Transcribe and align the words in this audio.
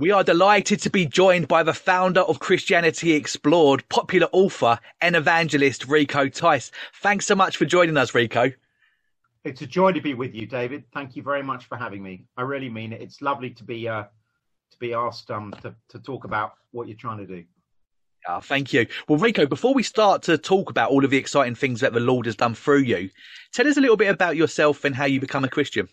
We 0.00 0.12
are 0.12 0.24
delighted 0.24 0.80
to 0.80 0.88
be 0.88 1.04
joined 1.04 1.46
by 1.46 1.62
the 1.62 1.74
founder 1.74 2.22
of 2.22 2.38
Christianity 2.38 3.12
Explored, 3.12 3.86
popular 3.90 4.28
author 4.32 4.80
and 5.02 5.14
evangelist 5.14 5.88
Rico 5.88 6.26
Tice. 6.26 6.72
Thanks 7.02 7.26
so 7.26 7.34
much 7.34 7.58
for 7.58 7.66
joining 7.66 7.98
us, 7.98 8.14
Rico. 8.14 8.50
It's 9.44 9.60
a 9.60 9.66
joy 9.66 9.92
to 9.92 10.00
be 10.00 10.14
with 10.14 10.34
you, 10.34 10.46
David. 10.46 10.84
Thank 10.94 11.16
you 11.16 11.22
very 11.22 11.42
much 11.42 11.66
for 11.66 11.76
having 11.76 12.02
me. 12.02 12.24
I 12.38 12.42
really 12.42 12.70
mean 12.70 12.94
it. 12.94 13.02
It's 13.02 13.20
lovely 13.20 13.50
to 13.50 13.62
be 13.62 13.86
uh, 13.88 14.04
to 14.04 14.78
be 14.78 14.94
asked 14.94 15.30
um, 15.30 15.52
to, 15.60 15.74
to 15.90 15.98
talk 15.98 16.24
about 16.24 16.54
what 16.70 16.88
you're 16.88 16.96
trying 16.96 17.18
to 17.18 17.26
do. 17.26 17.44
Oh, 18.26 18.40
thank 18.40 18.72
you. 18.72 18.86
Well, 19.06 19.18
Rico, 19.18 19.44
before 19.44 19.74
we 19.74 19.82
start 19.82 20.22
to 20.22 20.38
talk 20.38 20.70
about 20.70 20.90
all 20.90 21.04
of 21.04 21.10
the 21.10 21.18
exciting 21.18 21.54
things 21.54 21.80
that 21.80 21.92
the 21.92 22.00
Lord 22.00 22.24
has 22.24 22.36
done 22.36 22.54
through 22.54 22.84
you, 22.84 23.10
tell 23.52 23.68
us 23.68 23.76
a 23.76 23.82
little 23.82 23.98
bit 23.98 24.08
about 24.08 24.36
yourself 24.36 24.86
and 24.86 24.94
how 24.94 25.04
you 25.04 25.20
become 25.20 25.44
a 25.44 25.48
Christian. 25.50 25.90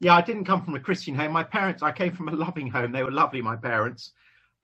Yeah, 0.00 0.14
I 0.14 0.20
didn't 0.20 0.44
come 0.44 0.62
from 0.62 0.74
a 0.74 0.80
Christian 0.80 1.14
home. 1.14 1.32
My 1.32 1.42
parents, 1.42 1.82
I 1.82 1.90
came 1.90 2.12
from 2.12 2.28
a 2.28 2.32
loving 2.32 2.68
home. 2.68 2.92
They 2.92 3.02
were 3.02 3.10
lovely, 3.10 3.40
my 3.40 3.56
parents, 3.56 4.12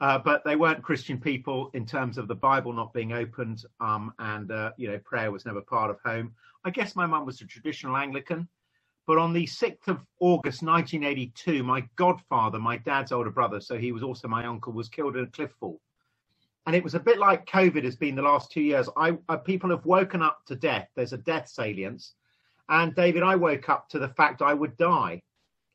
uh, 0.01 0.19
but 0.19 0.45
they 0.45 0.57
weren't 0.57 0.83
Christian 0.83 1.19
people 1.19 1.71
in 1.73 1.87
terms 1.87 2.19
of 2.19 2.29
the 2.29 2.35
Bible 2.35 2.73
not 2.73 2.93
being 2.93 3.13
opened, 3.13 3.65
um, 3.81 4.13
and 4.19 4.51
uh, 4.51 4.73
you 4.77 4.89
know, 4.89 4.99
prayer 4.99 5.31
was 5.31 5.47
never 5.47 5.63
part 5.63 5.91
of 5.91 5.99
home. 6.05 6.35
I 6.65 6.71
guess 6.71 6.95
my 6.95 7.07
mum 7.07 7.25
was 7.25 7.41
a 7.41 7.47
traditional 7.47 7.97
Anglican, 7.97 8.47
but 9.07 9.17
on 9.17 9.33
the 9.33 9.47
6th 9.47 9.89
of 9.89 10.01
August 10.21 10.63
1982, 10.63 11.63
my 11.63 11.83
godfather, 11.97 12.59
my 12.59 12.77
dad's 12.77 13.11
older 13.11 13.31
brother, 13.31 13.61
so 13.61 13.79
he 13.79 13.91
was 13.91 14.03
also 14.03 14.29
my 14.29 14.45
uncle, 14.45 14.73
was 14.73 14.89
killed 14.89 15.17
in 15.17 15.25
a 15.25 15.29
cliff 15.29 15.51
fall. 15.59 15.81
And 16.67 16.77
it 16.77 16.85
was 16.85 16.95
a 16.95 17.01
bit 17.01 17.19
like 17.19 17.47
COVID 17.47 17.83
has 17.85 17.97
been 17.97 18.15
the 18.15 18.23
last 18.23 18.53
two 18.53 18.61
years. 18.61 18.89
I, 18.97 19.19
uh, 19.29 19.39
people 19.39 19.71
have 19.71 19.85
woken 19.85 20.23
up 20.23 20.43
to 20.47 20.55
death. 20.55 20.89
There's 20.95 21.13
a 21.13 21.19
death 21.19 21.49
salience 21.49 22.15
and 22.69 22.95
David, 22.95 23.23
I 23.23 23.37
woke 23.37 23.69
up 23.69 23.89
to 23.91 23.99
the 23.99 24.09
fact 24.09 24.43
I 24.43 24.55
would 24.55 24.77
die. 24.77 25.23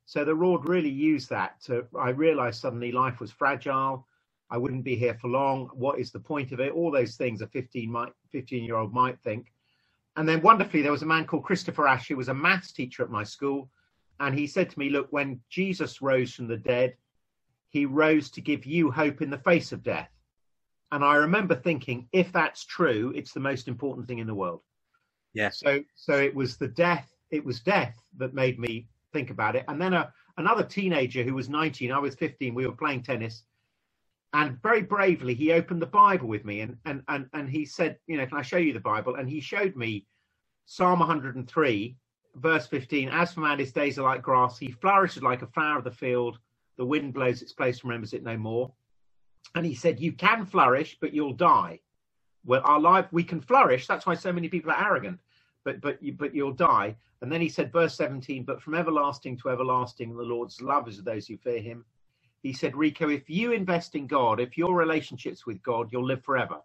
So 0.05 0.23
the 0.23 0.33
Lord 0.33 0.67
really 0.67 0.89
used 0.89 1.29
that 1.29 1.61
to, 1.65 1.85
I 1.99 2.09
realized 2.09 2.61
suddenly 2.61 2.91
life 2.91 3.19
was 3.19 3.31
fragile. 3.31 4.07
I 4.49 4.57
wouldn't 4.57 4.85
be 4.85 4.95
here 4.95 5.15
for 5.15 5.27
long. 5.27 5.69
What 5.73 5.99
is 5.99 6.11
the 6.11 6.19
point 6.19 6.53
of 6.53 6.59
it? 6.61 6.71
All 6.71 6.91
those 6.91 7.15
things 7.17 7.41
a 7.41 7.47
15, 7.47 7.91
might, 7.91 8.13
15 8.31 8.63
year 8.63 8.77
old 8.77 8.93
might 8.93 9.19
think. 9.19 9.51
And 10.15 10.27
then 10.27 10.41
wonderfully, 10.41 10.81
there 10.81 10.91
was 10.91 11.03
a 11.03 11.07
man 11.07 11.25
called 11.25 11.43
Christopher 11.43 11.87
Ash, 11.87 12.07
who 12.07 12.17
was 12.17 12.29
a 12.29 12.33
maths 12.33 12.71
teacher 12.71 13.03
at 13.03 13.11
my 13.11 13.23
school. 13.23 13.69
And 14.19 14.37
he 14.37 14.47
said 14.47 14.69
to 14.69 14.79
me, 14.79 14.89
Look, 14.89 15.07
when 15.11 15.41
Jesus 15.49 16.01
rose 16.01 16.33
from 16.33 16.47
the 16.47 16.57
dead, 16.57 16.95
he 17.69 17.85
rose 17.85 18.31
to 18.31 18.41
give 18.41 18.65
you 18.65 18.91
hope 18.91 19.21
in 19.21 19.29
the 19.29 19.37
face 19.37 19.71
of 19.71 19.83
death. 19.83 20.09
And 20.91 21.03
I 21.03 21.15
remember 21.15 21.55
thinking, 21.55 22.07
if 22.13 22.31
that's 22.31 22.65
true, 22.65 23.11
it's 23.15 23.33
the 23.33 23.41
most 23.41 23.67
important 23.67 24.07
thing 24.07 24.19
in 24.19 24.27
the 24.27 24.33
world. 24.33 24.61
Yeah. 25.37 25.51
So 25.51 25.83
so 25.93 26.13
it 26.15 26.33
was 26.33 26.57
the 26.57 26.67
death. 26.67 27.13
It 27.29 27.45
was 27.45 27.59
death 27.59 27.95
that 28.17 28.33
made 28.33 28.57
me 28.57 28.87
think 29.13 29.29
about 29.29 29.55
it. 29.55 29.65
And 29.67 29.79
then 29.79 29.93
a, 29.93 30.11
another 30.37 30.63
teenager 30.63 31.21
who 31.21 31.35
was 31.35 31.47
19, 31.47 31.91
I 31.91 31.99
was 31.99 32.15
15. 32.15 32.55
We 32.55 32.65
were 32.65 32.73
playing 32.73 33.03
tennis, 33.03 33.43
and 34.33 34.59
very 34.63 34.81
bravely 34.81 35.35
he 35.35 35.51
opened 35.51 35.79
the 35.79 35.85
Bible 35.85 36.27
with 36.27 36.43
me, 36.43 36.61
and 36.61 36.77
and 36.85 37.03
and 37.07 37.29
and 37.33 37.47
he 37.47 37.65
said, 37.65 37.99
you 38.07 38.17
know, 38.17 38.25
can 38.25 38.39
I 38.39 38.41
show 38.41 38.57
you 38.57 38.73
the 38.73 38.79
Bible? 38.79 39.13
And 39.13 39.29
he 39.29 39.39
showed 39.39 39.75
me 39.75 40.07
Psalm 40.65 40.97
103, 40.97 41.95
verse 42.37 42.65
15. 42.65 43.09
As 43.09 43.33
for 43.33 43.41
man, 43.41 43.59
his 43.59 43.71
days 43.71 43.99
are 43.99 44.09
like 44.09 44.23
grass. 44.23 44.57
He 44.57 44.71
flourishes 44.71 45.21
like 45.21 45.43
a 45.43 45.47
flower 45.47 45.77
of 45.77 45.83
the 45.83 45.91
field. 45.91 46.39
The 46.77 46.85
wind 46.85 47.13
blows 47.13 47.43
its 47.43 47.53
place, 47.53 47.83
remembers 47.83 48.13
it 48.13 48.23
no 48.23 48.37
more. 48.37 48.73
And 49.53 49.65
he 49.67 49.75
said, 49.75 49.99
you 49.99 50.13
can 50.13 50.47
flourish, 50.47 50.97
but 50.99 51.13
you'll 51.13 51.33
die. 51.33 51.79
Well, 52.43 52.61
our 52.65 52.79
life 52.79 53.05
we 53.11 53.23
can 53.23 53.41
flourish. 53.41 53.85
That's 53.85 54.05
why 54.05 54.15
so 54.15 54.33
many 54.33 54.49
people 54.49 54.71
are 54.71 54.85
arrogant 54.87 55.19
but 55.67 55.81
but 55.81 56.01
you 56.01 56.13
but 56.13 56.33
you'll 56.33 56.53
die. 56.53 56.95
And 57.21 57.31
then 57.31 57.41
he 57.41 57.49
said, 57.49 57.71
verse 57.71 57.95
17, 57.95 58.43
but 58.43 58.61
from 58.61 58.75
everlasting 58.75 59.37
to 59.37 59.49
everlasting, 59.49 60.15
the 60.15 60.23
Lord's 60.23 60.61
love 60.61 60.87
is 60.87 60.99
of 60.99 61.05
those 61.05 61.27
who 61.27 61.35
fear 61.35 61.59
him. 61.59 61.83
He 62.43 62.53
said, 62.53 62.75
Rico, 62.75 63.09
if 63.09 63.27
you 63.27 63.53
invest 63.53 63.95
in 63.95 64.05
God, 64.05 64.39
if 64.39 64.55
your 64.55 64.75
relationships 64.75 65.45
with 65.45 65.61
God, 65.63 65.89
you'll 65.91 66.05
live 66.05 66.23
forever. 66.23 66.59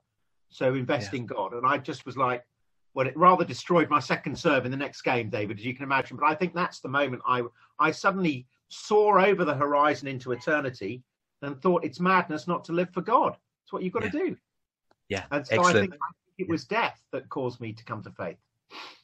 So 0.51 0.75
invest 0.75 1.13
yeah. 1.13 1.21
in 1.21 1.27
God. 1.27 1.55
And 1.55 1.67
I 1.67 1.79
just 1.79 2.05
was 2.05 2.19
like, 2.19 2.45
well, 2.93 3.07
it 3.07 3.17
rather 3.17 3.47
destroyed 3.47 3.89
my 3.89 3.99
second 3.99 4.39
serve 4.39 4.67
in 4.67 4.71
the 4.71 4.77
next 4.77 5.01
game, 5.01 5.31
David, 5.31 5.59
as 5.59 5.65
you 5.65 5.75
can 5.75 5.85
imagine. 5.85 6.19
But 6.19 6.27
I 6.27 6.35
think 6.35 6.55
that's 6.55 6.81
the 6.81 6.89
moment 6.89 7.23
I 7.27 7.43
I 7.81 7.91
suddenly 7.91 8.47
saw 8.69 9.19
over 9.19 9.45
the 9.45 9.55
horizon 9.55 10.07
into 10.07 10.33
eternity 10.33 11.03
and 11.41 11.61
thought 11.61 11.85
it's 11.85 11.99
madness 11.99 12.47
not 12.47 12.63
to 12.67 12.73
live 12.73 12.91
for 12.91 13.01
God. 13.01 13.37
It's 13.65 13.73
what 13.73 13.83
you've 13.83 13.95
got 13.95 14.05
yeah. 14.05 14.11
to 14.11 14.19
do. 14.19 14.37
Yeah. 15.09 15.25
And 15.31 15.47
so 15.47 15.63
I 15.63 15.73
think, 15.73 15.95
I 15.95 16.11
think 16.37 16.39
it 16.39 16.49
was 16.49 16.65
death 16.67 17.01
that 17.11 17.29
caused 17.31 17.61
me 17.61 17.73
to 17.73 17.85
come 17.85 18.03
to 18.03 18.11
faith. 18.11 18.39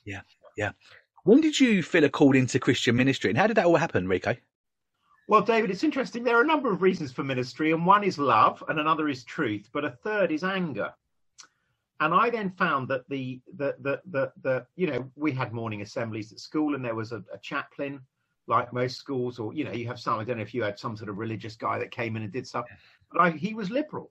Yeah, 0.05 0.21
yeah. 0.57 0.71
When 1.25 1.41
did 1.41 1.59
you 1.61 1.83
feel 1.83 2.05
a 2.05 2.09
call 2.09 2.35
into 2.35 2.59
Christian 2.59 2.97
ministry, 2.97 3.31
and 3.31 3.39
how 3.39 3.47
did 3.47 3.57
that 3.57 3.67
all 3.67 3.77
happen, 3.77 4.09
Rico? 4.09 4.35
Well, 5.29 5.43
David, 5.43 5.71
it's 5.71 5.85
interesting. 5.85 6.25
There 6.25 6.39
are 6.39 6.43
a 6.43 6.47
number 6.47 6.73
of 6.73 6.81
reasons 6.81 7.13
for 7.13 7.23
ministry, 7.23 7.73
and 7.73 7.85
one 7.85 8.03
is 8.03 8.19
love, 8.19 8.65
and 8.69 8.81
another 8.81 9.09
is 9.09 9.25
truth, 9.25 9.69
but 9.73 9.85
a 9.85 9.91
third 9.91 10.33
is 10.33 10.43
anger. 10.43 10.91
And 12.01 12.15
I 12.15 12.31
then 12.31 12.51
found 12.51 12.89
that 12.89 13.07
the 13.09 13.43
the 13.57 13.77
the 13.81 14.01
the, 14.11 14.33
the 14.43 14.67
you 14.77 14.87
know 14.87 15.11
we 15.17 15.33
had 15.33 15.53
morning 15.53 15.83
assemblies 15.83 16.33
at 16.33 16.39
school, 16.39 16.75
and 16.75 16.83
there 16.83 16.95
was 16.95 17.13
a, 17.13 17.23
a 17.33 17.39
chaplain, 17.43 18.01
like 18.47 18.73
most 18.73 18.97
schools, 18.97 19.39
or 19.39 19.53
you 19.53 19.65
know 19.65 19.73
you 19.73 19.87
have 19.87 20.01
some. 20.01 20.19
I 20.19 20.25
don't 20.25 20.39
know 20.39 20.43
if 20.43 20.55
you 20.55 20.63
had 20.63 20.79
some 20.79 20.97
sort 20.97 21.11
of 21.11 21.19
religious 21.19 21.57
guy 21.57 21.79
that 21.79 21.91
came 21.91 22.17
in 22.17 22.23
and 22.23 22.33
did 22.33 22.47
stuff, 22.47 22.65
but 23.13 23.21
I, 23.21 23.31
he 23.33 23.53
was 23.53 23.71
liberal 23.71 24.11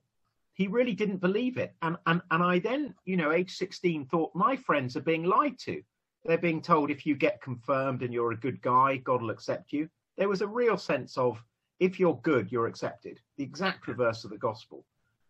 he 0.58 0.66
really 0.66 0.92
didn't 0.92 1.18
believe 1.18 1.56
it. 1.56 1.72
And, 1.82 1.96
and, 2.06 2.20
and 2.32 2.42
I 2.42 2.58
then, 2.58 2.92
you 3.04 3.16
know, 3.16 3.30
age 3.30 3.56
16 3.56 4.06
thought 4.06 4.34
my 4.34 4.56
friends 4.56 4.96
are 4.96 5.00
being 5.00 5.22
lied 5.22 5.56
to. 5.60 5.80
They're 6.24 6.36
being 6.36 6.60
told 6.60 6.90
if 6.90 7.06
you 7.06 7.14
get 7.14 7.40
confirmed 7.40 8.02
and 8.02 8.12
you're 8.12 8.32
a 8.32 8.36
good 8.36 8.60
guy, 8.60 8.96
God 8.96 9.22
will 9.22 9.30
accept 9.30 9.72
you. 9.72 9.88
There 10.16 10.28
was 10.28 10.42
a 10.42 10.48
real 10.48 10.76
sense 10.76 11.16
of 11.16 11.42
if 11.78 12.00
you're 12.00 12.18
good, 12.22 12.50
you're 12.50 12.66
accepted. 12.66 13.20
The 13.36 13.44
exact 13.44 13.86
reverse 13.86 14.24
of 14.24 14.30
the 14.30 14.36
gospel. 14.36 14.84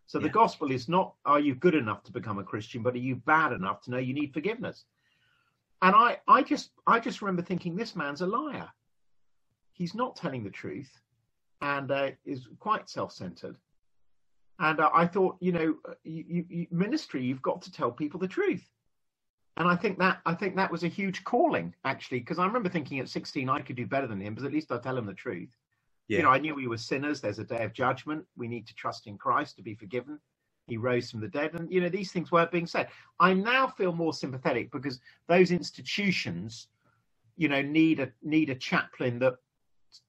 So 0.07 0.19
yeah. 0.19 0.25
the 0.25 0.33
gospel 0.33 0.71
is 0.71 0.89
not 0.89 1.13
are 1.27 1.39
you 1.39 1.55
good 1.55 1.75
enough 1.75 2.03
to 2.05 2.13
become 2.13 2.39
a 2.39 2.45
Christian, 2.45 2.83
but 2.83 2.95
are 2.95 2.99
you 2.99 3.17
bad 3.17 3.53
enough 3.53 3.83
to 3.83 3.91
know 3.91 3.99
you 3.99 4.15
need 4.15 4.33
forgiveness? 4.33 4.87
And 5.83 5.95
I, 5.95 6.21
I 6.27 6.43
just 6.43 6.71
I 6.87 7.01
just 7.01 7.21
remember 7.21 7.43
thinking 7.43 7.77
this 7.77 7.95
man's 7.95 8.23
a 8.23 8.27
liar. 8.27 8.71
He's 9.75 9.95
not 9.95 10.17
telling 10.17 10.43
the 10.43 10.51
truth 10.51 10.91
and 11.61 11.91
uh, 11.91 12.11
is 12.25 12.49
quite 12.59 12.89
self-centered 12.89 13.59
and 14.61 14.81
uh, 14.81 14.91
I 14.93 15.07
thought, 15.07 15.37
you 15.41 15.53
know, 15.53 15.77
uh, 15.89 15.95
you, 16.03 16.45
you, 16.49 16.67
ministry, 16.71 17.23
you've 17.23 17.43
got 17.43 17.63
to 17.63 17.73
tell 17.73 17.93
people 17.93 18.19
the 18.19 18.29
truth. 18.29 18.69
And 19.57 19.69
I 19.69 19.77
think 19.77 19.99
that 19.99 20.21
I 20.25 20.35
think 20.35 20.57
that 20.57 20.71
was 20.71 20.85
a 20.85 20.89
huge 20.89 21.25
calling, 21.25 21.75
actually, 21.85 22.21
because 22.21 22.39
I 22.39 22.47
remember 22.47 22.69
thinking 22.69 23.01
at 23.01 23.09
16 23.09 23.49
I 23.49 23.61
could 23.61 23.77
do 23.77 23.87
better 23.87 24.07
than 24.07 24.21
him, 24.21 24.35
but 24.35 24.45
at 24.45 24.53
least 24.53 24.71
I 24.71 24.79
tell 24.79 24.97
him 24.97 25.07
the 25.07 25.15
truth. 25.15 25.57
Yeah. 26.07 26.19
You 26.19 26.23
know, 26.25 26.31
I 26.31 26.39
knew 26.39 26.55
we 26.55 26.69
were 26.69 26.79
sinners. 26.79 27.21
There's 27.21 27.41
a 27.41 27.45
day 27.45 27.65
of 27.65 27.73
judgment. 27.73 28.25
We 28.37 28.49
need 28.49 28.67
to 28.69 28.75
trust 28.75 29.07
in 29.07 29.19
Christ 29.19 29.57
to 29.57 29.63
be 29.63 29.75
forgiven. 29.75 30.21
He 30.67 30.77
rose 30.77 31.11
from 31.11 31.21
the 31.21 31.29
dead, 31.29 31.55
and 31.55 31.71
you 31.73 31.81
know 31.81 31.89
these 31.89 32.13
things 32.13 32.31
weren't 32.31 32.53
being 32.53 32.67
said. 32.67 32.89
I 33.19 33.33
now 33.33 33.67
feel 33.67 33.93
more 33.93 34.13
sympathetic 34.13 34.71
because 34.71 35.01
those 35.27 35.51
institutions, 35.51 36.69
you 37.37 37.49
know, 37.49 37.63
need 37.63 38.01
a 38.01 38.13
need 38.23 38.51
a 38.51 38.55
chaplain 38.55 39.19
that 39.21 39.37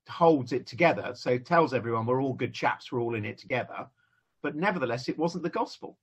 holds 0.10 0.52
it 0.52 0.68
together. 0.68 1.14
So 1.16 1.38
tells 1.38 1.74
everyone 1.74 2.06
we're 2.06 2.22
all 2.22 2.34
good 2.34 2.54
chaps, 2.54 2.92
we're 2.92 3.02
all 3.02 3.16
in 3.16 3.26
it 3.26 3.38
together 3.38 3.88
but 4.42 4.56
nevertheless, 4.56 5.10
it 5.10 5.18
wasn't 5.18 5.44
the 5.44 5.50
gospel. 5.50 5.98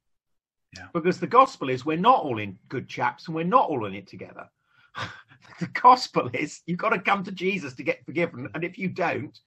Yeah. 0.77 0.87
Because 0.93 1.21
the 1.21 1.27
gospel 1.27 1.71
is 1.71 1.87
we're 1.87 1.97
not 1.97 2.23
all 2.23 2.39
in 2.39 2.59
good 2.69 2.89
chaps 2.89 3.27
and 3.27 3.35
we're 3.35 3.45
not 3.45 3.69
all 3.69 3.87
in 3.87 3.95
it 3.95 4.07
together. 4.07 4.49
the 5.61 5.69
gospel 5.69 6.31
is 6.33 6.61
you've 6.67 6.79
got 6.79 6.91
to 6.91 6.99
come 6.99 7.25
to 7.25 7.33
Jesus 7.33 7.75
to 7.75 7.83
get 7.83 8.05
forgiven. 8.05 8.49
And 8.55 8.65
if 8.65 8.79
you 8.79 8.89
don't, 8.89 9.39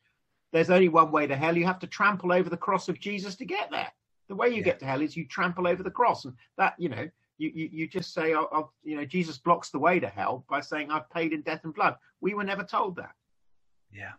there's 0.51 0.69
only 0.69 0.89
one 0.89 1.11
way 1.11 1.27
to 1.27 1.35
hell. 1.35 1.55
You 1.55 1.65
have 1.65 1.79
to 1.79 1.87
trample 1.87 2.31
over 2.31 2.49
the 2.49 2.57
cross 2.57 2.89
of 2.89 2.99
Jesus 2.99 3.35
to 3.35 3.45
get 3.45 3.69
there. 3.69 3.91
The 4.27 4.35
way 4.35 4.49
you 4.49 4.57
yeah. 4.57 4.63
get 4.63 4.79
to 4.79 4.85
hell 4.85 5.01
is 5.01 5.15
you 5.15 5.27
trample 5.27 5.67
over 5.67 5.83
the 5.83 5.91
cross. 5.91 6.25
And 6.25 6.33
that, 6.57 6.75
you 6.77 6.89
know, 6.89 7.07
you, 7.37 7.51
you, 7.53 7.69
you 7.71 7.87
just 7.87 8.13
say, 8.13 8.33
I'll, 8.33 8.49
I'll, 8.51 8.73
you 8.83 8.95
know, 8.95 9.05
Jesus 9.05 9.37
blocks 9.37 9.69
the 9.69 9.79
way 9.79 9.99
to 9.99 10.07
hell 10.07 10.45
by 10.49 10.61
saying, 10.61 10.91
I've 10.91 11.09
paid 11.09 11.33
in 11.33 11.41
death 11.41 11.63
and 11.63 11.73
blood. 11.73 11.95
We 12.21 12.33
were 12.33 12.43
never 12.43 12.63
told 12.63 12.95
that. 12.97 13.11
Yeah. 13.91 14.11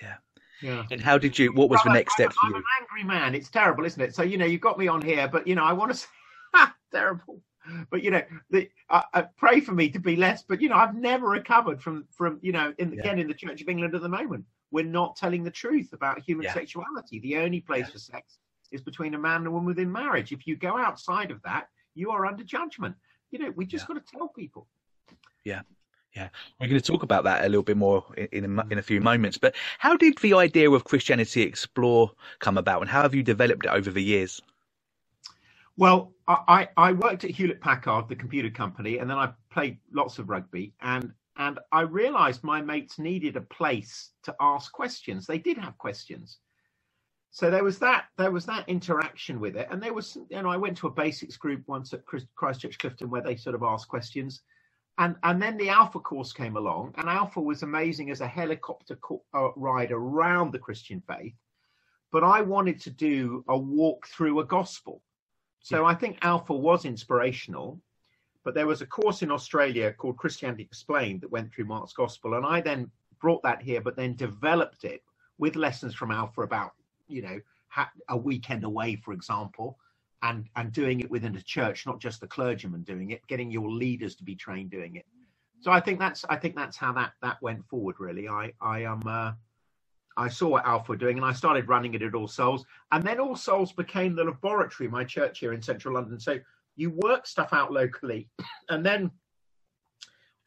Yeah. 0.00 0.16
Yeah. 0.62 0.84
And 0.90 1.00
how 1.00 1.18
did 1.18 1.38
you? 1.38 1.52
What 1.52 1.68
was 1.68 1.80
well, 1.84 1.92
the 1.92 1.98
next 1.98 2.14
I'm, 2.14 2.24
step 2.24 2.32
for 2.32 2.46
I'm 2.46 2.52
you? 2.52 2.56
an 2.58 2.64
angry 2.80 3.04
man. 3.04 3.34
It's 3.34 3.50
terrible, 3.50 3.84
isn't 3.84 4.00
it? 4.00 4.14
So 4.14 4.22
you 4.22 4.38
know, 4.38 4.46
you've 4.46 4.60
got 4.60 4.78
me 4.78 4.88
on 4.88 5.02
here, 5.02 5.28
but 5.28 5.46
you 5.46 5.54
know, 5.54 5.64
I 5.64 5.72
want 5.72 5.92
to 5.92 5.98
say, 6.54 6.66
terrible. 6.92 7.42
But 7.90 8.02
you 8.02 8.10
know, 8.10 8.22
the, 8.50 8.68
uh, 8.90 9.02
uh, 9.14 9.22
pray 9.36 9.60
for 9.60 9.72
me 9.72 9.88
to 9.90 10.00
be 10.00 10.16
less. 10.16 10.42
But 10.42 10.60
you 10.60 10.68
know, 10.68 10.76
I've 10.76 10.94
never 10.94 11.28
recovered 11.28 11.82
from 11.82 12.06
from 12.10 12.38
you 12.42 12.52
know, 12.52 12.72
in, 12.78 12.92
yeah. 12.92 13.00
again 13.00 13.18
in 13.18 13.28
the 13.28 13.34
Church 13.34 13.60
of 13.60 13.68
England 13.68 13.94
at 13.94 14.02
the 14.02 14.08
moment, 14.08 14.44
we're 14.70 14.84
not 14.84 15.16
telling 15.16 15.44
the 15.44 15.50
truth 15.50 15.92
about 15.92 16.20
human 16.20 16.44
yeah. 16.44 16.54
sexuality. 16.54 17.20
The 17.20 17.36
only 17.38 17.60
place 17.60 17.86
yeah. 17.86 17.92
for 17.92 17.98
sex 17.98 18.38
is 18.72 18.80
between 18.80 19.14
a 19.14 19.18
man 19.18 19.38
and 19.38 19.46
a 19.46 19.50
woman 19.50 19.66
within 19.66 19.92
marriage. 19.92 20.32
If 20.32 20.46
you 20.46 20.56
go 20.56 20.76
outside 20.78 21.30
of 21.30 21.42
that, 21.42 21.68
you 21.94 22.10
are 22.10 22.26
under 22.26 22.42
judgment. 22.42 22.96
You 23.30 23.38
know, 23.38 23.50
we 23.54 23.66
just 23.66 23.86
got 23.86 23.94
to 23.94 24.02
tell 24.16 24.28
people. 24.28 24.66
Yeah. 25.44 25.62
Yeah, 26.14 26.28
we're 26.60 26.68
going 26.68 26.80
to 26.80 26.86
talk 26.86 27.02
about 27.02 27.24
that 27.24 27.44
a 27.44 27.48
little 27.48 27.62
bit 27.62 27.76
more 27.76 28.04
in 28.16 28.44
in 28.44 28.58
a, 28.58 28.66
in 28.68 28.78
a, 28.78 28.82
few 28.82 29.00
moments. 29.00 29.38
But 29.38 29.54
how 29.78 29.96
did 29.96 30.18
the 30.18 30.34
idea 30.34 30.70
of 30.70 30.84
Christianity 30.84 31.42
Explore 31.42 32.10
come 32.38 32.58
about, 32.58 32.82
and 32.82 32.90
how 32.90 33.02
have 33.02 33.14
you 33.14 33.22
developed 33.22 33.64
it 33.64 33.70
over 33.70 33.90
the 33.90 34.02
years? 34.02 34.40
Well, 35.78 36.12
I, 36.28 36.68
I 36.76 36.92
worked 36.92 37.24
at 37.24 37.30
Hewlett 37.30 37.62
Packard, 37.62 38.08
the 38.08 38.16
computer 38.16 38.50
company, 38.50 38.98
and 38.98 39.08
then 39.08 39.16
I 39.16 39.32
played 39.50 39.78
lots 39.90 40.18
of 40.18 40.28
rugby, 40.28 40.74
and 40.82 41.12
and 41.36 41.58
I 41.72 41.80
realised 41.82 42.44
my 42.44 42.60
mates 42.60 42.98
needed 42.98 43.36
a 43.36 43.40
place 43.40 44.10
to 44.24 44.36
ask 44.38 44.70
questions. 44.70 45.26
They 45.26 45.38
did 45.38 45.56
have 45.56 45.78
questions, 45.78 46.38
so 47.32 47.50
there 47.50 47.64
was 47.64 47.78
that 47.78 48.04
there 48.18 48.30
was 48.30 48.44
that 48.44 48.68
interaction 48.68 49.40
with 49.40 49.56
it 49.56 49.66
and 49.70 49.82
there 49.82 49.94
was 49.94 50.18
you 50.28 50.42
know 50.42 50.50
i 50.50 50.56
went 50.56 50.76
to 50.76 50.86
a 50.86 50.90
basics 50.90 51.38
group 51.38 51.62
once 51.66 51.94
at 51.94 52.04
christchurch 52.04 52.78
clifton 52.78 53.08
where 53.08 53.22
they 53.22 53.36
sort 53.36 53.54
of 53.54 53.62
asked 53.62 53.88
questions 53.88 54.42
and 54.98 55.16
and 55.22 55.40
then 55.40 55.56
the 55.56 55.68
alpha 55.68 55.98
course 55.98 56.32
came 56.32 56.56
along 56.56 56.94
and 56.98 57.08
alpha 57.08 57.40
was 57.40 57.62
amazing 57.62 58.10
as 58.10 58.20
a 58.20 58.26
helicopter 58.26 58.96
co- 58.96 59.22
uh, 59.34 59.48
ride 59.56 59.90
around 59.90 60.52
the 60.52 60.58
christian 60.58 61.02
faith 61.06 61.34
but 62.10 62.22
i 62.22 62.40
wanted 62.40 62.80
to 62.80 62.90
do 62.90 63.44
a 63.48 63.56
walk 63.56 64.06
through 64.06 64.40
a 64.40 64.44
gospel. 64.44 65.02
So 65.60 65.84
i 65.84 65.94
think 65.94 66.18
alpha 66.22 66.54
was 66.54 66.84
inspirational 66.84 67.80
but 68.44 68.54
there 68.54 68.66
was 68.66 68.82
a 68.82 68.86
course 68.86 69.22
in 69.22 69.30
australia 69.30 69.92
called 69.92 70.16
christianity 70.16 70.64
explained 70.64 71.20
that 71.20 71.30
went 71.30 71.52
through 71.52 71.66
mark's 71.66 71.92
gospel 71.92 72.34
and 72.34 72.44
i 72.44 72.60
then 72.60 72.90
brought 73.20 73.42
that 73.44 73.62
here 73.62 73.80
but 73.80 73.96
then 73.96 74.14
developed 74.16 74.84
it 74.84 75.02
with 75.38 75.56
lessons 75.56 75.94
from 75.94 76.10
alpha 76.10 76.42
about 76.42 76.72
you 77.08 77.22
know 77.22 77.40
a 78.10 78.16
weekend 78.16 78.64
away 78.64 78.96
for 78.96 79.12
example 79.12 79.78
and 80.22 80.48
and 80.56 80.72
doing 80.72 81.00
it 81.00 81.10
within 81.10 81.36
a 81.36 81.42
church, 81.42 81.86
not 81.86 82.00
just 82.00 82.20
the 82.20 82.26
clergyman 82.26 82.82
doing 82.82 83.10
it, 83.10 83.26
getting 83.26 83.50
your 83.50 83.70
leaders 83.70 84.14
to 84.16 84.24
be 84.24 84.34
trained 84.34 84.70
doing 84.70 84.96
it. 84.96 85.06
So 85.60 85.70
I 85.70 85.80
think 85.80 85.98
that's 85.98 86.24
I 86.28 86.36
think 86.36 86.56
that's 86.56 86.76
how 86.76 86.92
that 86.94 87.12
that 87.22 87.40
went 87.42 87.66
forward. 87.68 87.96
Really, 87.98 88.28
I 88.28 88.52
I 88.60 88.84
um 88.84 89.02
uh, 89.06 89.32
I 90.16 90.28
saw 90.28 90.48
what 90.48 90.66
Alpha 90.66 90.92
were 90.92 90.96
doing, 90.96 91.16
and 91.16 91.26
I 91.26 91.32
started 91.32 91.68
running 91.68 91.94
it 91.94 92.02
at 92.02 92.14
All 92.14 92.28
Souls, 92.28 92.64
and 92.90 93.02
then 93.04 93.20
All 93.20 93.36
Souls 93.36 93.72
became 93.72 94.14
the 94.14 94.24
laboratory, 94.24 94.88
my 94.88 95.04
church 95.04 95.38
here 95.38 95.52
in 95.52 95.62
Central 95.62 95.94
London. 95.94 96.18
So 96.18 96.38
you 96.76 96.90
work 96.90 97.26
stuff 97.26 97.52
out 97.52 97.72
locally, 97.72 98.28
and 98.68 98.84
then 98.84 99.10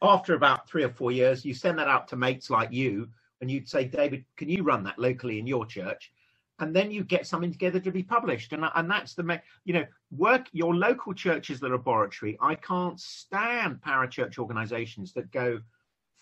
after 0.02 0.34
about 0.34 0.68
three 0.68 0.84
or 0.84 0.90
four 0.90 1.12
years, 1.12 1.44
you 1.44 1.54
send 1.54 1.78
that 1.78 1.88
out 1.88 2.08
to 2.08 2.16
mates 2.16 2.50
like 2.50 2.72
you, 2.72 3.08
and 3.40 3.50
you'd 3.50 3.68
say, 3.68 3.84
David, 3.84 4.24
can 4.36 4.48
you 4.48 4.62
run 4.62 4.84
that 4.84 4.98
locally 4.98 5.38
in 5.38 5.46
your 5.46 5.66
church? 5.66 6.12
And 6.58 6.74
then 6.74 6.90
you 6.90 7.04
get 7.04 7.26
something 7.26 7.52
together 7.52 7.80
to 7.80 7.90
be 7.90 8.02
published. 8.02 8.52
And 8.52 8.64
and 8.74 8.90
that's 8.90 9.14
the 9.14 9.40
you 9.64 9.74
know 9.74 9.84
work 10.10 10.46
your 10.52 10.74
local 10.74 11.12
church 11.14 11.50
is 11.50 11.58
the 11.60 11.68
laboratory 11.68 12.38
i 12.40 12.54
can't 12.54 13.00
stand 13.00 13.80
parachurch 13.86 14.38
organizations 14.38 15.12
that 15.14 15.30
go 15.32 15.60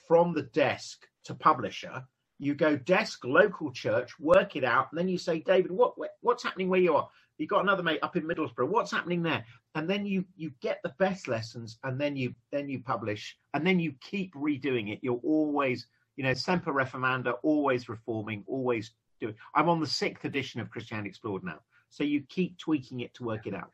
from 0.09 0.33
the 0.33 0.43
desk 0.43 1.07
to 1.25 1.35
publisher. 1.35 2.03
You 2.39 2.55
go 2.55 2.77
desk 2.77 3.25
local 3.25 3.71
church 3.73 4.19
work 4.19 4.57
it 4.57 4.65
out 4.65 4.89
and 4.91 4.99
then 4.99 5.09
you 5.09 5.19
say 5.19 5.41
david 5.41 5.71
what 5.71 5.95
what's 6.21 6.43
happening 6.43 6.69
where 6.69 6.81
you 6.81 6.97
are? 6.97 7.09
You 7.39 7.47
got 7.47 7.63
another 7.63 7.83
mate 7.83 7.99
up 8.03 8.17
in 8.17 8.25
middlesbrough. 8.25 8.69
What's 8.69 8.93
happening 8.93 9.23
there? 9.23 9.45
And 9.75 9.89
then 9.89 10.07
you 10.07 10.25
you 10.37 10.53
get 10.61 10.81
the 10.83 10.95
best 10.99 11.29
lessons 11.29 11.79
and 11.85 12.01
then 12.01 12.17
you 12.17 12.35
then 12.53 12.69
you 12.69 12.81
publish 12.81 13.37
and 13.55 13.67
then 13.67 13.79
you 13.79 13.95
keep 14.01 14.35
redoing 14.35 14.93
it. 14.93 15.01
You're 15.03 15.21
always 15.25 15.87
you 16.17 16.25
know 16.25 16.35
semper 16.35 16.73
reformanda 16.73 17.35
always 17.43 17.89
reforming 17.89 18.45
always 18.47 18.93
doing. 19.21 19.35
I'm 19.55 19.69
on 19.69 19.81
the 19.81 19.87
sixth 19.87 20.25
edition 20.25 20.61
of 20.61 20.71
Christianity 20.71 21.09
Explored 21.09 21.45
now, 21.45 21.61
so 21.91 22.05
you 22.05 22.23
keep 22.29 22.59
tweaking 22.59 23.01
it 23.01 23.15
to 23.15 23.25
work 23.25 23.47
it 23.47 23.55
out. 23.55 23.71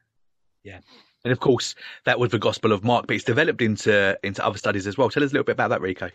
Yeah, 0.63 0.81
and 1.25 1.33
of 1.33 1.41
course 1.41 1.75
that 2.05 2.19
was 2.19 2.31
the 2.31 2.39
Gospel 2.39 2.73
of 2.73 2.85
Mark, 2.85 3.07
but 3.07 3.17
it's 3.17 3.25
developed 3.25 3.63
into 3.63 4.19
into 4.23 4.45
other 4.45 4.59
studies 4.59 4.87
as 4.87 4.99
well. 4.99 5.11
Tell 5.11 5.23
us 5.23 5.31
a 5.31 5.35
little 5.35 5.45
bit 5.45 5.53
about 5.53 5.69
that, 5.71 5.81
Rico. 5.81 6.11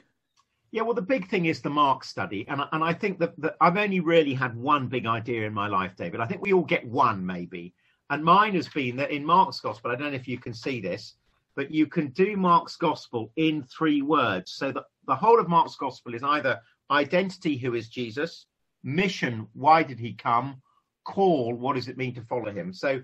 Yeah, 0.72 0.81
well, 0.81 0.94
the 0.94 1.01
big 1.01 1.30
thing 1.30 1.45
is 1.45 1.62
the 1.62 1.69
Mark 1.69 2.04
study, 2.04 2.45
and 2.48 2.62
and 2.72 2.83
I 2.83 2.94
think 2.94 3.19
that, 3.19 3.33
that 3.39 3.56
I've 3.62 3.77
only 3.77 4.00
really 4.00 4.33
had 4.33 4.56
one 4.56 4.88
big 4.88 5.06
idea 5.06 5.45
in 5.48 5.54
my 5.54 5.68
life, 5.68 5.95
David. 5.95 6.19
I 6.19 6.25
think 6.25 6.42
we 6.42 6.54
all 6.54 6.63
get 6.63 6.86
one, 6.86 7.25
maybe, 7.25 7.74
and 8.10 8.24
mine 8.24 8.56
has 8.56 8.68
been 8.68 8.98
that 8.98 9.12
in 9.12 9.25
Mark's 9.25 9.60
Gospel. 9.60 9.92
I 9.92 9.95
don't 9.95 10.12
know 10.12 10.16
if 10.18 10.28
you 10.28 10.38
can 10.38 10.54
see 10.54 10.81
this, 10.81 11.16
but 11.56 11.71
you 11.71 11.88
can 11.88 12.10
do 12.10 12.36
Mark's 12.36 12.75
Gospel 12.75 13.31
in 13.38 13.63
three 13.63 14.01
words. 14.01 14.51
So 14.51 14.71
that 14.71 14.83
the 15.07 15.16
whole 15.16 15.39
of 15.39 15.48
Mark's 15.48 15.75
Gospel 15.75 16.13
is 16.13 16.24
either 16.24 16.60
identity, 16.92 17.57
who 17.57 17.74
is 17.74 17.89
Jesus, 17.89 18.45
mission, 18.85 19.47
why 19.53 19.83
did 19.83 19.99
he 19.99 20.13
come? 20.13 20.61
Call, 21.03 21.53
what 21.55 21.75
does 21.75 21.89
it 21.89 21.97
mean 21.97 22.15
to 22.15 22.21
follow 22.21 22.51
him? 22.51 22.71
So, 22.73 23.01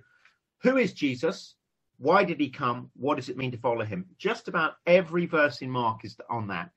who 0.63 0.77
is 0.77 0.93
Jesus? 0.93 1.55
Why 1.97 2.23
did 2.23 2.39
he 2.39 2.49
come? 2.49 2.89
What 2.95 3.15
does 3.15 3.29
it 3.29 3.37
mean 3.37 3.51
to 3.51 3.57
follow 3.57 3.83
him? 3.85 4.05
Just 4.17 4.47
about 4.47 4.75
every 4.87 5.25
verse 5.25 5.61
in 5.61 5.69
Mark 5.69 6.05
is 6.05 6.15
on 6.29 6.47
that. 6.47 6.71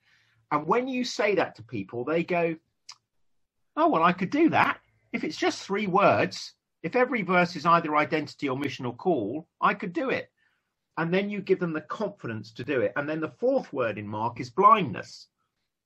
And 0.50 0.66
when 0.66 0.88
you 0.88 1.04
say 1.04 1.34
that 1.36 1.54
to 1.56 1.62
people, 1.62 2.04
they 2.04 2.24
go, 2.24 2.56
Oh, 3.76 3.88
well, 3.88 4.02
I 4.02 4.12
could 4.12 4.30
do 4.30 4.48
that. 4.50 4.78
If 5.12 5.24
it's 5.24 5.36
just 5.36 5.62
three 5.62 5.86
words, 5.86 6.54
if 6.82 6.94
every 6.94 7.22
verse 7.22 7.56
is 7.56 7.66
either 7.66 7.96
identity 7.96 8.48
or 8.48 8.56
mission 8.56 8.86
or 8.86 8.94
call, 8.94 9.48
I 9.60 9.74
could 9.74 9.92
do 9.92 10.10
it. 10.10 10.30
And 10.96 11.12
then 11.12 11.28
you 11.28 11.40
give 11.40 11.58
them 11.58 11.72
the 11.72 11.80
confidence 11.80 12.52
to 12.52 12.64
do 12.64 12.80
it. 12.82 12.92
And 12.96 13.08
then 13.08 13.20
the 13.20 13.32
fourth 13.40 13.72
word 13.72 13.98
in 13.98 14.06
Mark 14.06 14.38
is 14.40 14.50
blindness. 14.50 15.28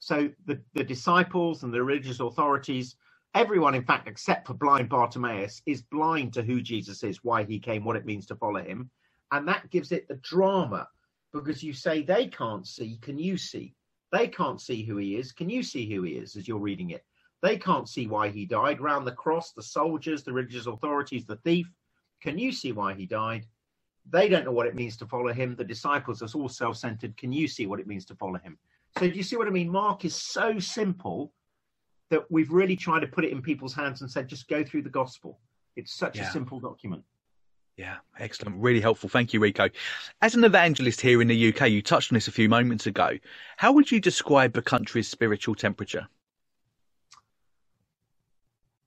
So 0.00 0.30
the, 0.46 0.60
the 0.74 0.84
disciples 0.84 1.62
and 1.62 1.72
the 1.72 1.82
religious 1.82 2.20
authorities 2.20 2.96
Everyone, 3.34 3.74
in 3.74 3.84
fact, 3.84 4.08
except 4.08 4.46
for 4.46 4.54
blind 4.54 4.88
Bartimaeus, 4.88 5.62
is 5.66 5.82
blind 5.82 6.32
to 6.32 6.42
who 6.42 6.60
Jesus 6.60 7.04
is, 7.04 7.22
why 7.22 7.44
he 7.44 7.60
came, 7.60 7.84
what 7.84 7.96
it 7.96 8.06
means 8.06 8.26
to 8.26 8.36
follow 8.36 8.62
him. 8.62 8.90
And 9.30 9.46
that 9.46 9.70
gives 9.70 9.92
it 9.92 10.08
the 10.08 10.16
drama 10.16 10.88
because 11.32 11.62
you 11.62 11.72
say 11.72 12.02
they 12.02 12.26
can't 12.26 12.66
see, 12.66 12.98
can 13.02 13.18
you 13.18 13.36
see? 13.36 13.74
They 14.10 14.28
can't 14.28 14.60
see 14.60 14.82
who 14.82 14.96
he 14.96 15.16
is. 15.16 15.32
Can 15.32 15.50
you 15.50 15.62
see 15.62 15.88
who 15.88 16.02
he 16.02 16.14
is 16.14 16.36
as 16.36 16.48
you're 16.48 16.58
reading 16.58 16.90
it? 16.90 17.04
They 17.42 17.58
can't 17.58 17.88
see 17.88 18.06
why 18.06 18.30
he 18.30 18.46
died. 18.46 18.80
Round 18.80 19.06
the 19.06 19.12
cross, 19.12 19.52
the 19.52 19.62
soldiers, 19.62 20.24
the 20.24 20.32
religious 20.32 20.66
authorities, 20.66 21.26
the 21.26 21.36
thief. 21.36 21.70
Can 22.22 22.38
you 22.38 22.50
see 22.50 22.72
why 22.72 22.94
he 22.94 23.06
died? 23.06 23.46
They 24.10 24.28
don't 24.28 24.46
know 24.46 24.52
what 24.52 24.66
it 24.66 24.74
means 24.74 24.96
to 24.96 25.06
follow 25.06 25.32
him. 25.32 25.54
The 25.54 25.64
disciples 25.64 26.22
are 26.22 26.38
all 26.38 26.48
self 26.48 26.78
centered. 26.78 27.16
Can 27.18 27.32
you 27.32 27.46
see 27.46 27.66
what 27.66 27.78
it 27.78 27.86
means 27.86 28.06
to 28.06 28.16
follow 28.16 28.38
him? 28.38 28.58
So, 28.96 29.08
do 29.08 29.14
you 29.14 29.22
see 29.22 29.36
what 29.36 29.46
I 29.46 29.50
mean? 29.50 29.68
Mark 29.68 30.04
is 30.04 30.14
so 30.14 30.58
simple 30.58 31.32
that 32.10 32.30
we've 32.30 32.50
really 32.50 32.76
tried 32.76 33.00
to 33.00 33.06
put 33.06 33.24
it 33.24 33.32
in 33.32 33.42
people's 33.42 33.74
hands 33.74 34.00
and 34.00 34.10
said, 34.10 34.28
just 34.28 34.48
go 34.48 34.64
through 34.64 34.82
the 34.82 34.88
gospel. 34.88 35.38
It's 35.76 35.92
such 35.92 36.16
yeah. 36.16 36.28
a 36.28 36.32
simple 36.32 36.58
document. 36.58 37.04
Yeah, 37.76 37.98
excellent. 38.18 38.56
Really 38.56 38.80
helpful. 38.80 39.08
Thank 39.08 39.32
you, 39.32 39.38
Rico. 39.38 39.68
As 40.20 40.34
an 40.34 40.42
evangelist 40.42 41.00
here 41.00 41.22
in 41.22 41.28
the 41.28 41.48
UK, 41.52 41.70
you 41.70 41.80
touched 41.80 42.10
on 42.10 42.14
this 42.14 42.26
a 42.26 42.32
few 42.32 42.48
moments 42.48 42.86
ago. 42.86 43.10
How 43.56 43.70
would 43.72 43.92
you 43.92 44.00
describe 44.00 44.52
the 44.52 44.62
country's 44.62 45.06
spiritual 45.06 45.54
temperature? 45.54 46.08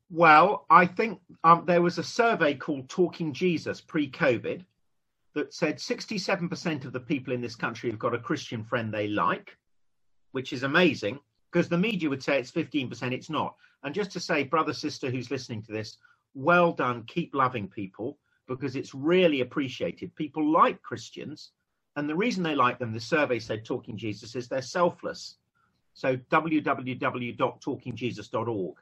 Well, 0.10 0.66
I 0.70 0.88
think 0.88 1.22
um, 1.46 1.64
there 1.66 1.82
was 1.82 1.98
a 1.98 2.04
survey 2.04 2.54
called 2.54 2.90
Talking 2.90 3.32
Jesus 3.32 3.80
pre 3.80 4.12
COVID 4.12 4.66
that 5.36 5.54
said 5.54 5.78
67% 5.78 6.84
of 6.84 6.92
the 6.92 7.00
people 7.00 7.32
in 7.32 7.40
this 7.40 7.56
country 7.56 7.90
have 7.90 8.00
got 8.00 8.14
a 8.14 8.20
Christian 8.20 8.66
friend 8.66 8.94
they 8.94 9.08
like, 9.08 9.56
which 10.32 10.54
is 10.54 10.64
amazing 10.64 11.20
because 11.52 11.70
the 11.70 11.78
media 11.78 12.10
would 12.10 12.24
say 12.24 12.40
it's 12.40 12.52
15%, 12.52 13.12
it's 13.12 13.30
not. 13.30 13.56
And 13.84 13.94
just 13.94 14.12
to 14.12 14.20
say, 14.20 14.44
brother, 14.44 14.74
sister 14.74 15.10
who's 15.10 15.32
listening 15.32 15.64
to 15.64 15.72
this, 15.72 15.98
well 16.34 16.72
done, 16.72 17.04
keep 17.08 17.36
loving 17.36 17.68
people 17.68 18.18
because 18.48 18.76
it's 18.76 18.94
really 18.94 19.42
appreciated. 19.42 20.16
People 20.16 20.52
like 20.52 20.82
Christians, 20.82 21.52
and 21.96 22.10
the 22.10 22.16
reason 22.16 22.44
they 22.44 22.56
like 22.56 22.80
them, 22.80 22.94
the 22.94 23.00
survey 23.00 23.40
said, 23.40 23.66
Talking 23.66 23.98
Jesus, 23.98 24.36
is 24.36 24.48
they're 24.48 24.62
selfless. 24.62 25.38
So 25.94 26.16
www.talkingjesus.org. 26.16 28.76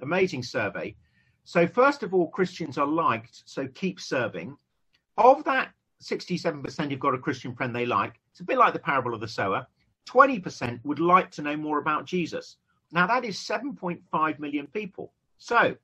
Amazing 0.00 0.42
survey. 0.42 0.96
So, 1.44 1.66
first 1.66 2.02
of 2.02 2.12
all, 2.12 2.28
Christians 2.28 2.76
are 2.76 2.86
liked, 2.86 3.42
so 3.46 3.66
keep 3.68 4.00
serving. 4.00 4.56
Of 5.16 5.44
that 5.44 5.70
67% 6.02 6.90
who've 6.90 6.98
got 6.98 7.14
a 7.14 7.18
Christian 7.18 7.54
friend 7.54 7.74
they 7.74 7.86
like, 7.86 8.20
it's 8.32 8.40
a 8.40 8.44
bit 8.44 8.58
like 8.58 8.72
the 8.72 8.80
parable 8.80 9.14
of 9.14 9.20
the 9.20 9.28
sower. 9.28 9.66
20% 10.06 10.80
would 10.84 11.00
like 11.00 11.30
to 11.32 11.42
know 11.42 11.56
more 11.56 11.78
about 11.78 12.06
Jesus. 12.06 12.56
Now, 12.92 13.06
that 13.06 13.24
is 13.24 13.38
7.5 13.38 14.38
million 14.38 14.66
people. 14.68 15.12
So, 15.38 15.76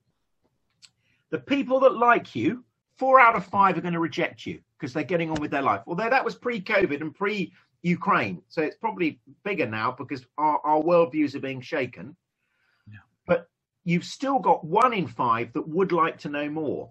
the 1.30 1.38
people 1.38 1.80
that 1.80 1.96
like 1.96 2.34
you, 2.34 2.64
four 2.96 3.20
out 3.20 3.36
of 3.36 3.44
five 3.44 3.76
are 3.76 3.80
going 3.80 3.94
to 3.94 4.00
reject 4.00 4.46
you 4.46 4.60
because 4.78 4.92
they're 4.92 5.02
getting 5.02 5.30
on 5.30 5.40
with 5.40 5.50
their 5.50 5.62
life. 5.62 5.82
Although 5.86 6.10
that 6.10 6.24
was 6.24 6.34
pre 6.34 6.60
COVID 6.60 7.00
and 7.00 7.14
pre 7.14 7.52
Ukraine. 7.82 8.42
So, 8.48 8.62
it's 8.62 8.76
probably 8.76 9.20
bigger 9.44 9.66
now 9.66 9.92
because 9.92 10.24
our, 10.38 10.60
our 10.64 10.80
worldviews 10.80 11.34
are 11.34 11.40
being 11.40 11.60
shaken. 11.60 12.16
Yeah. 12.90 12.98
But 13.26 13.48
you've 13.84 14.04
still 14.04 14.38
got 14.38 14.64
one 14.64 14.92
in 14.92 15.06
five 15.06 15.52
that 15.54 15.68
would 15.68 15.92
like 15.92 16.18
to 16.18 16.28
know 16.28 16.48
more. 16.48 16.90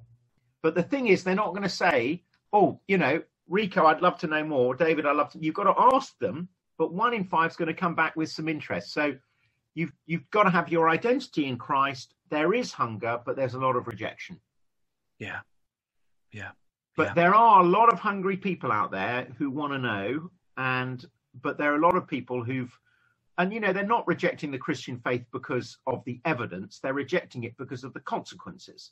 But 0.62 0.76
the 0.76 0.84
thing 0.84 1.08
is, 1.08 1.24
they're 1.24 1.36
not 1.36 1.52
going 1.52 1.64
to 1.64 1.70
say, 1.70 2.24
oh, 2.54 2.80
you 2.88 2.98
know, 2.98 3.22
Rico, 3.48 3.86
I'd 3.86 4.02
love 4.02 4.20
to 4.20 4.28
know 4.28 4.44
more. 4.44 4.76
David, 4.76 5.06
I'd 5.06 5.16
love 5.16 5.32
to. 5.32 5.40
You've 5.44 5.56
got 5.56 5.64
to 5.64 5.96
ask 5.96 6.18
them 6.20 6.50
but 6.82 6.96
one 6.96 7.14
in 7.14 7.24
five 7.24 7.52
is 7.52 7.56
going 7.56 7.68
to 7.68 7.76
come 7.76 7.94
back 7.94 8.16
with 8.16 8.28
some 8.32 8.48
interest. 8.48 8.92
So 8.92 9.14
you've 9.76 9.94
you've 10.08 10.28
got 10.32 10.46
to 10.46 10.50
have 10.50 10.68
your 10.70 10.90
identity 10.90 11.46
in 11.46 11.56
Christ. 11.56 12.16
There 12.32 12.56
is 12.56 12.72
hunger, 12.72 13.20
but 13.24 13.36
there's 13.36 13.54
a 13.54 13.60
lot 13.60 13.76
of 13.76 13.86
rejection. 13.86 14.40
Yeah, 15.20 15.42
yeah. 16.32 16.54
But 16.98 17.10
yeah. 17.10 17.14
there 17.14 17.36
are 17.36 17.62
a 17.62 17.68
lot 17.68 17.94
of 17.94 18.00
hungry 18.00 18.36
people 18.36 18.72
out 18.72 18.90
there 18.90 19.28
who 19.38 19.52
want 19.52 19.74
to 19.74 19.78
know, 19.78 20.32
and 20.58 21.06
but 21.44 21.60
there 21.60 21.72
are 21.72 21.76
a 21.76 21.86
lot 21.86 21.96
of 21.96 22.08
people 22.08 22.44
who've 22.44 22.76
and 23.38 23.54
you 23.54 23.60
know 23.60 23.74
they're 23.74 23.86
not 23.86 24.08
rejecting 24.08 24.50
the 24.50 24.58
Christian 24.58 25.00
faith 25.06 25.26
because 25.32 25.78
of 25.86 26.04
the 26.06 26.20
evidence; 26.26 26.80
they're 26.80 26.96
rejecting 26.96 27.44
it 27.44 27.56
because 27.60 27.84
of 27.84 27.94
the 27.94 28.00
consequences. 28.00 28.90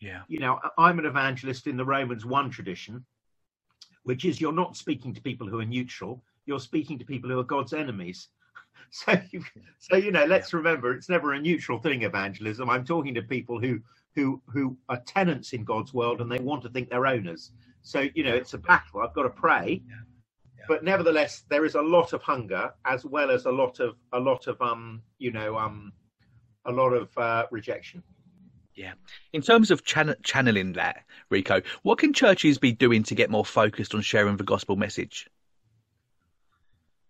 Yeah. 0.00 0.22
You 0.28 0.38
know, 0.38 0.60
I'm 0.78 0.98
an 0.98 1.04
evangelist 1.04 1.66
in 1.66 1.76
the 1.76 1.84
Romans 1.84 2.24
one 2.24 2.48
tradition, 2.48 3.04
which 4.04 4.24
is 4.24 4.40
you're 4.40 4.50
not 4.50 4.78
speaking 4.78 5.12
to 5.12 5.20
people 5.20 5.46
who 5.46 5.60
are 5.60 5.66
neutral 5.66 6.22
you're 6.48 6.60
speaking 6.60 6.98
to 7.00 7.06
people 7.06 7.30
who 7.30 7.40
are 7.40 7.44
God's 7.44 7.74
enemies. 7.74 8.28
so 8.90 9.14
you, 9.32 9.44
so 9.78 9.96
you 9.96 10.12
know, 10.12 10.26
let's 10.26 10.54
remember 10.54 10.94
it's 10.94 11.10
never 11.10 11.34
a 11.34 11.40
neutral 11.40 11.80
thing. 11.80 12.04
Evangelism. 12.04 12.70
I'm 12.70 12.86
talking 12.86 13.14
to 13.14 13.22
people 13.22 13.60
who 13.60 13.80
who 14.16 14.42
who 14.48 14.78
are 14.90 15.00
tenants 15.06 15.54
in 15.54 15.64
God's 15.64 15.94
world 15.94 16.22
and 16.22 16.32
they 16.32 16.40
want 16.40 16.62
to 16.64 16.70
think 16.70 16.90
they're 16.90 17.06
owners. 17.06 17.52
So 17.82 18.06
you 18.14 18.24
know, 18.24 18.34
it's 18.34 18.54
a 18.54 18.58
battle. 18.58 19.02
I've 19.02 19.14
got 19.14 19.24
to 19.24 19.30
pray, 19.30 19.82
Yeah. 19.88 19.96
Yeah. 20.58 20.64
but 20.68 20.84
nevertheless, 20.84 21.44
there 21.50 21.66
is 21.66 21.76
a 21.76 21.82
lot 21.82 22.14
of 22.14 22.22
hunger 22.22 22.72
as 22.86 23.04
well 23.06 23.30
as 23.30 23.46
a 23.46 23.52
lot 23.52 23.80
of 23.80 23.96
a 24.12 24.20
lot 24.20 24.48
of 24.48 24.60
um 24.62 25.02
you 25.18 25.32
know 25.32 25.58
um 25.58 25.92
a 26.66 26.72
lot 26.72 26.90
of 26.92 27.16
uh, 27.18 27.46
rejection. 27.52 28.02
Yeah. 28.76 28.94
In 29.32 29.42
terms 29.42 29.70
of 29.70 29.84
chan- 29.84 30.16
channeling 30.24 30.74
that, 30.74 31.04
Rico, 31.30 31.62
what 31.82 31.98
can 31.98 32.12
churches 32.14 32.58
be 32.58 32.72
doing 32.72 33.04
to 33.04 33.16
get 33.16 33.30
more 33.30 33.44
focused 33.44 33.94
on 33.94 34.02
sharing 34.02 34.36
the 34.38 34.44
gospel 34.44 34.76
message? 34.76 35.28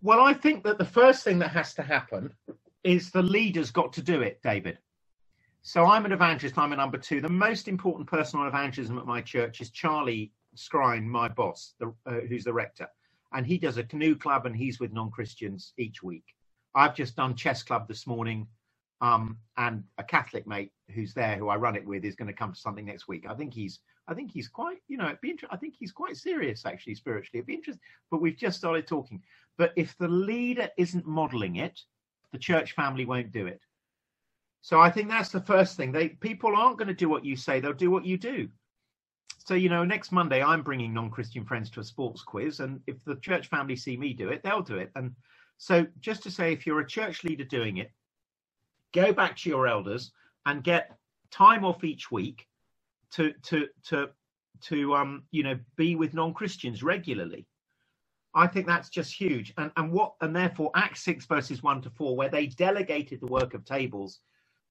Well, 0.03 0.21
I 0.21 0.33
think 0.35 0.65
that 0.65 0.79
the 0.79 0.85
first 0.85 1.25
thing 1.25 1.41
that 1.41 1.51
has 1.51 1.75
to 1.75 1.83
happen 1.83 2.33
is 2.85 3.11
the 3.11 3.23
leader's 3.23 3.71
got 3.71 3.93
to 3.95 4.03
do 4.03 4.23
it, 4.23 4.41
David. 4.43 4.79
So 5.63 5.85
I'm 5.87 6.07
an 6.07 6.13
evangelist, 6.13 6.57
I'm 6.57 6.73
a 6.73 6.77
number 6.77 6.99
two. 6.99 7.21
The 7.21 7.29
most 7.29 7.69
important 7.69 8.09
person 8.09 8.39
on 8.41 8.47
evangelism 8.47 8.97
at 8.99 9.07
my 9.07 9.21
church 9.21 9.61
is 9.61 9.71
Charlie 9.71 10.33
Skrine, 10.57 11.05
my 11.05 11.29
boss, 11.29 11.75
the, 11.81 11.93
uh, 12.07 12.21
who's 12.29 12.45
the 12.45 12.53
rector. 12.53 12.89
And 13.33 13.47
he 13.47 13.59
does 13.59 13.77
a 13.77 13.83
canoe 13.83 14.17
club 14.17 14.47
and 14.47 14.57
he's 14.57 14.81
with 14.81 14.93
non 14.93 15.11
Christians 15.11 15.73
each 15.77 16.03
week. 16.03 16.25
I've 16.75 16.95
just 16.95 17.17
done 17.17 17.35
chess 17.35 17.63
club 17.63 17.89
this 17.89 18.07
morning. 18.07 18.47
Um, 19.01 19.39
and 19.57 19.85
a 19.99 20.05
Catholic 20.05 20.47
mate 20.47 20.73
who's 20.95 21.15
there, 21.15 21.37
who 21.37 21.49
I 21.49 21.57
run 21.57 21.77
it 21.77 21.87
with, 21.87 22.05
is 22.05 22.17
going 22.17 22.29
to 22.29 22.33
come 22.35 22.53
to 22.53 22.59
something 22.59 22.87
next 22.87 23.07
week. 23.09 23.27
I 23.29 23.35
think 23.35 23.53
he's, 23.53 23.81
I 24.09 24.15
think 24.15 24.33
he's 24.33 24.49
quite, 24.49 24.79
you 24.89 24.97
know, 24.97 25.07
it'd 25.07 25.21
be 25.21 25.31
inter- 25.31 25.49
I 25.51 25.57
think 25.57 25.75
he's 25.79 25.93
quite 25.93 26.17
serious 26.17 26.65
actually 26.65 26.95
spiritually. 26.95 27.39
It'd 27.39 27.47
be 27.47 27.55
interesting, 27.55 27.83
but 28.11 28.21
we've 28.23 28.37
just 28.37 28.59
started 28.59 28.87
talking. 28.87 29.23
But 29.59 29.73
if 29.77 29.97
the 29.99 30.09
leader 30.09 30.69
isn't 30.79 31.07
modeling 31.07 31.57
it, 31.57 31.79
the 32.33 32.39
church 32.39 32.73
family 32.73 33.05
won't 33.05 33.33
do 33.33 33.47
it. 33.47 33.61
So 34.63 34.81
I 34.81 34.91
think 34.91 35.09
that's 35.09 35.31
the 35.31 35.41
first 35.41 35.77
thing. 35.77 35.93
They 35.93 36.09
people 36.11 36.57
aren't 36.57 36.79
going 36.79 36.89
to 36.89 36.95
do 36.95 37.09
what 37.09 37.25
you 37.25 37.37
say; 37.37 37.61
they'll 37.61 37.73
do 37.73 37.91
what 37.91 38.05
you 38.05 38.17
do. 38.19 38.49
So 39.45 39.55
you 39.55 39.69
know, 39.69 39.85
next 39.85 40.11
Monday 40.11 40.43
I'm 40.43 40.63
bringing 40.63 40.93
non-Christian 40.93 41.45
friends 41.45 41.71
to 41.71 41.81
a 41.81 41.85
sports 41.85 42.23
quiz, 42.23 42.61
and 42.61 42.81
if 42.87 42.97
the 43.05 43.17
church 43.17 43.49
family 43.49 43.77
see 43.77 43.97
me 43.97 44.13
do 44.15 44.29
it, 44.29 44.43
they'll 44.43 44.63
do 44.63 44.77
it. 44.77 44.91
And 44.97 45.15
so, 45.59 45.87
just 46.01 46.23
to 46.25 46.31
say, 46.31 46.53
if 46.53 46.67
you're 46.67 46.81
a 46.81 46.87
church 46.87 47.25
leader 47.25 47.45
doing 47.45 47.79
it, 47.79 47.93
go 48.93 49.13
back 49.13 49.37
to 49.39 49.49
your 49.49 49.67
elders 49.67 50.13
and 50.47 50.65
get 50.65 50.97
time 51.31 51.65
off 51.65 51.85
each 51.85 52.11
week 52.11 52.47
to 53.13 53.33
to 53.45 53.69
to 53.87 54.09
to 54.63 54.95
um 54.95 55.25
you 55.31 55.43
know 55.43 55.59
be 55.77 55.97
with 55.97 56.15
non-Christians 56.15 56.83
regularly. 56.83 57.47
I 58.35 58.47
think 58.47 58.67
that's 58.67 58.89
just 58.89 59.13
huge. 59.13 59.53
And 59.57 59.71
and 59.77 59.93
what 59.93 60.15
and 60.21 60.35
therefore 60.35 60.71
Acts 60.75 61.03
six 61.03 61.27
verses 61.27 61.63
one 61.63 61.81
to 61.83 61.91
four, 61.91 62.17
where 62.17 62.29
they 62.29 62.47
delegated 62.47 63.21
the 63.21 63.27
work 63.27 63.55
of 63.55 63.65
tables 63.65 64.21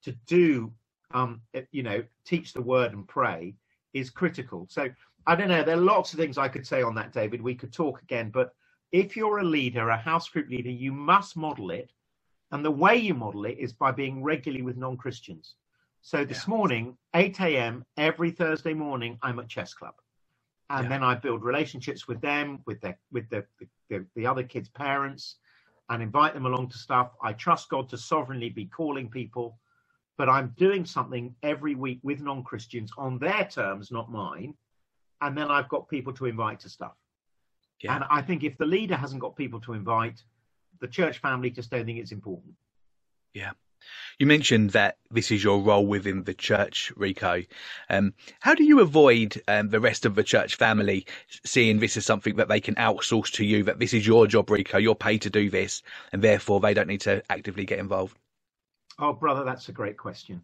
to 0.04 0.12
do 0.28 0.72
um 1.14 1.42
you 1.72 1.84
know 1.84 2.04
teach 2.26 2.54
the 2.54 2.62
word 2.62 2.94
and 2.94 3.08
pray 3.08 3.56
is 3.94 4.10
critical. 4.10 4.68
So 4.70 4.90
I 5.26 5.36
don't 5.36 5.50
know. 5.50 5.64
There 5.64 5.78
are 5.78 5.82
lots 5.82 6.14
of 6.14 6.20
things 6.20 6.38
I 6.38 6.48
could 6.48 6.66
say 6.66 6.82
on 6.82 6.96
that, 6.96 7.12
David. 7.14 7.42
We 7.42 7.56
could 7.56 7.74
talk 7.74 8.02
again, 8.02 8.30
but 8.30 8.54
if 8.92 9.18
you're 9.18 9.40
a 9.40 9.44
leader, 9.44 9.90
a 9.90 9.98
house 9.98 10.30
group 10.30 10.50
leader, 10.50 10.70
you 10.70 10.94
must 10.94 11.36
model 11.36 11.72
it. 11.72 11.92
And 12.52 12.64
the 12.64 12.72
way 12.72 12.96
you 12.96 13.14
model 13.14 13.46
it 13.46 13.58
is 13.60 13.74
by 13.74 13.92
being 13.92 14.24
regularly 14.24 14.62
with 14.64 14.78
non 14.78 14.96
Christians. 14.96 15.56
So 16.08 16.24
this 16.24 16.48
Yeah. 16.48 16.52
morning, 16.52 16.98
8 17.16 17.42
a.m., 17.42 17.86
every 17.98 18.32
Thursday 18.32 18.74
morning, 18.74 19.20
I'm 19.22 19.40
at 19.40 19.50
chess 19.50 19.74
club. 19.74 19.94
And 20.70 20.86
Yeah. 20.86 20.90
then 20.90 21.04
I 21.04 21.16
build 21.16 21.44
relationships 21.44 22.08
with 22.08 22.22
them, 22.22 22.64
with 22.66 22.80
their 22.80 22.98
with 23.12 23.30
the, 23.30 23.46
the, 23.60 23.68
the, 23.90 24.08
the 24.16 24.26
other 24.26 24.44
kids' 24.44 24.70
parents, 24.70 25.36
and 25.90 26.02
invite 26.02 26.34
them 26.34 26.46
along 26.46 26.70
to 26.70 26.78
stuff. 26.78 27.12
I 27.22 27.34
trust 27.34 27.68
God 27.68 27.90
to 27.90 27.98
sovereignly 27.98 28.48
be 28.48 28.68
calling 28.68 29.10
people, 29.10 29.60
but 30.18 30.30
I'm 30.30 30.54
doing 30.56 30.86
something 30.86 31.36
every 31.44 31.76
week 31.76 32.00
with 32.04 32.22
non 32.22 32.42
Christians 32.42 32.90
on 32.98 33.20
their 33.20 33.44
terms, 33.44 33.92
not 33.92 34.10
mine. 34.10 34.56
And 35.20 35.38
then 35.38 35.52
I've 35.52 35.68
got 35.68 35.90
people 35.90 36.14
to 36.14 36.26
invite 36.28 36.62
to 36.62 36.70
stuff. 36.70 36.96
Yeah. 37.82 37.96
And 37.98 38.06
I 38.10 38.22
think 38.22 38.46
if 38.46 38.58
the 38.58 38.66
leader 38.66 38.96
hasn't 38.96 39.20
got 39.20 39.36
people 39.36 39.60
to 39.60 39.74
invite, 39.74 40.24
the 40.80 40.88
church 40.88 41.18
family 41.18 41.50
just 41.50 41.70
don't 41.70 41.86
think 41.86 42.00
it's 42.00 42.14
important. 42.14 42.56
You 44.20 44.26
mentioned 44.26 44.72
that 44.72 44.98
this 45.12 45.32
is 45.32 45.44
your 45.44 45.62
role 45.62 45.86
within 45.86 46.24
the 46.24 46.34
church, 46.34 46.92
Rico. 46.96 47.44
Um, 47.90 48.14
how 48.40 48.56
do 48.56 48.64
you 48.64 48.80
avoid 48.80 49.42
um, 49.48 49.70
the 49.70 49.80
rest 49.80 50.06
of 50.06 50.16
the 50.16 50.24
church 50.24 50.56
family 50.56 51.06
seeing 51.46 51.80
this 51.80 51.98
as 51.98 52.06
something 52.06 52.38
that 52.38 52.48
they 52.48 52.60
can 52.60 52.76
outsource 52.76 53.32
to 53.34 53.46
you? 53.46 53.64
That 53.64 53.80
this 53.80 53.94
is 53.94 54.08
your 54.08 54.28
job, 54.28 54.50
Rico. 54.50 54.78
You're 54.78 54.96
paid 54.96 55.22
to 55.24 55.30
do 55.30 55.50
this, 55.50 55.84
and 56.12 56.22
therefore 56.22 56.60
they 56.60 56.74
don't 56.74 56.88
need 56.88 57.02
to 57.02 57.24
actively 57.30 57.66
get 57.66 57.80
involved. 57.80 58.18
Oh, 59.00 59.14
brother, 59.14 59.44
that's 59.44 59.70
a 59.70 59.74
great 59.74 59.98
question. 59.98 60.42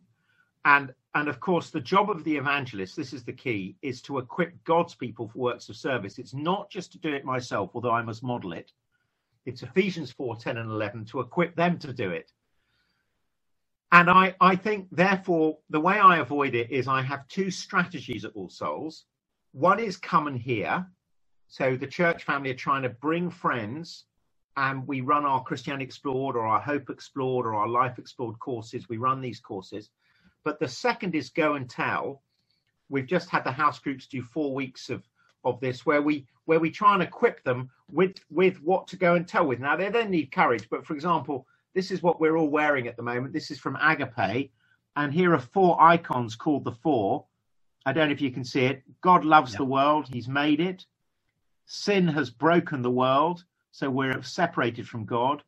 And 0.66 0.94
and 1.16 1.28
of 1.28 1.40
course, 1.40 1.70
the 1.70 1.80
job 1.80 2.10
of 2.10 2.24
the 2.24 2.38
evangelist, 2.38 2.96
this 2.96 3.14
is 3.14 3.24
the 3.24 3.34
key, 3.34 3.76
is 3.82 4.02
to 4.04 4.18
equip 4.18 4.64
God's 4.64 4.96
people 4.96 5.28
for 5.28 5.38
works 5.38 5.70
of 5.70 5.76
service. 5.76 6.18
It's 6.18 6.34
not 6.34 6.72
just 6.72 6.92
to 6.94 6.98
do 6.98 7.14
it 7.14 7.24
myself, 7.24 7.72
although 7.74 7.92
I 7.92 8.02
must 8.02 8.24
model 8.24 8.54
it. 8.54 8.72
It's 9.46 9.62
Ephesians 9.62 10.12
4, 10.12 10.38
10 10.38 10.58
and 10.58 10.72
11 10.72 11.06
to 11.06 11.20
equip 11.20 11.56
them 11.56 11.78
to 11.80 11.94
do 11.94 12.10
it. 12.12 12.32
And 13.94 14.10
I, 14.10 14.36
I 14.42 14.56
think, 14.56 14.88
therefore, 14.92 15.60
the 15.70 15.80
way 15.80 16.00
I 16.00 16.18
avoid 16.18 16.56
it 16.56 16.72
is 16.72 16.88
I 16.88 17.04
have 17.04 17.28
two 17.28 17.52
strategies 17.52 18.26
at 18.26 18.32
All 18.34 18.50
Souls. 18.50 19.06
One 19.52 19.80
is 19.80 19.98
come 19.98 20.26
and 20.26 20.36
hear. 20.36 20.88
So 21.48 21.78
the 21.78 21.86
church 21.86 22.24
family 22.24 22.50
are 22.50 22.56
trying 22.56 22.82
to 22.82 22.90
bring 22.90 23.30
friends 23.30 24.06
and 24.58 24.88
we 24.88 25.02
run 25.02 25.26
our 25.26 25.44
Christianity 25.44 25.86
Explored 25.86 26.36
or 26.36 26.48
our 26.48 26.60
Hope 26.60 26.90
Explored 26.90 27.46
or 27.46 27.54
our 27.54 27.68
Life 27.68 28.00
Explored 28.00 28.40
courses. 28.40 28.90
We 28.90 28.98
run 28.98 29.22
these 29.22 29.40
courses. 29.40 29.92
But 30.44 30.60
the 30.60 30.68
second 30.68 31.14
is 31.14 31.30
go 31.30 31.54
and 31.54 31.70
tell. 31.70 32.24
We've 32.90 33.06
just 33.06 33.30
had 33.30 33.44
the 33.44 33.52
house 33.52 33.78
groups 33.78 34.08
do 34.08 34.24
four 34.24 34.56
weeks 34.56 34.90
of 34.90 35.08
of 35.46 35.60
this 35.60 35.86
where 35.86 36.02
we 36.02 36.26
where 36.46 36.60
we 36.60 36.72
try 36.72 36.94
and 36.96 37.04
equip 37.04 37.44
them 37.44 37.70
with 37.92 38.16
with 38.32 38.60
what 38.62 38.88
to 38.88 38.98
go 38.98 39.14
and 39.16 39.28
tell 39.28 39.46
with. 39.46 39.60
Now 39.60 39.76
they 39.76 39.90
then 39.90 40.10
need 40.10 40.32
courage, 40.32 40.68
but 40.70 40.86
for 40.86 40.94
example, 40.96 41.46
this 41.74 41.92
is 41.92 42.04
what 42.04 42.20
we're 42.20 42.38
all 42.38 42.50
wearing 42.50 42.88
at 42.88 42.98
the 42.98 43.04
moment. 43.04 43.34
This 43.34 43.52
is 43.52 43.60
from 43.60 43.78
Agape, 43.78 44.52
and 44.96 45.14
here 45.14 45.34
are 45.34 45.40
four 45.40 45.82
icons 45.82 46.36
called 46.36 46.64
the 46.66 46.72
Four. 46.74 47.26
I 47.86 47.94
don't 47.94 48.10
know 48.10 48.14
if 48.14 48.22
you 48.22 48.32
can 48.32 48.46
see 48.46 48.66
it. 48.66 48.84
God 49.02 49.26
loves 49.26 49.54
Yeah. 49.54 49.60
the 49.60 49.66
world; 49.66 50.08
He's 50.10 50.28
made 50.28 50.60
it. 50.60 50.86
Sin 51.66 52.08
has 52.10 52.30
broken 52.30 52.82
the 52.82 52.92
world, 52.92 53.46
so 53.72 53.90
we're 53.90 54.22
separated 54.24 54.88
from 54.88 55.06
God. 55.06 55.44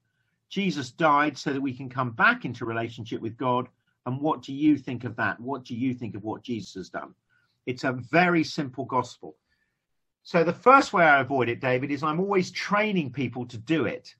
Jesus 0.49 0.91
died 0.91 1.37
so 1.37 1.53
that 1.53 1.61
we 1.61 1.73
can 1.73 1.89
come 1.89 2.11
back 2.11 2.45
into 2.45 2.65
relationship 2.65 3.21
with 3.21 3.37
God. 3.37 3.67
And 4.05 4.21
what 4.21 4.41
do 4.43 4.53
you 4.53 4.77
think 4.77 5.03
of 5.03 5.15
that? 5.17 5.39
What 5.39 5.65
do 5.65 5.75
you 5.75 5.93
think 5.93 6.15
of 6.15 6.23
what 6.23 6.43
Jesus 6.43 6.75
has 6.75 6.89
done? 6.89 7.15
It's 7.65 7.83
a 7.83 7.91
very 7.93 8.43
simple 8.43 8.85
gospel. 8.85 9.35
So 10.23 10.43
the 10.43 10.53
first 10.53 10.93
way 10.93 11.03
I 11.03 11.21
avoid 11.21 11.49
it, 11.49 11.61
David, 11.61 11.91
is 11.91 12.03
I'm 12.03 12.19
always 12.19 12.51
training 12.51 13.11
people 13.11 13.45
to 13.47 13.57
do 13.57 13.85
it. 13.85 14.15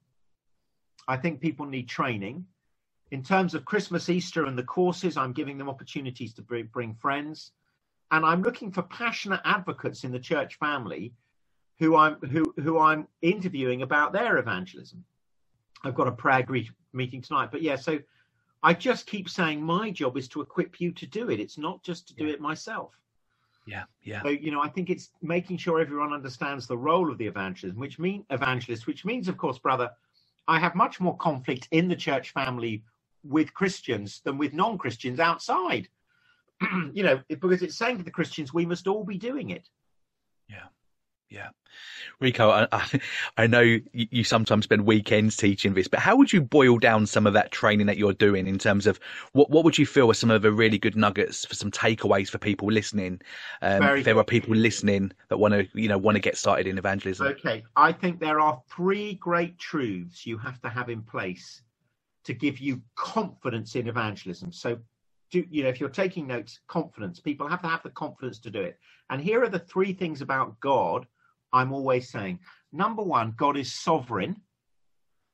I 1.08 1.18
think 1.18 1.40
people 1.40 1.66
need 1.66 1.88
training. 1.88 2.46
In 3.12 3.24
terms 3.24 3.54
of 3.54 3.66
Christmas, 3.66 4.10
Easter, 4.10 4.46
and 4.46 4.58
the 4.58 4.64
courses, 4.64 5.16
I'm 5.18 5.32
giving 5.34 5.58
them 5.58 5.70
opportunities 5.70 6.34
to 6.34 6.42
bring, 6.42 6.96
friends. 6.96 7.52
And 8.12 8.26
I'm 8.26 8.42
looking 8.42 8.72
for 8.72 8.82
passionate 8.84 9.42
advocates 9.46 10.04
in 10.04 10.12
the 10.12 10.20
church 10.20 10.56
family 10.56 11.14
who 11.80 11.96
I'm 11.96 12.16
who 12.22 12.54
who 12.58 12.80
I'm 12.80 13.08
interviewing 13.22 13.82
about 13.82 14.14
their 14.14 14.38
evangelism. 14.38 15.04
I've 15.84 15.96
got 15.96 16.08
a 16.08 16.12
prayer 16.12 16.46
meeting 16.94 17.22
tonight, 17.22 17.50
but 17.52 17.62
yeah, 17.62 17.76
so 17.76 18.00
I 18.64 18.74
just 18.74 19.06
keep 19.06 19.30
saying 19.30 19.62
my 19.62 19.92
job 19.92 20.18
is 20.18 20.28
to 20.30 20.42
equip 20.42 20.80
you 20.82 20.92
to 20.94 21.06
do 21.06 21.30
it. 21.30 21.40
It's 21.40 21.58
not 21.58 21.84
just 21.84 22.08
to 22.08 22.16
do 22.16 22.26
Yeah. 22.26 22.34
it 22.34 22.42
myself. 22.42 22.98
Yeah, 23.68 23.86
yeah, 24.04 24.22
So 24.22 24.30
you 24.30 24.52
know, 24.52 24.62
I 24.62 24.70
think 24.70 24.90
it's 24.90 25.10
making 25.22 25.58
sure 25.58 25.80
everyone 25.80 26.14
understands 26.14 26.68
the 26.68 26.78
role 26.78 27.12
of 27.12 27.18
the 27.18 27.26
evangelism, 27.28 27.80
which 27.80 27.98
mean 28.00 28.26
evangelist, 28.30 28.86
which 28.88 29.06
means, 29.06 29.28
of 29.28 29.38
course, 29.38 29.58
brother, 29.58 29.92
I 30.48 30.60
have 30.60 30.76
much 30.76 31.00
more 31.00 31.18
conflict 31.18 31.68
in 31.72 31.88
the 31.88 31.96
church 31.96 32.32
family 32.32 32.84
with 33.24 33.54
Christians 33.54 34.22
than 34.24 34.38
with 34.38 34.54
non-Christians 34.54 35.20
outside. 35.20 35.90
you 36.94 37.04
know, 37.04 37.22
because 37.28 37.62
it's 37.62 37.78
saying 37.78 37.98
to 37.98 38.04
the 38.04 38.12
Christians, 38.12 38.54
we 38.54 38.66
must 38.66 38.88
all 38.88 39.04
be 39.04 39.18
doing 39.18 39.50
it. 39.50 39.68
yeah. 40.50 40.68
Rico, 42.20 42.50
I, 42.50 42.68
I, 42.72 43.02
I 43.38 43.48
know 43.48 43.62
you, 43.62 43.82
you 43.92 44.24
sometimes 44.24 44.66
spend 44.66 44.86
weekends 44.86 45.36
teaching 45.36 45.74
this, 45.74 45.88
but 45.88 46.00
how 46.00 46.16
would 46.16 46.32
you 46.32 46.42
boil 46.42 46.78
down 46.78 47.06
some 47.06 47.28
of 47.28 47.34
that 47.34 47.52
training 47.52 47.88
that 47.88 47.98
you're 47.98 48.14
doing 48.14 48.48
in 48.48 48.58
terms 48.58 48.88
of 48.88 49.00
what 49.34 49.50
what 49.50 49.64
would 49.64 49.78
you 49.78 49.86
feel 49.86 50.10
are 50.10 50.16
some 50.16 50.32
of 50.32 50.42
the 50.42 50.52
really 50.52 50.78
good 50.78 50.96
nuggets 50.96 51.46
for 51.46 51.56
some 51.56 51.72
takeaways 51.72 52.30
for 52.30 52.38
people 52.38 52.72
listening? 52.72 53.22
Um, 53.62 53.80
Very 53.80 54.00
if 54.00 54.06
there 54.06 54.18
are 54.18 54.24
people 54.24 54.56
listening 54.56 55.12
that 55.30 55.38
want 55.38 55.54
to, 55.54 55.68
you 55.74 55.90
know, 55.90 55.98
want 55.98 56.16
to 56.16 56.22
get 56.22 56.38
started 56.38 56.68
in 56.68 56.78
evangelism. 56.78 57.28
Okay, 57.28 57.64
I 57.76 57.92
think 57.92 58.20
there 58.20 58.40
are 58.40 58.62
three 58.70 59.16
great 59.16 59.58
truths 59.58 60.26
you 60.26 60.38
have 60.38 60.62
to 60.62 60.70
have 60.70 60.90
in 60.90 61.02
place 61.02 61.62
to 62.24 62.34
give 62.34 62.60
you 62.60 62.82
confidence 62.96 63.76
in 63.76 63.88
evangelism. 63.88 64.52
So, 64.52 64.78
do 65.32 65.46
you 65.50 65.64
know 65.64 65.70
if 65.70 65.80
you're 65.80 65.90
taking 65.90 66.28
notes, 66.28 66.60
confidence. 66.68 67.20
People 67.20 67.48
have 67.48 67.62
to 67.62 67.68
have 67.68 67.84
the 67.84 67.90
confidence 67.90 68.40
to 68.40 68.50
do 68.50 68.62
it. 68.62 68.80
And 69.10 69.22
here 69.22 69.44
are 69.44 69.50
the 69.50 69.60
three 69.60 69.94
things 69.94 70.22
about 70.22 70.60
God 70.60 71.06
I'm 71.56 71.72
always 71.74 72.10
saying. 72.10 72.40
Number 72.72 73.02
one, 73.02 73.34
God 73.38 73.58
is 73.58 73.74
sovereign. 73.74 74.36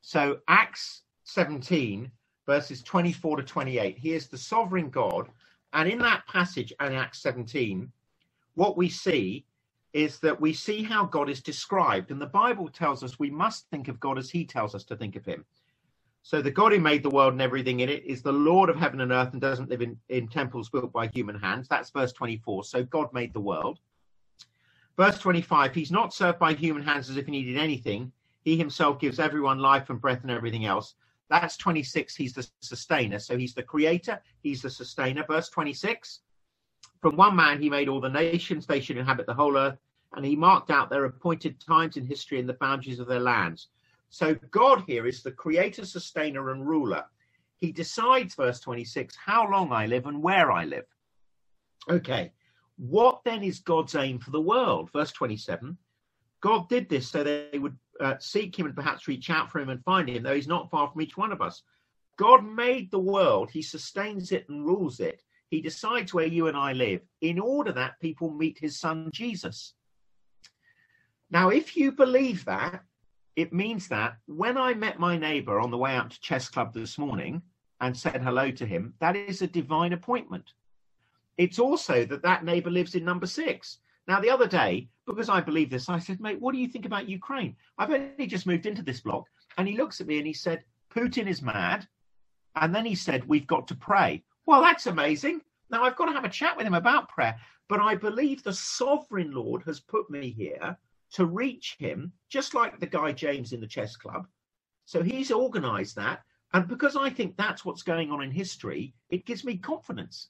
So 0.02 0.40
Acts 0.48 1.02
17, 1.24 2.12
verses 2.46 2.84
24 2.84 3.38
to 3.38 3.44
28. 3.44 3.98
He 3.98 4.14
is 4.14 4.28
the 4.28 4.38
sovereign 4.38 4.90
God. 4.90 5.30
And 5.74 5.90
in 5.90 6.00
that 6.00 6.28
passage 6.28 6.72
in 6.80 6.94
Acts 6.94 7.22
17, 7.22 7.92
what 8.56 8.78
we 8.78 8.90
see 8.90 9.46
is 9.94 10.20
that 10.20 10.40
we 10.40 10.54
see 10.54 10.84
how 10.84 11.06
God 11.06 11.30
is 11.30 11.42
described. 11.42 12.12
And 12.12 12.22
the 12.22 12.28
Bible 12.28 12.70
tells 12.70 13.04
us 13.04 13.20
we 13.20 13.30
must 13.32 13.68
think 13.70 13.88
of 13.88 14.00
God 14.00 14.18
as 14.18 14.30
he 14.30 14.46
tells 14.46 14.76
us 14.76 14.84
to 14.86 14.96
think 14.96 15.16
of 15.16 15.26
him. 15.26 15.44
So 16.24 16.42
the 16.42 16.52
God 16.52 16.72
who 16.72 16.80
made 16.80 17.04
the 17.04 17.10
world 17.10 17.34
and 17.34 17.42
everything 17.42 17.80
in 17.80 17.90
it 17.90 18.06
is 18.06 18.22
the 18.22 18.32
Lord 18.32 18.70
of 18.70 18.76
heaven 18.76 19.02
and 19.02 19.12
earth 19.12 19.34
and 19.34 19.42
doesn't 19.42 19.70
live 19.70 19.82
in, 19.82 19.98
in 20.10 20.28
temples 20.28 20.70
built 20.70 20.94
by 20.94 21.08
human 21.08 21.38
hands. 21.40 21.68
That's 21.68 21.90
verse 21.90 22.14
24. 22.14 22.64
So 22.66 22.84
God 22.84 23.12
made 23.12 23.34
the 23.34 23.40
world. 23.40 23.80
Verse 25.02 25.18
25, 25.18 25.74
he's 25.74 25.90
not 25.90 26.14
served 26.14 26.38
by 26.38 26.54
human 26.54 26.84
hands 26.84 27.10
as 27.10 27.18
if 27.18 27.26
he 27.26 27.32
needed 27.32 27.58
anything. 27.58 28.12
He 28.44 28.56
himself 28.56 29.00
gives 29.00 29.18
everyone 29.18 29.58
life 29.58 29.90
and 29.90 30.00
breath 30.00 30.22
and 30.22 30.30
everything 30.30 30.68
else. 30.68 30.94
That's 31.28 31.58
26. 31.58 32.16
He's 32.16 32.34
the 32.34 32.48
sustainer. 32.62 33.18
So 33.18 33.36
he's 33.36 33.56
the 33.56 33.64
creator, 33.64 34.22
he's 34.44 34.62
the 34.62 34.70
sustainer. 34.70 35.26
Verse 35.28 35.50
26 35.50 36.20
From 37.02 37.16
one 37.16 37.36
man 37.36 37.60
he 37.60 37.68
made 37.68 37.90
all 37.90 38.00
the 38.00 38.10
nations, 38.10 38.68
they 38.68 38.80
should 38.80 38.96
inhabit 38.96 39.26
the 39.26 39.34
whole 39.34 39.58
earth, 39.58 39.80
and 40.14 40.24
he 40.24 40.36
marked 40.36 40.70
out 40.70 40.92
their 40.92 41.06
appointed 41.06 41.60
times 41.60 41.98
in 41.98 42.06
history 42.06 42.40
and 42.40 42.48
the 42.48 42.54
boundaries 42.54 43.00
of 43.00 43.08
their 43.08 43.20
lands. 43.20 43.70
So 44.12 44.36
God 44.52 44.84
here 44.86 45.08
is 45.08 45.24
the 45.24 45.32
creator, 45.32 45.84
sustainer, 45.84 46.52
and 46.52 46.68
ruler. 46.68 47.06
He 47.58 47.72
decides, 47.72 48.36
verse 48.36 48.60
26, 48.60 49.16
how 49.16 49.50
long 49.50 49.72
I 49.72 49.88
live 49.88 50.06
and 50.06 50.22
where 50.22 50.52
I 50.52 50.66
live. 50.66 50.86
Okay, 51.90 52.32
what 52.82 53.22
then 53.24 53.44
is 53.44 53.60
God's 53.60 53.94
aim 53.94 54.18
for 54.18 54.32
the 54.32 54.42
world? 54.42 54.90
Verse 54.92 55.12
27 55.12 55.78
God 56.42 56.68
did 56.68 56.90
this 56.90 57.08
so 57.08 57.24
they 57.24 57.60
would 57.60 57.78
uh, 58.00 58.16
seek 58.20 58.58
him 58.58 58.66
and 58.66 58.76
perhaps 58.76 59.08
reach 59.08 59.30
out 59.30 59.52
for 59.52 59.60
him 59.60 59.70
and 59.70 59.84
find 59.84 60.10
him, 60.10 60.24
though 60.24 60.34
he's 60.34 60.48
not 60.48 60.72
far 60.72 60.90
from 60.90 61.02
each 61.02 61.16
one 61.16 61.32
of 61.32 61.40
us. 61.40 61.62
God 62.18 62.44
made 62.44 62.90
the 62.90 63.00
world, 63.00 63.52
he 63.52 63.62
sustains 63.62 64.32
it 64.32 64.50
and 64.50 64.66
rules 64.66 65.00
it. 65.00 65.22
He 65.50 65.62
decides 65.62 66.12
where 66.12 66.26
you 66.26 66.48
and 66.48 66.58
I 66.58 66.74
live 66.74 67.02
in 67.22 67.38
order 67.38 67.72
that 67.74 68.00
people 68.00 68.32
meet 68.32 68.58
his 68.58 68.80
son 68.80 69.12
Jesus. 69.14 69.76
Now, 71.30 71.50
if 71.50 71.78
you 71.78 71.92
believe 71.92 72.44
that, 72.46 72.84
it 73.36 73.54
means 73.54 73.88
that 73.90 74.18
when 74.26 74.58
I 74.58 74.74
met 74.74 75.00
my 75.00 75.18
neighbor 75.18 75.60
on 75.60 75.70
the 75.70 75.78
way 75.78 75.96
out 75.96 76.10
to 76.10 76.22
chess 76.22 76.50
club 76.50 76.74
this 76.74 76.98
morning 76.98 77.44
and 77.80 77.96
said 77.96 78.24
hello 78.24 78.50
to 78.50 78.66
him, 78.66 78.96
that 79.00 79.16
is 79.16 79.44
a 79.44 79.48
divine 79.48 79.94
appointment. 79.94 80.54
It's 81.38 81.60
also 81.60 82.06
that 82.06 82.24
that 82.24 82.44
neighbor 82.46 82.70
lives 82.70 82.96
in 82.96 83.06
number 83.06 83.28
six. 83.28 83.80
Now, 84.08 84.20
the 84.20 84.30
other 84.30 84.48
day, 84.48 84.90
because 85.06 85.30
I 85.30 85.42
believe 85.42 85.70
this, 85.70 85.90
I 85.90 86.00
said, 86.00 86.20
mate, 86.20 86.42
what 86.42 86.54
do 86.54 86.60
you 86.60 86.68
think 86.68 86.86
about 86.86 87.08
Ukraine? 87.10 87.56
I've 87.78 87.92
only 87.92 88.28
just 88.28 88.48
moved 88.48 88.66
into 88.66 88.82
this 88.82 89.02
block. 89.02 89.26
And 89.58 89.68
he 89.68 89.78
looks 89.78 90.02
at 90.02 90.08
me 90.08 90.18
and 90.18 90.28
he 90.28 90.34
said, 90.34 90.64
Putin 90.94 91.28
is 91.28 91.42
mad. 91.42 91.88
And 92.56 92.76
then 92.76 92.86
he 92.86 92.96
said, 92.96 93.28
we've 93.28 93.48
got 93.48 93.68
to 93.70 93.76
pray. 93.76 94.24
Well, 94.46 94.62
that's 94.62 94.88
amazing. 94.88 95.42
Now, 95.70 95.84
I've 95.84 95.96
got 95.96 96.06
to 96.06 96.14
have 96.14 96.26
a 96.26 96.30
chat 96.30 96.58
with 96.58 96.68
him 96.68 96.74
about 96.74 97.10
prayer. 97.10 97.40
But 97.70 97.80
I 97.80 97.96
believe 97.96 98.44
the 98.44 98.54
sovereign 98.54 99.32
Lord 99.32 99.64
has 99.66 99.80
put 99.80 100.10
me 100.10 100.32
here 100.32 100.78
to 101.14 101.26
reach 101.26 101.78
him, 101.80 102.12
just 102.30 102.54
like 102.54 102.80
the 102.80 102.88
guy 102.88 103.12
James 103.14 103.54
in 103.54 103.62
the 103.62 103.68
chess 103.68 103.96
club. 103.96 104.28
So 104.86 105.02
he's 105.02 105.32
organized 105.32 105.96
that. 105.96 106.24
And 106.54 106.68
because 106.68 106.98
I 106.98 107.10
think 107.10 107.38
that's 107.38 107.64
what's 107.64 107.84
going 107.84 108.12
on 108.12 108.22
in 108.22 108.32
history, 108.32 108.94
it 109.10 109.26
gives 109.26 109.46
me 109.46 109.56
confidence. 109.58 110.30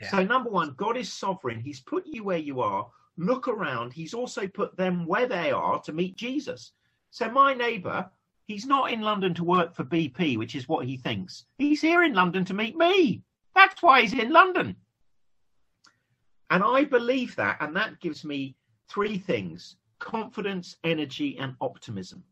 Yeah. 0.00 0.10
So, 0.10 0.24
number 0.24 0.50
one, 0.50 0.74
God 0.76 0.96
is 0.96 1.12
sovereign. 1.12 1.60
He's 1.60 1.80
put 1.80 2.06
you 2.06 2.24
where 2.24 2.38
you 2.38 2.60
are. 2.60 2.88
Look 3.16 3.46
around. 3.48 3.92
He's 3.92 4.14
also 4.14 4.46
put 4.46 4.76
them 4.76 5.06
where 5.06 5.26
they 5.26 5.52
are 5.52 5.80
to 5.82 5.92
meet 5.92 6.16
Jesus. 6.16 6.72
So, 7.10 7.30
my 7.30 7.54
neighbor, 7.54 8.10
he's 8.46 8.66
not 8.66 8.90
in 8.90 9.02
London 9.02 9.34
to 9.34 9.44
work 9.44 9.74
for 9.74 9.84
BP, 9.84 10.36
which 10.36 10.56
is 10.56 10.68
what 10.68 10.86
he 10.86 10.96
thinks. 10.96 11.44
He's 11.58 11.80
here 11.80 12.02
in 12.02 12.12
London 12.12 12.44
to 12.46 12.54
meet 12.54 12.76
me. 12.76 13.22
That's 13.54 13.82
why 13.82 14.02
he's 14.02 14.14
in 14.14 14.32
London. 14.32 14.76
And 16.50 16.62
I 16.64 16.84
believe 16.84 17.36
that. 17.36 17.58
And 17.60 17.74
that 17.76 18.00
gives 18.00 18.24
me 18.24 18.56
three 18.88 19.18
things 19.18 19.76
confidence, 20.00 20.76
energy, 20.84 21.38
and 21.38 21.54
optimism, 21.60 22.22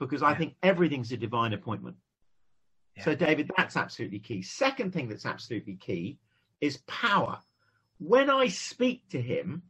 because 0.00 0.22
I 0.22 0.34
think 0.34 0.54
everything's 0.62 1.12
a 1.12 1.16
divine 1.16 1.52
appointment. 1.52 1.96
Yeah. 2.96 3.04
So, 3.04 3.14
David, 3.14 3.50
that's 3.56 3.76
absolutely 3.76 4.18
key. 4.18 4.42
Second 4.42 4.92
thing 4.92 5.08
that's 5.08 5.24
absolutely 5.24 5.76
key 5.76 6.18
is 6.60 6.78
power. 6.86 7.38
When 7.98 8.30
I 8.30 8.48
speak 8.48 9.08
to 9.10 9.20
him, 9.20 9.62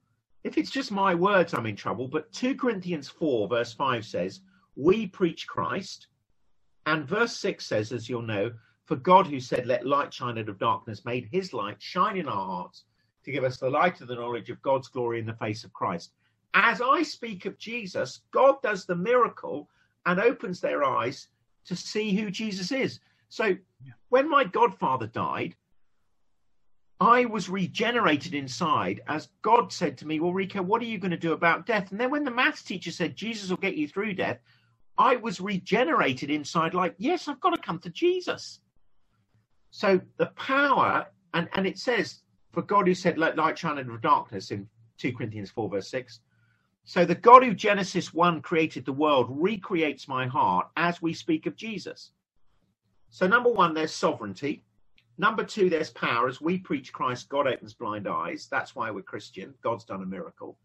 if 0.44 0.58
it's 0.58 0.70
just 0.70 0.92
my 0.92 1.14
words, 1.14 1.54
I'm 1.54 1.66
in 1.66 1.76
trouble. 1.76 2.08
But 2.08 2.32
2 2.32 2.54
Corinthians 2.54 3.08
4, 3.08 3.48
verse 3.48 3.72
5 3.72 4.04
says, 4.04 4.40
We 4.76 5.06
preach 5.06 5.46
Christ. 5.46 6.08
And 6.86 7.06
verse 7.06 7.36
6 7.38 7.66
says, 7.66 7.92
as 7.92 8.08
you'll 8.08 8.22
know, 8.22 8.52
for 8.84 8.96
God 8.96 9.26
who 9.26 9.40
said, 9.40 9.66
Let 9.66 9.86
light 9.86 10.14
shine 10.14 10.38
out 10.38 10.48
of 10.48 10.58
darkness, 10.58 11.04
made 11.04 11.28
his 11.32 11.52
light 11.52 11.80
shine 11.80 12.16
in 12.16 12.28
our 12.28 12.46
hearts 12.46 12.84
to 13.24 13.32
give 13.32 13.42
us 13.42 13.56
the 13.56 13.68
light 13.70 14.00
of 14.00 14.08
the 14.08 14.14
knowledge 14.14 14.50
of 14.50 14.62
God's 14.62 14.88
glory 14.88 15.18
in 15.18 15.26
the 15.26 15.34
face 15.34 15.64
of 15.64 15.72
Christ 15.72 16.12
as 16.56 16.80
I 16.80 17.02
speak 17.02 17.44
of 17.44 17.58
Jesus, 17.58 18.22
God 18.30 18.60
does 18.62 18.86
the 18.86 18.96
miracle 18.96 19.68
and 20.06 20.18
opens 20.18 20.58
their 20.58 20.82
eyes 20.84 21.28
to 21.66 21.76
see 21.76 22.16
who 22.16 22.30
Jesus 22.30 22.72
is. 22.72 22.98
So 23.28 23.44
yeah. 23.44 23.92
when 24.08 24.28
my 24.28 24.44
godfather 24.44 25.06
died, 25.06 25.54
I 26.98 27.26
was 27.26 27.48
regenerated 27.48 28.34
inside 28.34 29.02
as 29.06 29.28
God 29.42 29.72
said 29.72 29.98
to 29.98 30.06
me, 30.06 30.20
Well, 30.20 30.32
Rico, 30.32 30.62
what 30.62 30.80
are 30.80 30.86
you 30.86 30.98
going 30.98 31.10
to 31.10 31.16
do 31.16 31.32
about 31.32 31.66
death? 31.66 31.90
And 31.90 32.00
then 32.00 32.10
when 32.10 32.24
the 32.24 32.30
maths 32.30 32.62
teacher 32.62 32.90
said, 32.90 33.16
Jesus 33.16 33.50
will 33.50 33.58
get 33.58 33.76
you 33.76 33.86
through 33.86 34.14
death, 34.14 34.38
I 34.96 35.16
was 35.16 35.40
regenerated 35.40 36.30
inside, 36.30 36.72
like, 36.72 36.94
Yes, 36.98 37.28
I've 37.28 37.40
got 37.40 37.54
to 37.54 37.60
come 37.60 37.78
to 37.80 37.90
Jesus. 37.90 38.60
So 39.70 40.00
the 40.16 40.26
power, 40.26 41.06
and, 41.34 41.48
and 41.54 41.66
it 41.66 41.78
says, 41.78 42.20
For 42.52 42.62
God 42.62 42.86
who 42.86 42.94
said, 42.94 43.18
Let 43.18 43.36
light 43.36 43.58
shine 43.58 43.78
out 43.78 43.90
of 43.90 44.00
darkness 44.00 44.50
in 44.50 44.68
2 44.98 45.12
Corinthians 45.12 45.50
4, 45.50 45.68
verse 45.68 45.90
6, 45.90 46.20
so 46.88 47.04
the 47.04 47.16
God 47.16 47.44
who 47.44 47.52
Genesis 47.52 48.14
1 48.14 48.42
created 48.42 48.84
the 48.84 48.92
world 48.92 49.26
recreates 49.28 50.06
my 50.06 50.28
heart 50.28 50.68
as 50.76 51.02
we 51.02 51.12
speak 51.14 51.46
of 51.46 51.56
Jesus. 51.56 52.12
So 53.10 53.26
number 53.26 53.50
one, 53.50 53.74
there's 53.74 53.92
sovereignty. 53.92 54.62
Number 55.18 55.44
two, 55.44 55.70
there's 55.70 55.90
power. 55.90 56.28
As 56.28 56.40
we 56.40 56.58
preach 56.58 56.92
Christ, 56.92 57.28
God 57.28 57.46
opens 57.46 57.74
blind 57.74 58.06
eyes. 58.06 58.48
That's 58.50 58.74
why 58.74 58.90
we're 58.90 59.02
Christian. 59.02 59.54
God's 59.62 59.84
done 59.84 60.02
a 60.02 60.06
miracle. 60.06 60.58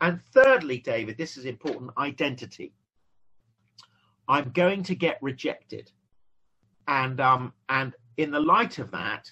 And 0.00 0.20
thirdly, 0.32 0.78
David, 0.78 1.16
this 1.16 1.36
is 1.36 1.46
important 1.46 1.90
identity. 1.96 2.74
I'm 4.28 4.50
going 4.50 4.82
to 4.84 4.94
get 4.94 5.18
rejected. 5.22 5.90
And 6.86 7.20
um, 7.20 7.52
and 7.68 7.94
in 8.18 8.30
the 8.30 8.40
light 8.40 8.78
of 8.78 8.90
that, 8.90 9.30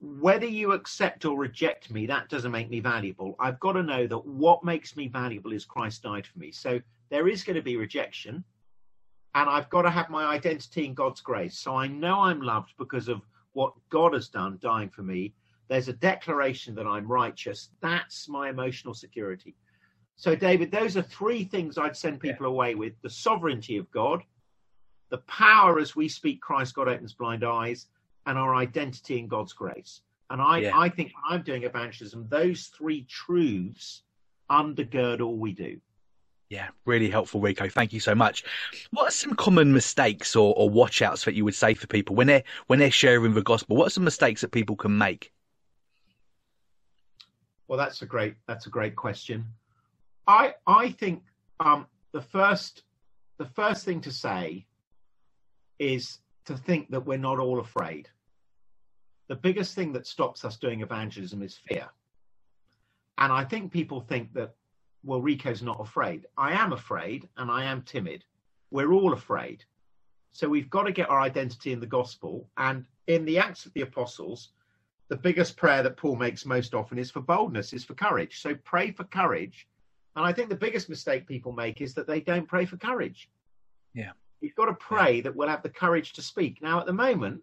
whether 0.00 0.46
you 0.46 0.72
accept 0.72 1.24
or 1.24 1.36
reject 1.36 1.90
me, 1.90 2.06
that 2.06 2.28
doesn't 2.28 2.52
make 2.52 2.70
me 2.70 2.80
valuable. 2.80 3.34
I've 3.40 3.58
got 3.58 3.72
to 3.72 3.82
know 3.82 4.06
that 4.06 4.26
what 4.26 4.64
makes 4.64 4.96
me 4.96 5.08
valuable 5.08 5.52
is 5.52 5.64
Christ 5.64 6.02
died 6.02 6.26
for 6.26 6.38
me. 6.38 6.52
So 6.52 6.80
there 7.10 7.26
is 7.26 7.42
going 7.42 7.56
to 7.56 7.62
be 7.62 7.76
rejection, 7.76 8.44
and 9.34 9.50
I've 9.50 9.70
got 9.70 9.82
to 9.82 9.90
have 9.90 10.10
my 10.10 10.24
identity 10.24 10.84
in 10.84 10.94
God's 10.94 11.20
grace. 11.20 11.58
So 11.58 11.74
I 11.74 11.86
know 11.88 12.20
I'm 12.20 12.40
loved 12.40 12.72
because 12.78 13.08
of 13.08 13.22
what 13.52 13.72
God 13.90 14.14
has 14.14 14.28
done, 14.28 14.58
dying 14.60 14.88
for 14.88 15.02
me. 15.02 15.34
There's 15.68 15.88
a 15.88 15.94
declaration 15.94 16.74
that 16.76 16.86
I'm 16.86 17.10
righteous. 17.10 17.70
That's 17.80 18.28
my 18.28 18.50
emotional 18.50 18.94
security. 18.94 19.54
So, 20.16 20.36
David, 20.36 20.70
those 20.70 20.96
are 20.96 21.02
three 21.02 21.44
things 21.44 21.76
I'd 21.76 21.96
send 21.96 22.20
people 22.20 22.46
yeah. 22.46 22.52
away 22.52 22.74
with 22.74 22.92
the 23.02 23.10
sovereignty 23.10 23.76
of 23.76 23.90
God, 23.90 24.22
the 25.10 25.18
power 25.18 25.80
as 25.80 25.96
we 25.96 26.08
speak 26.08 26.40
Christ, 26.40 26.74
God 26.74 26.88
opens 26.88 27.14
blind 27.14 27.44
eyes, 27.44 27.88
and 28.26 28.38
our 28.38 28.54
identity 28.54 29.18
in 29.18 29.26
God's 29.26 29.52
grace. 29.52 30.02
And 30.30 30.40
I, 30.40 30.58
yeah. 30.58 30.78
I 30.78 30.88
think 30.88 31.12
I'm 31.28 31.42
doing 31.42 31.64
evangelism, 31.64 32.26
those 32.28 32.66
three 32.66 33.04
truths 33.04 34.02
undergird 34.50 35.20
all 35.20 35.36
we 35.36 35.52
do. 35.52 35.80
Yeah, 36.50 36.68
really 36.84 37.08
helpful, 37.08 37.40
Rico. 37.40 37.68
Thank 37.68 37.92
you 37.92 38.00
so 38.00 38.14
much. 38.14 38.44
What 38.90 39.08
are 39.08 39.10
some 39.10 39.34
common 39.34 39.72
mistakes 39.72 40.36
or, 40.36 40.54
or 40.56 40.70
watchouts 40.70 41.24
that 41.24 41.34
you 41.34 41.44
would 41.44 41.54
say 41.54 41.74
for 41.74 41.86
people 41.86 42.14
when 42.14 42.26
they're 42.26 42.44
when 42.66 42.78
they're 42.78 42.90
sharing 42.90 43.34
the 43.34 43.42
gospel? 43.42 43.76
What 43.76 43.86
are 43.86 43.90
some 43.90 44.04
mistakes 44.04 44.42
that 44.42 44.52
people 44.52 44.76
can 44.76 44.96
make? 44.96 45.32
Well, 47.66 47.78
that's 47.78 48.02
a 48.02 48.06
great 48.06 48.34
that's 48.46 48.66
a 48.66 48.70
great 48.70 48.94
question. 48.94 49.46
I 50.26 50.54
I 50.66 50.90
think 50.90 51.22
um, 51.60 51.86
the 52.12 52.20
first 52.20 52.82
the 53.38 53.46
first 53.46 53.84
thing 53.84 54.00
to 54.02 54.12
say 54.12 54.66
is 55.78 56.18
to 56.44 56.56
think 56.56 56.90
that 56.90 57.04
we're 57.04 57.18
not 57.18 57.38
all 57.38 57.58
afraid 57.58 58.08
the 59.28 59.36
biggest 59.36 59.74
thing 59.74 59.92
that 59.92 60.06
stops 60.06 60.44
us 60.44 60.56
doing 60.56 60.82
evangelism 60.82 61.42
is 61.42 61.56
fear. 61.56 61.88
And 63.18 63.32
I 63.32 63.44
think 63.44 63.72
people 63.72 64.00
think 64.00 64.32
that, 64.34 64.54
well, 65.04 65.20
Rico's 65.20 65.62
not 65.62 65.80
afraid. 65.80 66.26
I 66.36 66.52
am 66.52 66.72
afraid 66.72 67.28
and 67.36 67.50
I 67.50 67.64
am 67.64 67.82
timid. 67.82 68.24
We're 68.70 68.92
all 68.92 69.12
afraid. 69.12 69.64
So 70.32 70.48
we've 70.48 70.70
got 70.70 70.84
to 70.84 70.92
get 70.92 71.10
our 71.10 71.20
identity 71.20 71.72
in 71.72 71.80
the 71.80 71.86
gospel. 71.86 72.48
And 72.56 72.86
in 73.06 73.24
the 73.24 73.38
Acts 73.38 73.66
of 73.66 73.72
the 73.74 73.82
Apostles, 73.82 74.50
the 75.08 75.16
biggest 75.16 75.56
prayer 75.56 75.82
that 75.82 75.96
Paul 75.96 76.16
makes 76.16 76.46
most 76.46 76.74
often 76.74 76.98
is 76.98 77.10
for 77.10 77.20
boldness, 77.20 77.72
is 77.72 77.84
for 77.84 77.94
courage. 77.94 78.40
So 78.40 78.54
pray 78.64 78.90
for 78.90 79.04
courage. 79.04 79.68
And 80.16 80.24
I 80.24 80.32
think 80.32 80.48
the 80.48 80.56
biggest 80.56 80.88
mistake 80.88 81.26
people 81.26 81.52
make 81.52 81.80
is 81.80 81.94
that 81.94 82.06
they 82.06 82.20
don't 82.20 82.48
pray 82.48 82.64
for 82.64 82.76
courage. 82.76 83.28
Yeah 83.94 84.12
We've 84.44 84.54
got 84.54 84.66
to 84.66 84.74
pray 84.74 85.22
that 85.22 85.34
we'll 85.34 85.48
have 85.48 85.62
the 85.62 85.70
courage 85.70 86.12
to 86.12 86.20
speak. 86.20 86.60
Now, 86.60 86.78
at 86.78 86.84
the 86.84 86.92
moment, 86.92 87.40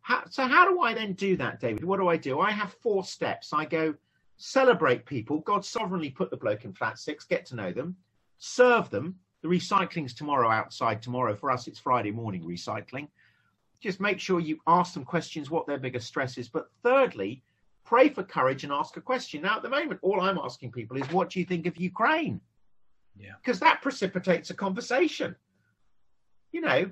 how, 0.00 0.22
so 0.30 0.46
how 0.46 0.66
do 0.66 0.80
I 0.80 0.94
then 0.94 1.12
do 1.12 1.36
that, 1.36 1.60
David? 1.60 1.84
What 1.84 1.98
do 1.98 2.08
I 2.08 2.16
do? 2.16 2.40
I 2.40 2.50
have 2.50 2.72
four 2.80 3.04
steps. 3.04 3.52
I 3.52 3.66
go 3.66 3.94
celebrate 4.38 5.04
people. 5.04 5.40
God 5.40 5.64
sovereignly 5.64 6.10
put 6.10 6.30
the 6.30 6.36
bloke 6.36 6.64
in 6.64 6.72
flat 6.72 6.98
six, 6.98 7.24
get 7.24 7.44
to 7.46 7.56
know 7.56 7.72
them, 7.72 7.96
serve 8.38 8.88
them. 8.88 9.16
The 9.42 9.48
recycling's 9.48 10.14
tomorrow 10.14 10.48
outside 10.48 11.02
tomorrow. 11.02 11.36
For 11.36 11.50
us, 11.50 11.68
it's 11.68 11.78
Friday 11.78 12.10
morning 12.10 12.42
recycling. 12.42 13.08
Just 13.80 14.00
make 14.00 14.18
sure 14.18 14.40
you 14.40 14.58
ask 14.66 14.94
them 14.94 15.04
questions, 15.04 15.50
what 15.50 15.66
their 15.66 15.78
biggest 15.78 16.08
stress 16.08 16.38
is. 16.38 16.48
But 16.48 16.68
thirdly, 16.82 17.42
pray 17.84 18.08
for 18.08 18.24
courage 18.24 18.64
and 18.64 18.72
ask 18.72 18.96
a 18.96 19.00
question. 19.00 19.42
Now, 19.42 19.56
at 19.56 19.62
the 19.62 19.68
moment, 19.68 20.00
all 20.02 20.20
I'm 20.20 20.38
asking 20.38 20.72
people 20.72 20.96
is, 20.96 21.08
what 21.12 21.30
do 21.30 21.38
you 21.38 21.44
think 21.44 21.66
of 21.66 21.76
Ukraine? 21.76 22.40
Yeah. 23.16 23.34
Because 23.42 23.60
that 23.60 23.82
precipitates 23.82 24.50
a 24.50 24.54
conversation. 24.54 25.36
You 26.50 26.62
know, 26.62 26.90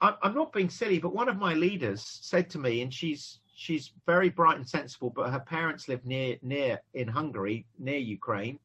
I'm 0.00 0.34
not 0.34 0.52
being 0.52 0.70
silly, 0.70 0.98
but 0.98 1.14
one 1.14 1.28
of 1.28 1.36
my 1.36 1.54
leaders 1.54 2.02
said 2.22 2.50
to 2.50 2.58
me, 2.58 2.82
and 2.82 2.92
she's 2.92 3.40
she's 3.54 3.92
very 4.04 4.28
bright 4.28 4.56
and 4.56 4.68
sensible, 4.68 5.10
but 5.10 5.30
her 5.30 5.40
parents 5.40 5.88
live 5.88 6.04
near 6.04 6.36
near 6.42 6.80
in 6.92 7.08
Hungary, 7.08 7.66
near 7.78 7.98
Ukraine. 7.98 8.58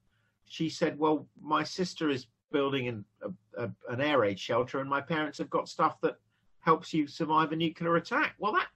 She 0.45 0.69
said, 0.69 0.97
"Well, 0.99 1.27
my 1.39 1.63
sister 1.63 2.09
is 2.09 2.27
building 2.51 2.87
an 2.87 3.05
a, 3.21 3.63
a, 3.63 3.71
an 3.89 4.01
air 4.01 4.19
raid 4.19 4.39
shelter, 4.39 4.79
and 4.79 4.89
my 4.89 5.01
parents 5.01 5.37
have 5.37 5.49
got 5.49 5.69
stuff 5.69 6.01
that 6.01 6.17
helps 6.61 6.93
you 6.93 7.07
survive 7.07 7.51
a 7.51 7.55
nuclear 7.55 7.95
attack." 7.95 8.35
Well, 8.39 8.53
that 8.53 8.67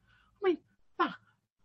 I 0.43 0.49
mean 0.49 0.57
that 0.99 1.15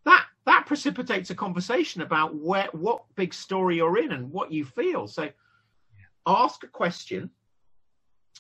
that 0.05 0.27
that 0.47 0.67
precipitates 0.67 1.31
a 1.31 1.35
conversation 1.35 2.03
about 2.03 2.35
where 2.35 2.69
what 2.73 3.05
big 3.15 3.35
story 3.35 3.77
you're 3.77 3.99
in 3.99 4.13
and 4.13 4.33
what 4.33 4.51
you 4.51 4.65
feel. 4.65 5.07
So, 5.07 5.29
ask 6.27 6.65
a 6.65 6.69
question. 6.69 7.31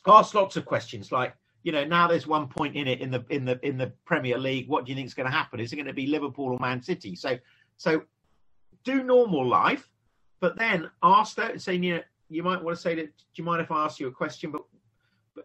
Ask 0.06 0.32
lots 0.32 0.56
of 0.56 0.64
questions 0.64 1.12
like 1.12 1.34
you 1.68 1.72
know, 1.72 1.84
now 1.84 2.08
there's 2.08 2.26
one 2.26 2.48
point 2.48 2.76
in 2.76 2.88
it 2.88 3.02
in 3.02 3.10
the 3.10 3.22
in 3.28 3.44
the 3.44 3.60
in 3.62 3.76
the 3.76 3.92
Premier 4.06 4.38
League. 4.38 4.68
What 4.68 4.86
do 4.86 4.90
you 4.90 4.96
think 4.96 5.06
is 5.06 5.12
going 5.12 5.30
to 5.30 5.36
happen? 5.36 5.60
Is 5.60 5.70
it 5.70 5.76
going 5.76 5.84
to 5.84 5.92
be 5.92 6.06
Liverpool 6.06 6.46
or 6.46 6.58
Man 6.58 6.82
City? 6.82 7.14
So, 7.14 7.36
so 7.76 8.04
do 8.84 9.02
normal 9.02 9.46
life, 9.46 9.90
but 10.40 10.56
then 10.56 10.90
ask 11.02 11.36
that 11.36 11.50
and 11.50 11.60
say, 11.60 11.74
you 11.74 11.96
know, 11.96 12.02
you 12.30 12.42
might 12.42 12.64
want 12.64 12.74
to 12.74 12.80
say 12.80 12.94
that. 12.94 13.14
Do 13.14 13.22
you 13.34 13.44
mind 13.44 13.60
if 13.60 13.70
I 13.70 13.84
ask 13.84 14.00
you 14.00 14.06
a 14.06 14.10
question? 14.10 14.50
But 14.50 14.62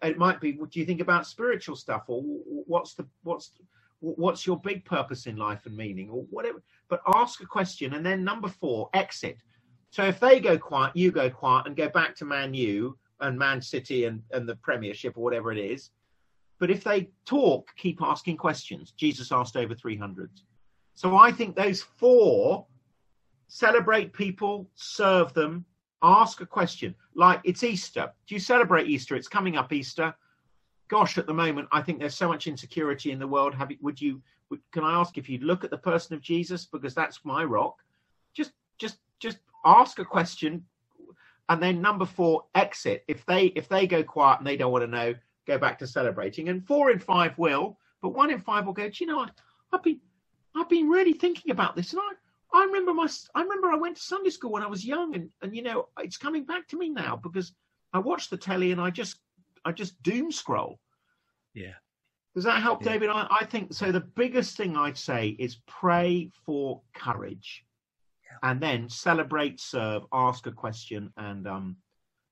it 0.02 0.18
might 0.18 0.40
be, 0.40 0.54
what 0.54 0.72
do 0.72 0.80
you 0.80 0.86
think 0.86 1.02
about 1.02 1.28
spiritual 1.28 1.76
stuff, 1.76 2.04
or 2.08 2.22
what's 2.22 2.94
the 2.94 3.06
what's 3.24 3.52
what's 4.00 4.48
your 4.48 4.62
big 4.62 4.86
purpose 4.86 5.26
in 5.26 5.36
life 5.36 5.66
and 5.66 5.76
meaning, 5.76 6.10
or 6.10 6.22
whatever. 6.30 6.64
But 6.88 7.02
ask 7.06 7.44
a 7.44 7.46
question, 7.46 7.96
and 7.96 8.06
then 8.06 8.24
number 8.24 8.48
four, 8.48 8.90
exit. 8.94 9.40
So 9.90 10.06
if 10.06 10.22
they 10.22 10.40
go 10.40 10.58
quiet, 10.58 10.96
you 10.96 11.12
go 11.12 11.30
quiet, 11.30 11.68
and 11.68 11.76
go 11.76 11.90
back 11.90 12.16
to 12.16 12.24
Man 12.24 12.54
U 12.54 12.98
and 13.20 13.38
Man 13.38 13.62
City 13.62 14.06
and, 14.06 14.24
and 14.32 14.48
the 14.48 14.56
Premiership 14.56 15.18
or 15.18 15.22
whatever 15.26 15.52
it 15.52 15.58
is 15.58 15.90
but 16.64 16.72
if 16.72 16.82
they 16.82 17.10
talk, 17.26 17.76
keep 17.76 18.02
asking 18.02 18.38
questions. 18.38 18.94
Jesus 18.96 19.34
asked 19.34 19.58
over 19.58 19.76
300. 19.76 20.32
So 20.96 21.18
I 21.18 21.30
think 21.30 21.58
those 21.58 21.82
four 21.82 22.66
celebrate 23.50 24.14
people, 24.14 24.70
serve 24.74 25.34
them, 25.34 25.66
ask 26.02 26.40
a 26.40 26.46
question. 26.46 26.96
Like 27.16 27.42
it's 27.44 27.66
Easter. 27.66 28.10
Do 28.28 28.36
you 28.36 28.40
celebrate 28.40 28.88
Easter? 28.88 29.18
It's 29.18 29.28
coming 29.28 29.58
up 29.58 29.74
Easter. 29.74 30.16
Gosh, 30.88 31.18
at 31.18 31.28
the 31.28 31.34
moment, 31.34 31.68
I 31.74 31.82
think 31.82 32.00
there's 32.00 32.16
so 32.16 32.30
much 32.30 32.48
insecurity 32.48 33.12
in 33.12 33.20
the 33.20 33.28
world. 33.28 33.54
Have 33.56 33.70
you, 33.70 33.78
would 33.82 34.00
you? 34.00 34.22
Would, 34.50 34.62
can 34.72 34.86
I 34.86 34.98
ask 34.98 35.18
if 35.18 35.28
you'd 35.28 35.44
look 35.44 35.66
at 35.66 35.70
the 35.70 35.78
person 35.78 36.16
of 36.16 36.22
Jesus 36.22 36.64
because 36.64 36.96
that's 36.96 37.26
my 37.26 37.44
rock? 37.44 37.76
Just, 38.34 38.54
just, 38.78 39.00
just 39.20 39.40
ask 39.66 40.00
a 40.00 40.06
question, 40.06 40.64
and 41.50 41.62
then 41.62 41.82
number 41.82 42.06
four, 42.06 42.46
exit. 42.56 43.04
If 43.10 43.26
they 43.26 43.48
if 43.48 43.68
they 43.68 43.86
go 43.86 44.02
quiet 44.02 44.38
and 44.38 44.48
they 44.48 44.56
don't 44.56 44.72
want 44.72 44.86
to 44.86 44.88
know, 44.88 45.14
go 45.46 45.58
back 45.58 45.80
to 45.80 45.88
celebrating, 45.88 46.50
and 46.50 46.66
four 46.66 46.92
in 46.92 47.00
five 47.00 47.38
will, 47.38 47.78
but 48.02 48.10
one 48.10 48.32
in 48.32 48.40
five 48.40 48.66
will 48.66 48.74
go. 48.74 48.90
Do 48.90 49.04
you 49.04 49.08
know? 49.08 49.20
I, 49.20 49.30
I've 49.72 49.84
been 49.84 50.00
I've 50.56 50.70
been 50.70 50.90
really 50.90 51.14
thinking 51.14 51.52
about 51.52 51.76
this, 51.76 51.94
and 51.94 52.02
I 52.02 52.60
I 52.60 52.66
remember 52.66 52.94
my 52.94 53.08
I 53.36 53.42
remember 53.42 53.70
I 53.70 53.76
went 53.76 53.98
to 53.98 54.02
Sunday 54.02 54.30
school 54.30 54.52
when 54.52 54.64
I 54.64 54.68
was 54.68 54.86
young, 54.86 55.16
and 55.16 55.30
and 55.42 55.56
you 55.56 55.64
know 55.64 55.90
it's 56.00 56.18
coming 56.18 56.46
back 56.46 56.68
to 56.70 56.78
me 56.78 56.90
now 56.90 57.16
because 57.16 57.54
I 57.94 58.00
watch 58.00 58.30
the 58.30 58.38
telly 58.38 58.72
and 58.72 58.82
I 58.82 58.90
just 58.90 59.18
I 59.66 59.72
just 59.72 60.02
doom 60.04 60.32
scroll. 60.32 60.80
Yeah. 61.54 61.74
Does 62.36 62.46
that 62.46 62.62
help, 62.64 62.84
yeah. 62.84 62.94
David? 62.94 63.10
I, 63.10 63.28
I 63.30 63.46
think 63.46 63.74
so. 63.74 63.92
The 63.92 64.00
biggest 64.00 64.58
thing 64.58 64.76
I'd 64.76 64.98
say 64.98 65.36
is 65.40 65.60
pray 65.68 66.32
for 66.46 66.82
courage, 66.96 67.64
and 68.42 68.60
then 68.60 68.90
celebrate, 68.90 69.60
serve, 69.60 70.04
ask 70.12 70.48
a 70.48 70.52
question, 70.52 71.14
and 71.16 71.48
um, 71.48 71.78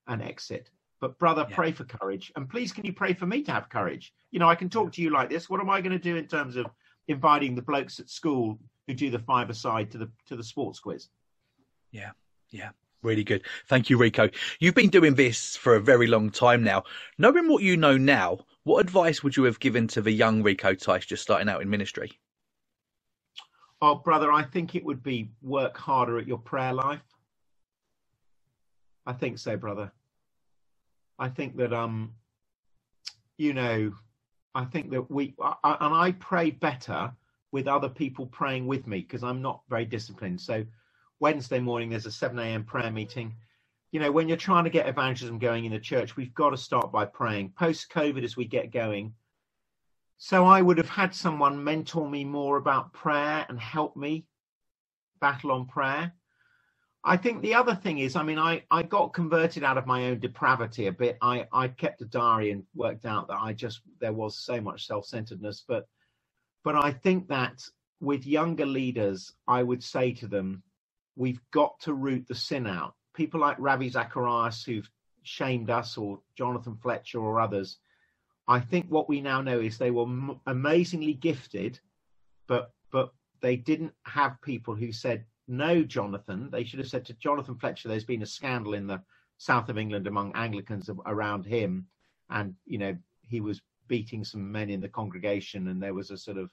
and 0.08 0.20
exit. 0.20 0.70
But 1.02 1.18
brother, 1.18 1.44
yeah. 1.50 1.56
pray 1.56 1.72
for 1.72 1.82
courage. 1.82 2.30
And 2.36 2.48
please, 2.48 2.70
can 2.72 2.86
you 2.86 2.92
pray 2.92 3.12
for 3.12 3.26
me 3.26 3.42
to 3.42 3.50
have 3.50 3.68
courage? 3.68 4.14
You 4.30 4.38
know, 4.38 4.48
I 4.48 4.54
can 4.54 4.70
talk 4.70 4.92
to 4.92 5.02
you 5.02 5.10
like 5.10 5.28
this. 5.28 5.50
What 5.50 5.60
am 5.60 5.68
I 5.68 5.80
going 5.80 5.90
to 5.90 5.98
do 5.98 6.14
in 6.14 6.28
terms 6.28 6.54
of 6.54 6.66
inviting 7.08 7.56
the 7.56 7.62
blokes 7.62 7.98
at 7.98 8.08
school 8.08 8.56
who 8.86 8.94
do 8.94 9.10
the 9.10 9.18
five 9.18 9.50
aside 9.50 9.90
to 9.90 9.98
the 9.98 10.08
to 10.26 10.36
the 10.36 10.44
sports 10.44 10.78
quiz? 10.78 11.08
Yeah, 11.90 12.12
yeah. 12.50 12.70
Really 13.02 13.24
good. 13.24 13.42
Thank 13.66 13.90
you, 13.90 13.98
Rico. 13.98 14.28
You've 14.60 14.76
been 14.76 14.90
doing 14.90 15.16
this 15.16 15.56
for 15.56 15.74
a 15.74 15.80
very 15.80 16.06
long 16.06 16.30
time 16.30 16.62
now. 16.62 16.84
Knowing 17.18 17.48
what 17.48 17.64
you 17.64 17.76
know 17.76 17.96
now, 17.96 18.38
what 18.62 18.78
advice 18.78 19.24
would 19.24 19.36
you 19.36 19.42
have 19.42 19.58
given 19.58 19.88
to 19.88 20.02
the 20.02 20.12
young 20.12 20.44
Rico 20.44 20.72
Tice 20.72 21.04
just 21.04 21.24
starting 21.24 21.48
out 21.48 21.62
in 21.62 21.68
ministry? 21.68 22.12
Oh, 23.80 23.96
brother, 23.96 24.30
I 24.30 24.44
think 24.44 24.76
it 24.76 24.84
would 24.84 25.02
be 25.02 25.32
work 25.42 25.76
harder 25.76 26.16
at 26.18 26.28
your 26.28 26.38
prayer 26.38 26.72
life. 26.72 27.02
I 29.04 29.12
think 29.12 29.38
so, 29.38 29.56
brother. 29.56 29.90
I 31.18 31.28
think 31.28 31.56
that 31.56 31.72
um, 31.72 32.12
you 33.36 33.54
know, 33.54 33.92
I 34.54 34.64
think 34.64 34.90
that 34.90 35.10
we 35.10 35.34
I, 35.40 35.76
and 35.80 35.94
I 35.94 36.12
pray 36.12 36.50
better 36.50 37.12
with 37.52 37.68
other 37.68 37.88
people 37.88 38.26
praying 38.26 38.66
with 38.66 38.86
me 38.86 39.00
because 39.00 39.22
I'm 39.22 39.42
not 39.42 39.62
very 39.68 39.84
disciplined. 39.84 40.40
So 40.40 40.64
Wednesday 41.20 41.60
morning 41.60 41.90
there's 41.90 42.06
a 42.06 42.12
7 42.12 42.38
a.m. 42.38 42.64
prayer 42.64 42.90
meeting. 42.90 43.36
You 43.92 44.00
know, 44.00 44.10
when 44.10 44.26
you're 44.26 44.38
trying 44.38 44.64
to 44.64 44.70
get 44.70 44.88
evangelism 44.88 45.38
going 45.38 45.66
in 45.66 45.72
the 45.72 45.78
church, 45.78 46.16
we've 46.16 46.34
got 46.34 46.50
to 46.50 46.56
start 46.56 46.90
by 46.90 47.04
praying. 47.04 47.52
Post 47.58 47.90
COVID, 47.90 48.24
as 48.24 48.36
we 48.36 48.46
get 48.46 48.72
going, 48.72 49.12
so 50.16 50.46
I 50.46 50.62
would 50.62 50.78
have 50.78 50.88
had 50.88 51.14
someone 51.14 51.62
mentor 51.62 52.08
me 52.08 52.24
more 52.24 52.56
about 52.56 52.92
prayer 52.92 53.44
and 53.48 53.58
help 53.58 53.96
me 53.96 54.24
battle 55.20 55.52
on 55.52 55.66
prayer. 55.66 56.12
I 57.04 57.16
think 57.16 57.42
the 57.42 57.54
other 57.54 57.74
thing 57.74 57.98
is, 57.98 58.14
I 58.14 58.22
mean, 58.22 58.38
I, 58.38 58.62
I 58.70 58.82
got 58.84 59.12
converted 59.12 59.64
out 59.64 59.78
of 59.78 59.86
my 59.86 60.06
own 60.06 60.20
depravity 60.20 60.86
a 60.86 60.92
bit. 60.92 61.18
I, 61.20 61.46
I 61.52 61.68
kept 61.68 62.00
a 62.02 62.04
diary 62.06 62.52
and 62.52 62.64
worked 62.74 63.06
out 63.06 63.28
that 63.28 63.40
I 63.40 63.52
just 63.54 63.80
there 64.00 64.12
was 64.12 64.36
so 64.36 64.60
much 64.60 64.86
self-centeredness. 64.86 65.64
But 65.66 65.88
but 66.64 66.76
I 66.76 66.92
think 66.92 67.28
that 67.28 67.62
with 68.00 68.26
younger 68.26 68.66
leaders, 68.66 69.32
I 69.48 69.62
would 69.62 69.82
say 69.82 70.12
to 70.14 70.28
them, 70.28 70.62
we've 71.16 71.40
got 71.52 71.78
to 71.80 71.94
root 71.94 72.26
the 72.28 72.36
sin 72.36 72.66
out. 72.68 72.94
People 73.14 73.40
like 73.40 73.56
Ravi 73.58 73.88
Zacharias 73.88 74.64
who've 74.64 74.88
shamed 75.24 75.70
us, 75.70 75.98
or 75.98 76.20
Jonathan 76.36 76.76
Fletcher 76.82 77.18
or 77.20 77.40
others. 77.40 77.78
I 78.48 78.60
think 78.60 78.86
what 78.88 79.08
we 79.08 79.20
now 79.20 79.40
know 79.42 79.60
is 79.60 79.78
they 79.78 79.90
were 79.90 80.04
m- 80.04 80.40
amazingly 80.46 81.14
gifted, 81.14 81.80
but 82.46 82.72
but 82.92 83.12
they 83.40 83.56
didn't 83.56 83.94
have 84.04 84.40
people 84.42 84.76
who 84.76 84.92
said 84.92 85.24
no 85.48 85.82
Jonathan. 85.82 86.48
They 86.50 86.64
should 86.64 86.78
have 86.78 86.88
said 86.88 87.04
to 87.06 87.14
Jonathan 87.14 87.56
Fletcher, 87.56 87.88
there's 87.88 88.04
been 88.04 88.22
a 88.22 88.26
scandal 88.26 88.74
in 88.74 88.86
the 88.86 89.02
south 89.38 89.68
of 89.68 89.78
England 89.78 90.06
among 90.06 90.32
Anglicans 90.34 90.88
around 91.06 91.44
him. 91.44 91.86
And, 92.30 92.54
you 92.66 92.78
know, 92.78 92.96
he 93.22 93.40
was 93.40 93.60
beating 93.88 94.24
some 94.24 94.50
men 94.50 94.70
in 94.70 94.80
the 94.80 94.88
congregation 94.88 95.68
and 95.68 95.82
there 95.82 95.94
was 95.94 96.10
a 96.10 96.16
sort 96.16 96.38
of, 96.38 96.50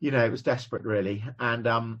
you 0.00 0.10
know, 0.10 0.24
it 0.24 0.30
was 0.30 0.42
desperate 0.42 0.84
really. 0.84 1.24
And, 1.38 1.66
um, 1.66 2.00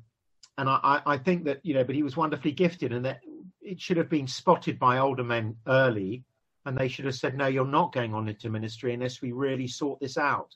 and 0.58 0.68
I, 0.68 1.00
I 1.06 1.16
think 1.18 1.44
that, 1.44 1.60
you 1.62 1.74
know, 1.74 1.84
but 1.84 1.94
he 1.94 2.02
was 2.02 2.16
wonderfully 2.16 2.52
gifted 2.52 2.92
and 2.92 3.04
that 3.04 3.20
it 3.62 3.80
should 3.80 3.96
have 3.96 4.08
been 4.08 4.26
spotted 4.26 4.78
by 4.78 4.98
older 4.98 5.24
men 5.24 5.56
early 5.66 6.24
and 6.66 6.76
they 6.76 6.88
should 6.88 7.04
have 7.04 7.14
said, 7.14 7.36
no, 7.36 7.46
you're 7.46 7.64
not 7.64 7.92
going 7.92 8.12
on 8.12 8.28
into 8.28 8.50
ministry 8.50 8.92
unless 8.92 9.22
we 9.22 9.32
really 9.32 9.68
sort 9.68 10.00
this 10.00 10.18
out. 10.18 10.54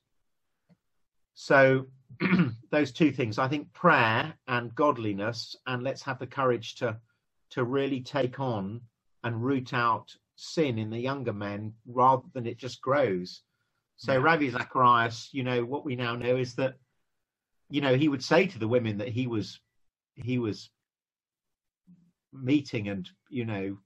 So 1.34 1.86
those 2.70 2.92
two 2.92 3.12
things, 3.12 3.38
I 3.38 3.48
think 3.48 3.72
prayer 3.72 4.34
and 4.48 4.74
godliness, 4.74 5.56
and 5.66 5.82
let's 5.82 6.02
have 6.02 6.18
the 6.18 6.26
courage 6.26 6.76
to 6.76 6.96
to 7.50 7.64
really 7.64 8.00
take 8.00 8.40
on 8.40 8.80
and 9.24 9.44
root 9.44 9.74
out 9.74 10.16
sin 10.36 10.78
in 10.78 10.90
the 10.90 10.98
younger 10.98 11.32
men 11.32 11.74
rather 11.86 12.24
than 12.32 12.46
it 12.46 12.56
just 12.56 12.80
grows. 12.80 13.42
So 13.96 14.12
yeah. 14.12 14.18
Ravi 14.18 14.50
Zacharias, 14.50 15.28
you 15.32 15.44
know, 15.44 15.64
what 15.64 15.84
we 15.84 15.94
now 15.94 16.16
know 16.16 16.36
is 16.36 16.54
that, 16.54 16.74
you 17.68 17.80
know, 17.80 17.94
he 17.94 18.08
would 18.08 18.24
say 18.24 18.46
to 18.46 18.58
the 18.58 18.68
women 18.68 18.98
that 18.98 19.08
he 19.08 19.26
was 19.26 19.60
he 20.14 20.38
was 20.38 20.70
meeting 22.32 22.88
and, 22.88 23.08
you 23.28 23.44
know, 23.44 23.78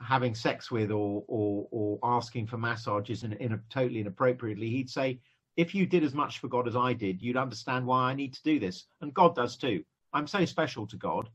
having 0.00 0.34
sex 0.34 0.70
with 0.70 0.90
or 0.90 1.24
or 1.26 1.66
or 1.70 1.98
asking 2.02 2.46
for 2.46 2.58
massages 2.58 3.24
in, 3.24 3.32
in 3.34 3.52
a 3.52 3.60
totally 3.70 4.00
inappropriately, 4.00 4.68
he'd 4.68 4.90
say, 4.90 5.18
if 5.56 5.74
you 5.74 5.86
did 5.86 6.04
as 6.04 6.14
much 6.14 6.38
for 6.38 6.48
God 6.48 6.66
as 6.66 6.76
I 6.76 6.92
did, 6.92 7.22
you'd 7.22 7.36
understand 7.36 7.86
why 7.86 8.10
I 8.10 8.14
need 8.14 8.34
to 8.34 8.42
do 8.42 8.58
this. 8.58 8.86
And 9.00 9.14
God 9.14 9.34
does 9.34 9.56
too. 9.56 9.84
I'm 10.12 10.26
so 10.26 10.44
special 10.44 10.86
to 10.86 10.96
God 10.96 11.28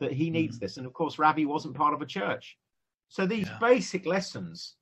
that 0.00 0.12
he 0.12 0.30
needs 0.30 0.56
mm. 0.56 0.60
this. 0.60 0.76
And 0.76 0.86
of 0.86 0.92
course, 0.92 1.18
Ravi 1.18 1.46
wasn't 1.46 1.74
part 1.74 1.94
of 1.94 2.02
a 2.02 2.06
church. 2.06 2.56
So 3.08 3.26
these 3.26 3.46
yeah. 3.46 3.58
basic 3.60 4.06
lessons 4.06 4.74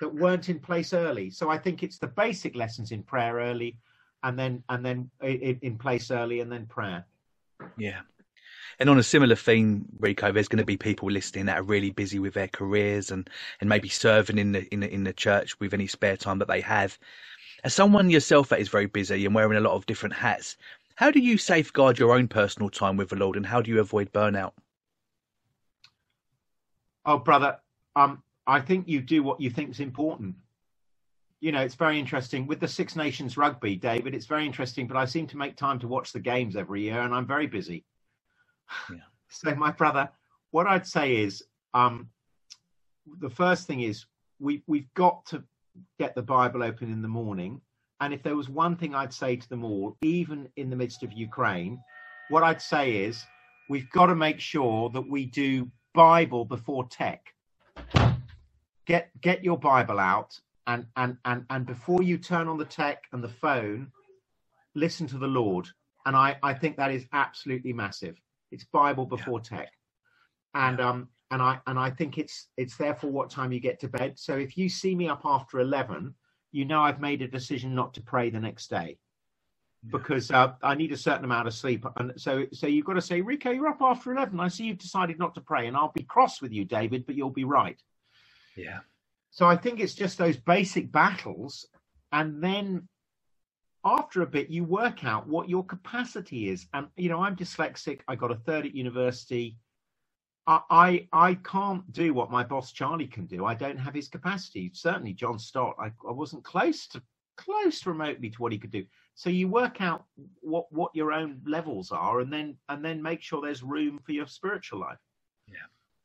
that 0.00 0.14
weren't 0.14 0.48
in 0.48 0.58
place 0.58 0.92
early. 0.92 1.30
So 1.30 1.50
I 1.50 1.58
think 1.58 1.82
it's 1.82 1.98
the 1.98 2.06
basic 2.06 2.54
lessons 2.54 2.92
in 2.92 3.02
prayer 3.02 3.34
early, 3.34 3.78
and 4.22 4.38
then 4.38 4.62
and 4.68 4.84
then 4.84 5.10
in, 5.22 5.58
in 5.62 5.78
place 5.78 6.10
early, 6.10 6.40
and 6.40 6.50
then 6.50 6.66
prayer. 6.66 7.04
Yeah. 7.76 8.00
And 8.80 8.88
on 8.88 8.98
a 8.98 9.02
similar 9.02 9.34
theme, 9.34 9.86
Rico, 9.98 10.30
there's 10.30 10.46
going 10.46 10.60
to 10.60 10.64
be 10.64 10.76
people 10.76 11.10
listening 11.10 11.46
that 11.46 11.58
are 11.58 11.64
really 11.64 11.90
busy 11.90 12.20
with 12.20 12.34
their 12.34 12.46
careers 12.46 13.10
and, 13.10 13.28
and 13.60 13.68
maybe 13.68 13.88
serving 13.88 14.38
in 14.38 14.52
the, 14.52 14.72
in 14.72 14.80
the 14.80 14.94
in 14.94 15.02
the 15.02 15.12
church 15.12 15.58
with 15.58 15.74
any 15.74 15.88
spare 15.88 16.16
time 16.16 16.38
that 16.38 16.48
they 16.48 16.60
have. 16.60 16.96
As 17.64 17.74
someone 17.74 18.10
yourself 18.10 18.48
that 18.48 18.60
is 18.60 18.68
very 18.68 18.86
busy 18.86 19.26
and 19.26 19.34
wearing 19.34 19.58
a 19.58 19.60
lot 19.60 19.74
of 19.74 19.86
different 19.86 20.14
hats, 20.14 20.56
how 20.94 21.10
do 21.10 21.20
you 21.20 21.36
safeguard 21.38 21.98
your 21.98 22.14
own 22.14 22.28
personal 22.28 22.68
time 22.68 22.96
with 22.96 23.08
the 23.08 23.16
Lord, 23.16 23.36
and 23.36 23.46
how 23.46 23.60
do 23.60 23.70
you 23.70 23.80
avoid 23.80 24.12
burnout? 24.12 24.52
Oh, 27.04 27.18
brother, 27.18 27.58
um, 27.96 28.22
I 28.46 28.60
think 28.60 28.88
you 28.88 29.00
do 29.00 29.22
what 29.22 29.40
you 29.40 29.50
think 29.50 29.70
is 29.70 29.80
important. 29.80 30.34
You 31.40 31.52
know, 31.52 31.60
it's 31.60 31.74
very 31.74 31.98
interesting 31.98 32.46
with 32.46 32.60
the 32.60 32.68
Six 32.68 32.96
Nations 32.96 33.36
rugby, 33.36 33.76
David. 33.76 34.14
It's 34.14 34.26
very 34.26 34.44
interesting, 34.44 34.86
but 34.86 34.96
I 34.96 35.04
seem 35.04 35.26
to 35.28 35.36
make 35.36 35.56
time 35.56 35.78
to 35.80 35.88
watch 35.88 36.12
the 36.12 36.20
games 36.20 36.56
every 36.56 36.82
year, 36.82 37.00
and 37.00 37.14
I'm 37.14 37.26
very 37.26 37.46
busy. 37.46 37.84
Yeah. 38.90 38.96
So, 39.30 39.54
my 39.54 39.70
brother, 39.70 40.08
what 40.52 40.66
I'd 40.66 40.86
say 40.86 41.16
is, 41.16 41.44
um, 41.74 42.08
the 43.20 43.28
first 43.28 43.66
thing 43.66 43.82
is 43.82 44.06
we 44.38 44.62
we've 44.66 44.88
got 44.94 45.26
to 45.26 45.44
get 45.98 46.14
the 46.14 46.22
Bible 46.22 46.62
open 46.62 46.92
in 46.92 47.02
the 47.02 47.08
morning. 47.08 47.60
And 48.00 48.14
if 48.14 48.22
there 48.22 48.36
was 48.36 48.48
one 48.48 48.76
thing 48.76 48.94
I'd 48.94 49.12
say 49.12 49.36
to 49.36 49.48
them 49.48 49.64
all, 49.64 49.96
even 50.02 50.48
in 50.56 50.70
the 50.70 50.76
midst 50.76 51.02
of 51.02 51.12
Ukraine, 51.12 51.80
what 52.28 52.42
I'd 52.42 52.62
say 52.62 52.96
is 52.96 53.24
we've 53.68 53.90
got 53.90 54.06
to 54.06 54.14
make 54.14 54.40
sure 54.40 54.90
that 54.90 55.08
we 55.08 55.26
do 55.26 55.70
Bible 55.94 56.44
before 56.44 56.86
tech. 56.88 57.34
Get 58.86 59.10
get 59.20 59.44
your 59.44 59.58
Bible 59.58 59.98
out 59.98 60.38
and 60.68 60.86
and 60.96 61.16
and 61.24 61.44
and 61.50 61.66
before 61.66 62.02
you 62.02 62.18
turn 62.18 62.46
on 62.46 62.58
the 62.58 62.64
tech 62.64 63.04
and 63.12 63.24
the 63.24 63.28
phone, 63.28 63.90
listen 64.74 65.06
to 65.08 65.18
the 65.18 65.26
Lord. 65.26 65.66
And 66.06 66.14
I 66.14 66.36
I 66.42 66.54
think 66.54 66.76
that 66.76 66.92
is 66.92 67.06
absolutely 67.12 67.72
massive. 67.72 68.20
It's 68.52 68.64
Bible 68.64 69.06
before 69.06 69.40
yeah. 69.50 69.58
tech. 69.58 69.72
And 70.54 70.80
um 70.80 71.08
and 71.30 71.42
I 71.42 71.60
and 71.66 71.78
I 71.78 71.90
think 71.90 72.18
it's 72.18 72.48
it's 72.56 72.76
therefore 72.76 73.10
what 73.10 73.30
time 73.30 73.52
you 73.52 73.60
get 73.60 73.80
to 73.80 73.88
bed. 73.88 74.18
So 74.18 74.36
if 74.36 74.56
you 74.56 74.68
see 74.68 74.94
me 74.94 75.08
up 75.08 75.22
after 75.24 75.60
eleven, 75.60 76.14
you 76.52 76.64
know 76.64 76.80
I've 76.80 77.00
made 77.00 77.22
a 77.22 77.28
decision 77.28 77.74
not 77.74 77.94
to 77.94 78.00
pray 78.00 78.30
the 78.30 78.40
next 78.40 78.68
day 78.70 78.98
yeah. 79.84 79.90
because 79.92 80.30
uh, 80.30 80.52
I 80.62 80.74
need 80.74 80.92
a 80.92 80.96
certain 80.96 81.24
amount 81.24 81.48
of 81.48 81.54
sleep. 81.54 81.84
And 81.96 82.12
so 82.16 82.46
so 82.52 82.66
you've 82.66 82.86
got 82.86 82.94
to 82.94 83.02
say, 83.02 83.20
Rico, 83.20 83.50
you're 83.50 83.68
up 83.68 83.82
after 83.82 84.12
eleven. 84.12 84.40
I 84.40 84.48
see 84.48 84.64
you've 84.64 84.78
decided 84.78 85.18
not 85.18 85.34
to 85.34 85.40
pray, 85.40 85.66
and 85.66 85.76
I'll 85.76 85.92
be 85.94 86.04
cross 86.04 86.40
with 86.40 86.52
you, 86.52 86.64
David, 86.64 87.06
but 87.06 87.14
you'll 87.14 87.30
be 87.30 87.44
right. 87.44 87.80
Yeah. 88.56 88.80
So 89.30 89.46
I 89.46 89.56
think 89.56 89.80
it's 89.80 89.94
just 89.94 90.16
those 90.18 90.36
basic 90.36 90.90
battles, 90.90 91.66
and 92.12 92.42
then 92.42 92.88
after 93.84 94.22
a 94.22 94.26
bit 94.26 94.50
you 94.50 94.64
work 94.64 95.04
out 95.04 95.28
what 95.28 95.48
your 95.48 95.64
capacity 95.64 96.48
is. 96.48 96.66
And 96.72 96.88
you 96.96 97.10
know, 97.10 97.20
I'm 97.20 97.36
dyslexic. 97.36 98.00
I 98.08 98.16
got 98.16 98.32
a 98.32 98.36
third 98.36 98.64
at 98.64 98.74
university 98.74 99.56
I, 100.48 101.06
I 101.12 101.34
can't 101.34 101.90
do 101.92 102.14
what 102.14 102.30
my 102.30 102.42
boss 102.42 102.72
Charlie 102.72 103.06
can 103.06 103.26
do. 103.26 103.44
I 103.44 103.54
don't 103.54 103.76
have 103.76 103.94
his 103.94 104.08
capacity. 104.08 104.70
Certainly, 104.72 105.12
John 105.12 105.38
Stott, 105.38 105.76
I, 105.78 105.92
I 106.08 106.12
wasn't 106.12 106.42
close 106.42 106.86
to 106.88 107.02
close 107.36 107.84
remotely 107.86 108.30
to 108.30 108.42
what 108.42 108.52
he 108.52 108.58
could 108.58 108.70
do. 108.70 108.84
So 109.14 109.30
you 109.30 109.48
work 109.48 109.80
out 109.80 110.04
what 110.40 110.72
what 110.72 110.94
your 110.94 111.12
own 111.12 111.40
levels 111.46 111.92
are, 111.92 112.20
and 112.20 112.32
then 112.32 112.56
and 112.68 112.84
then 112.84 113.02
make 113.02 113.20
sure 113.20 113.42
there's 113.42 113.62
room 113.62 114.00
for 114.04 114.12
your 114.12 114.26
spiritual 114.26 114.80
life. 114.80 114.98
Yeah, 115.46 115.56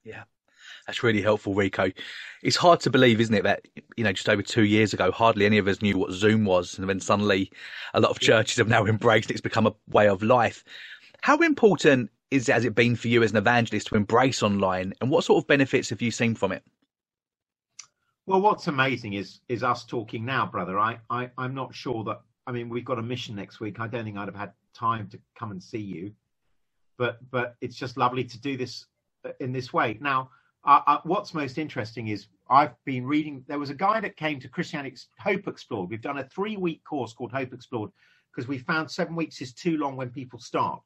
yeah, 0.04 0.24
that's 0.88 1.04
really 1.04 1.22
helpful, 1.22 1.54
Rico. 1.54 1.92
It's 2.42 2.56
hard 2.56 2.80
to 2.82 2.90
believe, 2.90 3.22
isn't 3.22 3.36
it, 3.36 3.44
that 3.44 3.66
you 3.96 4.04
know 4.04 4.14
just 4.14 4.30
over 4.30 4.42
two 4.42 4.64
years 4.64 4.94
ago, 4.94 5.12
hardly 5.12 5.46
any 5.46 5.58
of 5.58 5.68
us 5.68 5.82
knew 5.82 5.98
what 5.98 6.12
Zoom 6.12 6.44
was, 6.44 6.78
and 6.78 6.90
then 6.90 7.00
suddenly 7.00 7.52
a 7.94 8.00
lot 8.00 8.12
of 8.12 8.20
churches 8.20 8.58
have 8.58 8.68
now 8.68 8.86
embraced 8.88 9.30
it. 9.30 9.34
It's 9.34 9.42
become 9.42 9.68
a 9.68 9.76
way 9.90 10.10
of 10.10 10.24
life. 10.24 10.64
How 11.22 11.38
important 11.38 12.10
is 12.34 12.48
has 12.48 12.66
it 12.66 12.74
been 12.74 12.96
for 12.96 13.08
you 13.08 13.22
as 13.22 13.32
an 13.32 13.38
evangelist 13.38 13.88
to 13.88 13.96
embrace 13.96 14.42
online, 14.42 14.94
and 15.00 15.10
what 15.10 15.24
sort 15.24 15.42
of 15.42 15.48
benefits 15.48 15.90
have 15.92 16.02
you 16.02 16.10
seen 16.10 16.34
from 16.34 16.52
it? 16.52 16.64
Well, 18.26 18.42
what's 18.42 18.68
amazing 18.68 19.14
is 19.14 19.42
is 19.50 19.64
us 19.64 19.86
talking 19.86 20.26
now, 20.26 20.48
brother. 20.48 20.80
I, 20.80 20.98
I 21.10 21.30
I'm 21.38 21.54
not 21.54 21.76
sure 21.76 22.04
that. 22.06 22.22
I 22.48 22.52
mean, 22.52 22.68
we've 22.68 22.84
got 22.84 23.00
a 23.00 23.04
mission 23.04 23.36
next 23.36 23.60
week. 23.60 23.80
I 23.80 23.88
don't 23.88 24.04
think 24.04 24.18
I'd 24.18 24.28
have 24.28 24.36
had 24.36 24.52
time 24.74 25.08
to 25.10 25.20
come 25.38 25.52
and 25.52 25.62
see 25.62 25.80
you, 25.80 26.12
but 26.98 27.20
but 27.30 27.56
it's 27.62 27.76
just 27.76 27.98
lovely 27.98 28.24
to 28.24 28.42
do 28.42 28.58
this 28.58 28.88
in 29.40 29.54
this 29.54 29.72
way. 29.72 29.98
Now, 30.02 30.32
uh, 30.66 30.82
uh, 30.88 30.98
what's 31.04 31.34
most 31.36 31.60
interesting 31.60 32.08
is 32.08 32.28
I've 32.50 32.74
been 32.84 33.06
reading. 33.06 33.46
There 33.48 33.60
was 33.60 33.70
a 33.70 33.76
guy 33.76 34.00
that 34.02 34.18
came 34.18 34.40
to 34.40 34.50
Christianity 34.50 34.98
Hope 35.20 35.48
Explored. 35.48 35.92
We've 35.92 36.02
done 36.02 36.18
a 36.18 36.28
three 36.30 36.58
week 36.58 36.84
course 36.84 37.14
called 37.14 37.32
Hope 37.32 37.54
Explored 37.54 37.92
because 38.34 38.48
we 38.48 38.58
found 38.58 38.90
seven 38.90 39.16
weeks 39.16 39.40
is 39.40 39.54
too 39.54 39.78
long 39.78 39.96
when 39.96 40.10
people 40.10 40.40
start. 40.40 40.82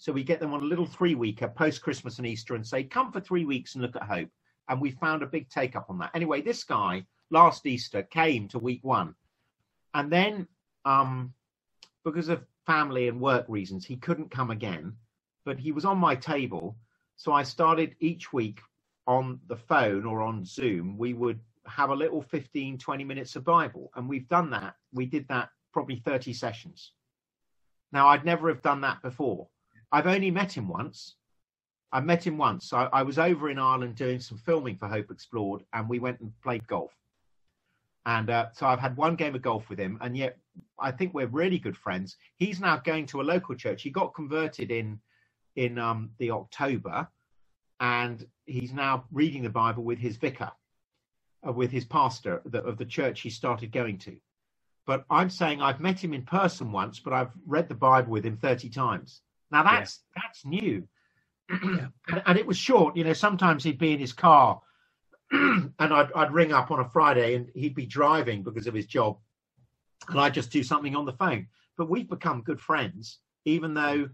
So 0.00 0.12
we 0.12 0.24
get 0.24 0.40
them 0.40 0.54
on 0.54 0.62
a 0.62 0.64
little 0.64 0.86
three 0.86 1.14
weeker 1.14 1.46
post 1.46 1.82
Christmas 1.82 2.16
and 2.16 2.26
Easter 2.26 2.54
and 2.54 2.66
say, 2.66 2.84
come 2.84 3.12
for 3.12 3.20
three 3.20 3.44
weeks 3.44 3.74
and 3.74 3.82
look 3.82 3.96
at 3.96 4.02
hope. 4.02 4.30
And 4.66 4.80
we 4.80 4.92
found 4.92 5.22
a 5.22 5.26
big 5.26 5.50
take 5.50 5.76
up 5.76 5.90
on 5.90 5.98
that. 5.98 6.12
Anyway, 6.14 6.40
this 6.40 6.64
guy 6.64 7.04
last 7.30 7.66
Easter 7.66 8.02
came 8.02 8.48
to 8.48 8.58
week 8.58 8.80
one. 8.82 9.14
And 9.92 10.10
then, 10.10 10.48
um, 10.86 11.34
because 12.02 12.30
of 12.30 12.46
family 12.64 13.08
and 13.08 13.20
work 13.20 13.44
reasons, 13.46 13.84
he 13.84 13.98
couldn't 13.98 14.30
come 14.30 14.50
again. 14.50 14.94
But 15.44 15.58
he 15.58 15.70
was 15.70 15.84
on 15.84 15.98
my 15.98 16.14
table. 16.14 16.78
So 17.16 17.32
I 17.32 17.42
started 17.42 17.94
each 18.00 18.32
week 18.32 18.62
on 19.06 19.38
the 19.48 19.56
phone 19.56 20.06
or 20.06 20.22
on 20.22 20.46
Zoom. 20.46 20.96
We 20.96 21.12
would 21.12 21.40
have 21.66 21.90
a 21.90 21.94
little 21.94 22.22
15, 22.22 22.78
20 22.78 23.04
minutes 23.04 23.36
of 23.36 23.44
Bible. 23.44 23.90
And 23.94 24.08
we've 24.08 24.28
done 24.28 24.48
that. 24.50 24.76
We 24.94 25.04
did 25.04 25.28
that 25.28 25.50
probably 25.74 25.96
30 25.96 26.32
sessions. 26.32 26.92
Now, 27.92 28.08
I'd 28.08 28.24
never 28.24 28.48
have 28.48 28.62
done 28.62 28.80
that 28.80 29.02
before. 29.02 29.48
I've 29.92 30.06
only 30.06 30.30
met 30.30 30.56
him 30.56 30.68
once. 30.68 31.16
I 31.92 32.00
met 32.00 32.24
him 32.24 32.38
once. 32.38 32.72
I, 32.72 32.84
I 32.84 33.02
was 33.02 33.18
over 33.18 33.50
in 33.50 33.58
Ireland 33.58 33.96
doing 33.96 34.20
some 34.20 34.38
filming 34.38 34.76
for 34.76 34.86
Hope 34.86 35.10
Explored, 35.10 35.64
and 35.72 35.88
we 35.88 35.98
went 35.98 36.20
and 36.20 36.32
played 36.42 36.66
golf. 36.66 36.92
And 38.06 38.30
uh, 38.30 38.46
so 38.52 38.66
I've 38.66 38.78
had 38.78 38.96
one 38.96 39.16
game 39.16 39.34
of 39.34 39.42
golf 39.42 39.68
with 39.68 39.78
him, 39.78 39.98
and 40.00 40.16
yet 40.16 40.38
I 40.78 40.92
think 40.92 41.12
we're 41.12 41.26
really 41.26 41.58
good 41.58 41.76
friends. 41.76 42.16
He's 42.36 42.60
now 42.60 42.76
going 42.78 43.06
to 43.06 43.20
a 43.20 43.22
local 43.22 43.54
church. 43.54 43.82
He 43.82 43.90
got 43.90 44.14
converted 44.14 44.70
in 44.70 45.00
in 45.56 45.78
um, 45.78 46.10
the 46.18 46.30
October, 46.30 47.08
and 47.80 48.24
he's 48.46 48.72
now 48.72 49.04
reading 49.10 49.42
the 49.42 49.50
Bible 49.50 49.82
with 49.82 49.98
his 49.98 50.16
vicar, 50.16 50.52
uh, 51.46 51.52
with 51.52 51.72
his 51.72 51.84
pastor 51.84 52.40
the, 52.44 52.62
of 52.62 52.78
the 52.78 52.84
church 52.84 53.20
he 53.20 53.30
started 53.30 53.72
going 53.72 53.98
to. 53.98 54.16
But 54.86 55.04
I'm 55.10 55.28
saying 55.28 55.60
I've 55.60 55.80
met 55.80 56.02
him 56.02 56.14
in 56.14 56.22
person 56.22 56.72
once, 56.72 57.00
but 57.00 57.12
I've 57.12 57.32
read 57.46 57.68
the 57.68 57.74
Bible 57.74 58.12
with 58.12 58.24
him 58.24 58.36
30 58.36 58.70
times. 58.70 59.22
Now 59.50 59.62
that's 59.62 60.00
yeah. 60.16 60.22
that's 60.22 60.44
new, 60.44 60.88
and, 61.48 62.22
and, 62.26 62.38
it 62.38 62.46
was 62.46 62.56
short. 62.56 62.96
You 62.96 63.04
know, 63.04 63.12
sometimes 63.12 63.64
he'd 63.64 63.78
be 63.78 63.92
in 63.92 63.98
his 63.98 64.12
car, 64.12 64.60
and 65.32 65.72
I'd 65.78 66.12
I'd 66.14 66.32
ring 66.32 66.52
up 66.52 66.70
on 66.70 66.80
a 66.80 66.88
Friday, 66.88 67.34
and 67.34 67.48
he'd 67.54 67.74
be 67.74 67.86
driving 67.86 68.42
because 68.42 68.66
of 68.66 68.74
his 68.74 68.86
job, 68.86 69.18
and 70.08 70.20
I'd 70.20 70.34
just 70.34 70.50
do 70.50 70.62
something 70.62 70.94
on 70.94 71.04
the 71.04 71.12
phone. 71.12 71.46
But 71.76 71.90
we've 71.90 72.08
become 72.08 72.42
good 72.42 72.60
friends, 72.60 73.18
even 73.44 73.74
though 73.74 74.08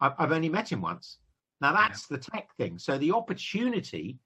I've, 0.00 0.12
I've 0.18 0.32
only 0.32 0.48
met 0.48 0.70
him 0.70 0.80
once. 0.80 1.18
Now 1.60 1.72
that's 1.72 2.06
yeah. 2.10 2.16
the 2.16 2.22
tech 2.22 2.48
thing. 2.56 2.78
So 2.78 2.98
the 2.98 3.12
opportunity, 3.12 4.18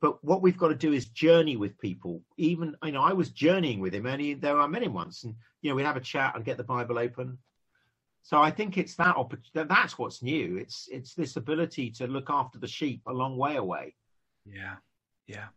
but 0.00 0.22
what 0.24 0.42
we've 0.42 0.58
got 0.58 0.68
to 0.68 0.74
do 0.74 0.92
is 0.92 1.06
journey 1.06 1.56
with 1.56 1.78
people. 1.78 2.22
Even 2.36 2.74
you 2.84 2.92
know, 2.92 3.02
I 3.02 3.12
was 3.12 3.30
journeying 3.30 3.80
with 3.80 3.94
him, 3.94 4.06
only 4.06 4.34
though 4.34 4.60
I 4.60 4.66
met 4.66 4.82
him 4.82 4.94
once, 4.94 5.24
and 5.24 5.34
you 5.62 5.70
know, 5.70 5.76
we'd 5.76 5.86
have 5.86 5.96
a 5.96 6.00
chat 6.00 6.34
and 6.34 6.44
get 6.44 6.56
the 6.56 6.64
Bible 6.64 6.98
open, 6.98 7.38
so 8.24 8.40
I 8.40 8.50
think 8.50 8.78
it's 8.78 8.94
that 8.96 9.16
opportunity. 9.16 9.68
That's 9.68 9.98
what's 9.98 10.22
new. 10.22 10.56
It's 10.56 10.88
it's 10.90 11.12
this 11.14 11.36
ability 11.36 11.90
to 11.90 12.06
look 12.06 12.30
after 12.30 12.58
the 12.58 12.66
sheep 12.66 13.02
a 13.06 13.12
long 13.12 13.36
way 13.36 13.56
away. 13.56 13.94
Yeah, 14.46 14.76
yeah, 15.26 15.48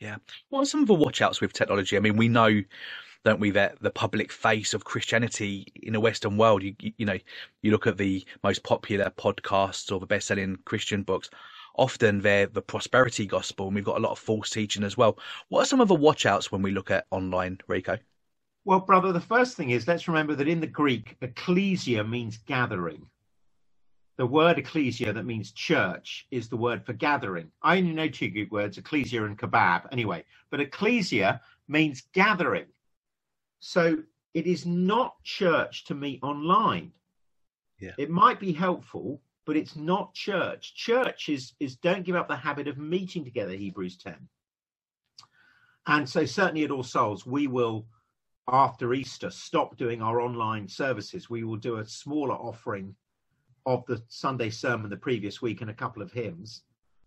yeah. 0.00 0.16
What 0.48 0.62
are 0.62 0.64
some 0.64 0.80
of 0.80 0.86
the 0.88 0.96
watchouts 0.96 1.42
with 1.42 1.52
technology? 1.52 1.98
I 1.98 2.00
mean, 2.00 2.16
we 2.16 2.28
know, 2.28 2.62
don't 3.26 3.40
we, 3.40 3.50
that 3.50 3.78
the 3.82 3.90
public 3.90 4.32
face 4.32 4.72
of 4.72 4.84
Christianity 4.84 5.66
in 5.82 5.92
the 5.92 6.00
Western 6.00 6.38
world. 6.38 6.62
You 6.62 6.74
you 6.80 7.04
know, 7.04 7.18
you 7.60 7.70
look 7.70 7.86
at 7.86 7.98
the 7.98 8.24
most 8.42 8.62
popular 8.62 9.12
podcasts 9.18 9.92
or 9.92 10.00
the 10.00 10.06
best-selling 10.06 10.56
Christian 10.64 11.02
books. 11.02 11.28
Often 11.76 12.22
they're 12.22 12.46
the 12.46 12.62
prosperity 12.62 13.26
gospel, 13.26 13.66
and 13.66 13.74
we've 13.74 13.84
got 13.84 13.98
a 13.98 14.00
lot 14.00 14.12
of 14.12 14.18
false 14.18 14.48
teaching 14.48 14.82
as 14.82 14.96
well. 14.96 15.18
What 15.50 15.60
are 15.60 15.66
some 15.66 15.82
of 15.82 15.88
the 15.88 15.96
watchouts 15.96 16.46
when 16.46 16.62
we 16.62 16.70
look 16.70 16.90
at 16.90 17.04
online, 17.10 17.58
Rico? 17.66 17.98
Well, 18.64 18.80
brother, 18.80 19.12
the 19.12 19.20
first 19.20 19.56
thing 19.56 19.70
is 19.70 19.86
let's 19.86 20.08
remember 20.08 20.34
that 20.36 20.48
in 20.48 20.60
the 20.60 20.66
Greek, 20.66 21.16
ecclesia 21.20 22.04
means 22.04 22.38
gathering. 22.38 23.06
The 24.16 24.26
word 24.26 24.58
ecclesia 24.58 25.12
that 25.12 25.26
means 25.26 25.50
church 25.50 26.26
is 26.30 26.48
the 26.48 26.56
word 26.56 26.86
for 26.86 26.92
gathering. 26.92 27.50
I 27.62 27.78
only 27.78 27.92
know 27.92 28.08
two 28.08 28.30
Greek 28.30 28.52
words, 28.52 28.78
ecclesia 28.78 29.24
and 29.24 29.38
kebab, 29.38 29.88
anyway, 29.90 30.24
but 30.50 30.60
ecclesia 30.60 31.40
means 31.68 32.04
gathering. 32.12 32.66
So 33.60 33.98
it 34.34 34.46
is 34.46 34.66
not 34.66 35.22
church 35.24 35.84
to 35.86 35.94
meet 35.94 36.22
online. 36.22 36.92
Yeah. 37.80 37.92
It 37.98 38.10
might 38.10 38.38
be 38.38 38.52
helpful, 38.52 39.20
but 39.46 39.56
it's 39.56 39.76
not 39.76 40.14
church. 40.14 40.74
Church 40.74 41.28
is, 41.28 41.52
is 41.60 41.76
don't 41.76 42.04
give 42.04 42.16
up 42.16 42.28
the 42.28 42.36
habit 42.36 42.68
of 42.68 42.78
meeting 42.78 43.24
together, 43.24 43.52
Hebrews 43.52 43.96
10. 43.98 44.14
And 45.86 46.08
so, 46.08 46.24
certainly 46.24 46.64
at 46.64 46.70
All 46.70 46.82
Souls, 46.82 47.26
we 47.26 47.46
will, 47.46 47.86
after 48.48 48.92
Easter, 48.92 49.30
stop 49.30 49.76
doing 49.76 50.02
our 50.02 50.20
online 50.20 50.68
services. 50.68 51.30
We 51.30 51.44
will 51.44 51.56
do 51.56 51.76
a 51.76 51.86
smaller 51.86 52.34
offering 52.34 52.94
of 53.66 53.84
the 53.86 54.02
Sunday 54.08 54.50
sermon 54.50 54.90
the 54.90 54.96
previous 54.96 55.40
week 55.40 55.62
and 55.62 55.70
a 55.70 55.74
couple 55.74 56.02
of 56.02 56.12
hymns. 56.12 56.62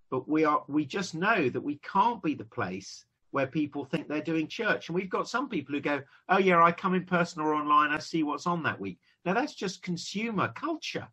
But 0.10 0.28
we 0.28 0.46
are 0.46 0.64
we 0.68 0.86
just 0.86 1.14
know 1.14 1.50
that 1.50 1.62
we 1.62 1.78
can't 1.78 2.24
be 2.24 2.34
the 2.34 2.46
place 2.46 3.06
where 3.32 3.46
people 3.46 3.86
think 3.86 4.08
they're 4.08 4.22
doing 4.22 4.48
church. 4.48 4.88
And 4.88 4.96
we've 4.96 5.10
got 5.10 5.28
some 5.28 5.50
people 5.50 5.76
who 5.76 5.82
go, 5.82 6.02
Oh 6.30 6.38
yeah, 6.38 6.64
I 6.64 6.72
come 6.72 6.96
in 6.96 7.06
person 7.06 7.42
or 7.42 7.54
online, 7.54 7.92
I 7.92 8.00
see 8.00 8.24
what's 8.24 8.48
on 8.48 8.64
that 8.64 8.80
week. 8.80 9.00
Now 9.26 9.34
that's 9.34 9.54
just 9.54 9.84
consumer 9.84 10.52
culture. 10.56 11.08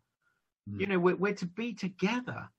Mm. 0.69 0.79
You 0.79 0.87
know, 0.87 0.99
we're, 0.99 1.17
we're 1.17 1.33
to 1.33 1.45
be 1.45 1.73
together. 1.73 2.49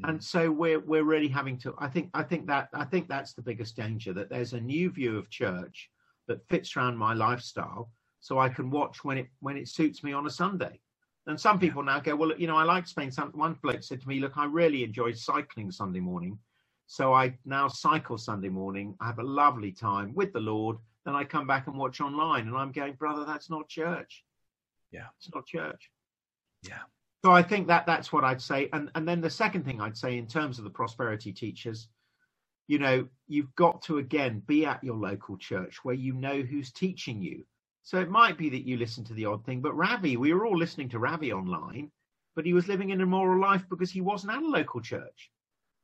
Mm. 0.00 0.08
And 0.08 0.24
so 0.24 0.50
we're 0.50 0.80
we're 0.80 1.04
really 1.04 1.28
having 1.28 1.58
to 1.58 1.74
I 1.78 1.88
think 1.88 2.10
I 2.14 2.22
think 2.22 2.46
that 2.46 2.68
I 2.72 2.84
think 2.84 3.08
that's 3.08 3.34
the 3.34 3.42
biggest 3.42 3.76
danger 3.76 4.14
that 4.14 4.30
there's 4.30 4.54
a 4.54 4.60
new 4.60 4.90
view 4.90 5.18
of 5.18 5.28
church 5.28 5.90
that 6.28 6.46
fits 6.48 6.76
around 6.76 6.96
my 6.96 7.14
lifestyle 7.14 7.90
so 8.20 8.38
I 8.38 8.48
can 8.48 8.70
watch 8.70 9.04
when 9.04 9.18
it 9.18 9.28
when 9.40 9.56
it 9.56 9.68
suits 9.68 10.02
me 10.02 10.12
on 10.12 10.26
a 10.26 10.30
Sunday. 10.30 10.80
And 11.26 11.38
some 11.38 11.58
people 11.58 11.84
now 11.84 12.00
go, 12.00 12.16
well, 12.16 12.32
you 12.36 12.48
know, 12.48 12.56
I 12.56 12.64
like 12.64 12.86
Spain. 12.86 13.12
Some 13.12 13.30
one 13.30 13.56
bloke 13.62 13.82
said 13.82 14.00
to 14.00 14.08
me, 14.08 14.18
look, 14.18 14.36
I 14.36 14.44
really 14.44 14.82
enjoy 14.82 15.12
cycling 15.12 15.70
Sunday 15.70 16.00
morning, 16.00 16.38
so 16.86 17.12
I 17.12 17.34
now 17.44 17.68
cycle 17.68 18.18
Sunday 18.18 18.48
morning. 18.48 18.96
I 19.00 19.06
have 19.06 19.18
a 19.18 19.24
lovely 19.24 19.72
time 19.72 20.14
with 20.14 20.32
the 20.32 20.40
Lord. 20.40 20.78
Then 21.04 21.14
I 21.14 21.24
come 21.24 21.46
back 21.46 21.66
and 21.66 21.76
watch 21.76 22.00
online, 22.00 22.46
and 22.46 22.56
I'm 22.56 22.72
going, 22.72 22.94
brother, 22.94 23.24
that's 23.24 23.50
not 23.50 23.68
church. 23.68 24.24
Yeah, 24.90 25.06
it's 25.18 25.32
not 25.34 25.46
church. 25.46 25.90
Yeah. 26.62 26.82
So 27.24 27.30
I 27.30 27.42
think 27.42 27.68
that 27.68 27.86
that's 27.86 28.12
what 28.12 28.24
I'd 28.24 28.42
say. 28.42 28.68
And 28.72 28.90
and 28.94 29.06
then 29.06 29.20
the 29.20 29.30
second 29.30 29.64
thing 29.64 29.80
I'd 29.80 29.96
say 29.96 30.18
in 30.18 30.26
terms 30.26 30.58
of 30.58 30.64
the 30.64 30.70
prosperity 30.70 31.32
teachers, 31.32 31.88
you 32.68 32.78
know, 32.78 33.08
you've 33.28 33.54
got 33.56 33.82
to 33.82 33.98
again 33.98 34.42
be 34.46 34.66
at 34.66 34.84
your 34.84 34.96
local 34.96 35.36
church 35.38 35.80
where 35.84 35.94
you 35.94 36.14
know 36.14 36.42
who's 36.42 36.72
teaching 36.72 37.22
you 37.22 37.44
so 37.82 38.00
it 38.00 38.10
might 38.10 38.38
be 38.38 38.50
that 38.50 38.66
you 38.66 38.76
listen 38.76 39.04
to 39.04 39.14
the 39.14 39.26
odd 39.26 39.44
thing, 39.44 39.60
but 39.60 39.74
Ravi, 39.74 40.16
we 40.16 40.32
were 40.34 40.46
all 40.46 40.58
listening 40.58 40.88
to 40.90 40.98
Ravi 40.98 41.32
online, 41.32 41.90
but 42.36 42.46
he 42.46 42.52
was 42.52 42.68
living 42.68 42.92
an 42.92 43.00
immoral 43.00 43.40
life 43.40 43.64
because 43.70 43.90
he 43.90 44.00
wasn't 44.00 44.32
at 44.34 44.42
a 44.42 44.46
local 44.48 44.80
church. 44.80 45.30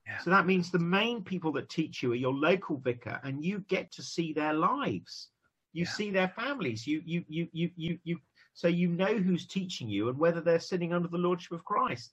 Yeah. 0.07 0.19
So 0.21 0.31
that 0.31 0.47
means 0.47 0.71
the 0.71 0.79
main 0.79 1.25
people 1.25 1.53
that 1.53 1.71
teach 1.71 2.03
you 2.03 2.13
are 2.13 2.17
your 2.17 2.35
local 2.35 2.79
vicar, 2.79 3.21
and 3.25 3.45
you 3.45 3.61
get 3.69 3.93
to 3.93 4.03
see 4.03 4.33
their 4.33 4.55
lives. 4.55 5.29
You 5.73 5.85
yeah. 5.85 5.91
see 5.91 6.11
their 6.11 6.29
families. 6.29 6.87
You 6.87 7.03
you 7.05 7.25
you 7.29 7.49
you 7.53 7.71
you 7.77 7.99
you. 8.05 8.19
So 8.55 8.69
you 8.69 8.89
know 8.89 9.19
who's 9.19 9.47
teaching 9.47 9.89
you 9.89 10.09
and 10.09 10.19
whether 10.19 10.41
they're 10.41 10.61
sitting 10.61 10.93
under 10.93 11.09
the 11.09 11.19
lordship 11.19 11.53
of 11.53 11.65
Christ. 11.65 12.13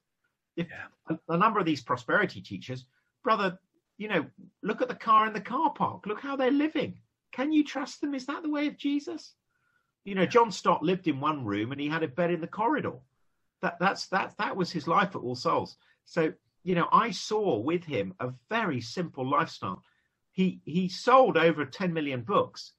If 0.58 0.68
yeah. 0.70 1.18
a, 1.30 1.34
a 1.34 1.38
number 1.38 1.60
of 1.60 1.66
these 1.66 1.82
prosperity 1.84 2.42
teachers, 2.42 2.86
brother, 3.24 3.60
you 3.98 4.08
know, 4.08 4.26
look 4.62 4.82
at 4.82 4.88
the 4.88 4.96
car 4.96 5.28
in 5.28 5.34
the 5.34 5.42
car 5.42 5.72
park. 5.72 6.06
Look 6.06 6.22
how 6.22 6.36
they're 6.36 6.52
living. 6.52 7.00
Can 7.32 7.52
you 7.52 7.64
trust 7.64 8.02
them? 8.02 8.16
Is 8.16 8.26
that 8.26 8.44
the 8.44 8.50
way 8.50 8.68
of 8.68 8.78
Jesus? 8.78 9.34
You 10.04 10.16
know, 10.16 10.26
John 10.26 10.52
Stott 10.52 10.84
lived 10.84 11.08
in 11.08 11.20
one 11.20 11.46
room 11.46 11.72
and 11.72 11.82
he 11.82 11.88
had 11.88 12.04
a 12.04 12.08
bed 12.08 12.32
in 12.32 12.42
the 12.42 12.48
corridor. 12.48 12.94
That 13.62 13.78
that's 13.80 14.08
that 14.08 14.36
that 14.38 14.56
was 14.56 14.72
his 14.72 14.88
life 14.88 15.16
at 15.16 15.22
All 15.22 15.36
Souls. 15.36 15.78
So 16.06 16.34
you 16.64 16.76
know, 16.76 16.88
I 16.92 17.12
saw 17.12 17.60
with 17.60 17.84
him 17.84 18.14
a 18.20 18.34
very 18.50 18.82
simple 18.82 19.28
lifestyle. 19.30 19.84
He 20.32 20.62
he 20.66 20.90
sold 20.90 21.38
over 21.38 21.66
10 21.66 21.94
million 21.94 22.22
books, 22.22 22.74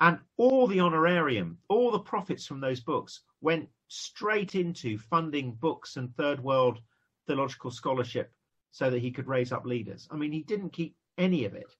and 0.00 0.18
all 0.36 0.66
the 0.66 0.80
honorarium, 0.80 1.58
all 1.68 1.90
the 1.90 1.98
profits 1.98 2.46
from 2.46 2.60
those 2.60 2.80
books 2.80 3.20
went 3.40 3.68
straight 3.88 4.54
into 4.54 4.98
funding 4.98 5.52
books 5.52 5.96
and 5.96 6.14
third 6.14 6.40
world 6.40 6.78
theological 7.26 7.70
scholarship 7.70 8.32
so 8.70 8.90
that 8.90 9.00
he 9.00 9.10
could 9.10 9.26
raise 9.26 9.52
up 9.52 9.64
leaders. 9.64 10.08
I 10.10 10.16
mean, 10.16 10.32
he 10.32 10.42
didn't 10.42 10.70
keep 10.70 10.94
any 11.18 11.44
of 11.44 11.54
it. 11.54 11.74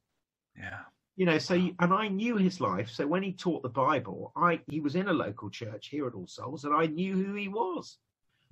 Yeah. 0.58 0.80
You 1.16 1.26
know 1.26 1.38
so 1.38 1.54
and 1.54 1.92
i 1.92 2.08
knew 2.08 2.36
his 2.36 2.60
life. 2.60 2.90
So 2.90 3.06
when 3.06 3.22
he 3.22 3.32
taught 3.32 3.62
the 3.62 3.68
bible 3.68 4.32
i 4.36 4.60
he 4.68 4.80
was 4.80 4.94
in 4.94 5.08
a 5.08 5.12
local 5.12 5.50
church 5.50 5.88
here 5.88 6.06
at 6.06 6.14
all 6.14 6.26
souls 6.26 6.64
and 6.64 6.74
i 6.74 6.86
knew 6.86 7.14
who 7.14 7.34
he 7.34 7.48
was. 7.48 7.98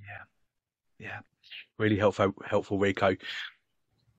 Yeah. 0.00 1.06
Yeah. 1.06 1.20
Really 1.78 1.96
helpful 1.96 2.34
helpful 2.44 2.78
rico. 2.78 3.16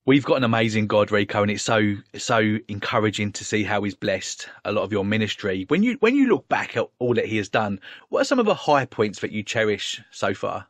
We've 0.06 0.24
got 0.24 0.38
an 0.38 0.44
amazing 0.44 0.88
god 0.88 1.12
rico 1.12 1.42
and 1.42 1.50
it's 1.50 1.62
so 1.62 1.94
so 2.16 2.58
encouraging 2.66 3.32
to 3.32 3.44
see 3.44 3.62
how 3.62 3.82
he's 3.84 3.94
blessed 3.94 4.48
a 4.64 4.72
lot 4.72 4.82
of 4.82 4.90
your 4.90 5.04
ministry. 5.04 5.66
When 5.68 5.82
you 5.82 5.96
when 6.00 6.16
you 6.16 6.28
look 6.28 6.48
back 6.48 6.76
at 6.76 6.88
all 6.98 7.14
that 7.14 7.26
he 7.26 7.36
has 7.36 7.48
done 7.48 7.78
what 8.08 8.22
are 8.22 8.24
some 8.24 8.40
of 8.40 8.46
the 8.46 8.54
high 8.54 8.86
points 8.86 9.20
that 9.20 9.30
you 9.30 9.44
cherish 9.44 10.02
so 10.10 10.34
far 10.34 10.66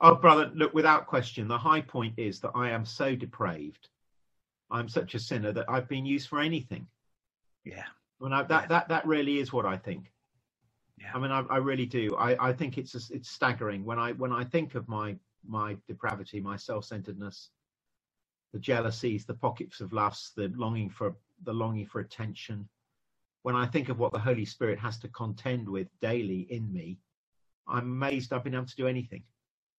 oh 0.00 0.14
brother 0.16 0.50
look 0.54 0.74
without 0.74 1.06
question 1.06 1.48
the 1.48 1.58
high 1.58 1.80
point 1.80 2.14
is 2.18 2.40
that 2.40 2.52
i 2.54 2.70
am 2.70 2.84
so 2.84 3.14
depraved 3.16 3.88
I'm 4.70 4.88
such 4.88 5.14
a 5.14 5.18
sinner 5.18 5.52
that 5.52 5.66
I've 5.68 5.88
been 5.88 6.06
used 6.06 6.28
for 6.28 6.40
anything. 6.40 6.86
Yeah. 7.64 7.84
When 8.18 8.32
I, 8.32 8.42
that, 8.44 8.62
yeah. 8.62 8.68
that, 8.68 8.88
that 8.88 9.06
really 9.06 9.38
is 9.38 9.52
what 9.52 9.66
I 9.66 9.76
think. 9.76 10.12
Yeah. 10.98 11.10
I 11.14 11.18
mean, 11.18 11.30
I, 11.32 11.40
I 11.50 11.56
really 11.58 11.86
do. 11.86 12.14
I, 12.18 12.50
I 12.50 12.52
think 12.52 12.78
it's, 12.78 12.94
it's 13.10 13.30
staggering 13.30 13.84
when 13.84 13.98
I, 13.98 14.12
when 14.12 14.32
I 14.32 14.44
think 14.44 14.74
of 14.74 14.88
my, 14.88 15.16
my 15.46 15.76
depravity, 15.88 16.40
my 16.40 16.56
self-centeredness, 16.56 17.50
the 18.52 18.58
jealousies, 18.58 19.24
the 19.24 19.34
pockets 19.34 19.80
of 19.80 19.92
lust, 19.92 20.36
the 20.36 20.52
longing 20.56 20.90
for, 20.90 21.16
the 21.44 21.52
longing 21.52 21.86
for 21.86 22.00
attention. 22.00 22.68
When 23.42 23.56
I 23.56 23.66
think 23.66 23.88
of 23.88 23.98
what 23.98 24.12
the 24.12 24.18
Holy 24.18 24.44
Spirit 24.44 24.78
has 24.78 24.98
to 24.98 25.08
contend 25.08 25.68
with 25.68 25.88
daily 26.00 26.46
in 26.50 26.72
me, 26.72 26.98
I'm 27.66 27.84
amazed 27.84 28.32
I've 28.32 28.44
been 28.44 28.54
able 28.54 28.66
to 28.66 28.76
do 28.76 28.86
anything. 28.86 29.22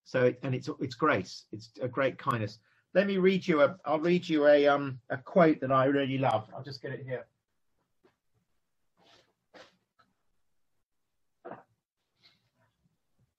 So, 0.04 0.34
and 0.44 0.54
it's, 0.54 0.70
it's 0.80 0.96
grace. 0.96 1.46
It's 1.52 1.72
a 1.82 1.88
great 1.88 2.18
kindness 2.18 2.60
let 2.94 3.08
me 3.08 3.18
read 3.18 3.48
you 3.48 3.62
a 3.62 3.76
I'll 3.86 4.00
read 4.00 4.28
you 4.28 4.48
a 4.48 4.68
um 4.68 5.00
a 5.10 5.18
quote 5.18 5.62
that 5.62 5.72
I 5.72 5.86
really 5.86 6.18
love. 6.18 6.48
I'll 6.56 6.64
just 6.64 6.82
get 6.82 6.92
it 6.92 7.04
here. 7.06 7.26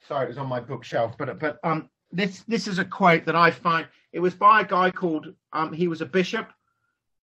Sorry, 0.09 0.25
it 0.25 0.29
was 0.29 0.39
on 0.39 0.49
my 0.49 0.61
bookshelf, 0.61 1.17
but 1.19 1.39
but 1.39 1.59
um 1.65 1.89
this 2.11 2.41
this 2.49 2.67
is 2.67 2.79
a 2.79 2.85
quote 2.85 3.25
that 3.27 3.37
I 3.37 3.51
find 3.51 3.87
it 4.13 4.21
was 4.21 4.35
by 4.35 4.63
a 4.63 4.67
guy 4.67 4.91
called 4.91 5.35
um 5.53 5.73
he 5.73 5.89
was 5.89 6.01
a 6.01 6.07
bishop 6.07 6.51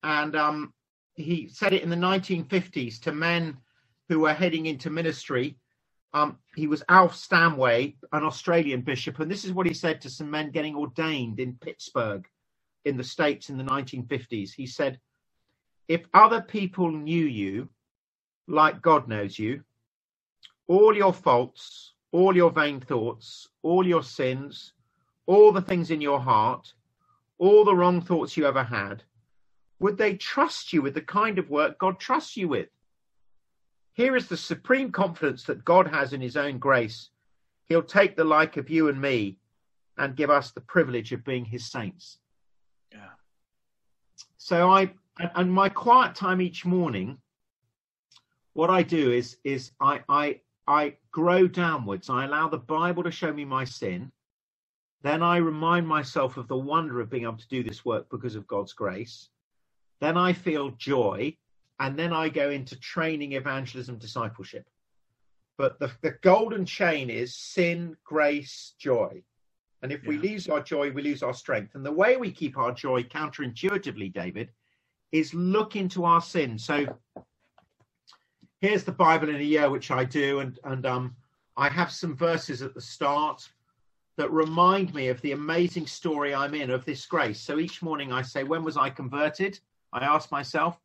and 0.03 0.35
um 0.35 0.73
he 1.15 1.49
said 1.51 1.73
it 1.73 1.83
in 1.83 1.89
the 1.89 1.95
1950s 1.95 3.01
to 3.01 3.11
men 3.11 3.57
who 4.07 4.21
were 4.21 4.33
heading 4.33 4.67
into 4.67 4.89
ministry 4.89 5.57
um, 6.13 6.37
he 6.55 6.67
was 6.67 6.83
Alf 6.89 7.15
Stanway, 7.15 7.95
an 8.11 8.23
Australian 8.23 8.81
bishop, 8.81 9.19
and 9.19 9.29
this 9.29 9.45
is 9.45 9.53
what 9.53 9.67
he 9.67 9.73
said 9.73 10.01
to 10.01 10.09
some 10.09 10.31
men 10.31 10.51
getting 10.51 10.75
ordained 10.75 11.39
in 11.39 11.53
Pittsburgh 11.61 12.27
in 12.85 12.97
the 12.97 13.03
States 13.03 13.49
in 13.49 13.57
the 13.57 13.63
1950s. 13.63 14.51
He 14.53 14.65
said, 14.65 14.99
If 15.87 16.05
other 16.13 16.41
people 16.41 16.91
knew 16.91 17.25
you 17.25 17.69
like 18.47 18.81
God 18.81 19.07
knows 19.07 19.37
you, 19.37 19.63
all 20.67 20.95
your 20.95 21.13
faults, 21.13 21.93
all 22.11 22.35
your 22.35 22.51
vain 22.51 22.79
thoughts, 22.79 23.47
all 23.61 23.85
your 23.85 24.03
sins, 24.03 24.73
all 25.27 25.51
the 25.51 25.61
things 25.61 25.91
in 25.91 26.01
your 26.01 26.19
heart, 26.19 26.73
all 27.37 27.63
the 27.63 27.75
wrong 27.75 28.01
thoughts 28.01 28.35
you 28.35 28.47
ever 28.47 28.63
had, 28.63 29.03
would 29.79 29.97
they 29.97 30.15
trust 30.15 30.73
you 30.73 30.81
with 30.81 30.95
the 30.95 31.01
kind 31.01 31.37
of 31.37 31.49
work 31.49 31.77
God 31.77 31.99
trusts 31.99 32.35
you 32.35 32.47
with? 32.47 32.69
Here 33.99 34.15
is 34.15 34.29
the 34.29 34.37
supreme 34.37 34.93
confidence 34.93 35.43
that 35.43 35.65
God 35.65 35.85
has 35.85 36.13
in 36.13 36.21
his 36.21 36.37
own 36.37 36.57
grace. 36.57 37.09
He'll 37.67 37.83
take 37.83 38.15
the 38.15 38.23
like 38.23 38.55
of 38.55 38.69
you 38.69 38.87
and 38.87 39.01
me 39.01 39.39
and 39.97 40.15
give 40.15 40.29
us 40.29 40.51
the 40.51 40.61
privilege 40.61 41.11
of 41.11 41.25
being 41.25 41.43
his 41.43 41.69
saints. 41.69 42.17
Yeah. 42.93 43.09
So 44.37 44.69
I 44.69 44.93
and 45.35 45.51
my 45.51 45.67
quiet 45.67 46.15
time 46.15 46.39
each 46.39 46.63
morning, 46.63 47.17
what 48.53 48.69
I 48.69 48.83
do 48.83 49.11
is 49.11 49.35
is 49.43 49.71
I 49.81 50.01
I 50.07 50.39
I 50.65 50.95
grow 51.11 51.45
downwards. 51.45 52.09
I 52.09 52.23
allow 52.23 52.47
the 52.47 52.57
Bible 52.57 53.03
to 53.03 53.11
show 53.11 53.33
me 53.33 53.43
my 53.43 53.65
sin. 53.65 54.13
Then 55.01 55.21
I 55.21 55.35
remind 55.39 55.85
myself 55.85 56.37
of 56.37 56.47
the 56.47 56.55
wonder 56.55 57.01
of 57.01 57.09
being 57.09 57.23
able 57.23 57.35
to 57.35 57.47
do 57.49 57.63
this 57.63 57.83
work 57.83 58.09
because 58.09 58.35
of 58.35 58.47
God's 58.47 58.71
grace. 58.71 59.27
Then 59.99 60.15
I 60.15 60.31
feel 60.31 60.71
joy 60.77 61.35
and 61.79 61.97
then 61.97 62.13
I 62.13 62.29
go 62.29 62.49
into 62.49 62.79
training, 62.79 63.33
evangelism, 63.33 63.97
discipleship. 63.97 64.67
But 65.57 65.79
the, 65.79 65.91
the 66.01 66.11
golden 66.21 66.65
chain 66.65 67.09
is 67.09 67.35
sin, 67.35 67.95
grace, 68.03 68.73
joy. 68.77 69.23
And 69.81 69.91
if 69.91 70.03
yeah. 70.03 70.09
we 70.09 70.17
lose 70.17 70.47
our 70.47 70.61
joy, 70.61 70.91
we 70.91 71.01
lose 71.01 71.23
our 71.23 71.33
strength. 71.33 71.75
And 71.75 71.85
the 71.85 71.91
way 71.91 72.17
we 72.17 72.31
keep 72.31 72.57
our 72.57 72.71
joy 72.71 73.03
counterintuitively, 73.03 74.13
David, 74.13 74.49
is 75.11 75.33
look 75.33 75.75
into 75.75 76.05
our 76.05 76.21
sin. 76.21 76.57
So 76.57 76.85
here's 78.61 78.83
the 78.83 78.91
Bible 78.91 79.29
in 79.29 79.35
a 79.35 79.43
year, 79.43 79.69
which 79.69 79.91
I 79.91 80.03
do, 80.03 80.39
and 80.39 80.59
and 80.65 80.85
um, 80.85 81.15
I 81.57 81.69
have 81.69 81.91
some 81.91 82.15
verses 82.15 82.61
at 82.61 82.73
the 82.73 82.81
start 82.81 83.49
that 84.17 84.31
remind 84.31 84.93
me 84.93 85.07
of 85.07 85.21
the 85.21 85.31
amazing 85.31 85.87
story 85.87 86.35
I'm 86.35 86.53
in 86.53 86.69
of 86.69 86.83
this 86.83 87.05
grace. 87.05 87.39
So 87.39 87.57
each 87.57 87.81
morning 87.81 88.11
I 88.11 88.21
say, 88.21 88.43
when 88.43 88.63
was 88.63 88.75
I 88.75 88.89
converted? 88.89 89.59
I 89.93 90.03
ask 90.03 90.29
myself, 90.29 90.77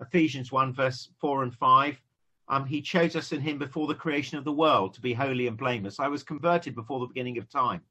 Ephesians 0.00 0.52
1, 0.52 0.72
verse 0.74 1.10
4 1.20 1.42
and 1.42 1.54
5. 1.54 2.00
Um, 2.48 2.64
he 2.64 2.80
chose 2.80 3.14
us 3.14 3.32
in 3.32 3.40
him 3.40 3.58
before 3.58 3.86
the 3.86 3.94
creation 3.94 4.38
of 4.38 4.44
the 4.44 4.52
world 4.52 4.94
to 4.94 5.00
be 5.00 5.12
holy 5.12 5.46
and 5.46 5.56
blameless. 5.56 6.00
I 6.00 6.08
was 6.08 6.22
converted 6.22 6.74
before 6.74 7.00
the 7.00 7.06
beginning 7.06 7.38
of 7.38 7.48
time. 7.50 7.82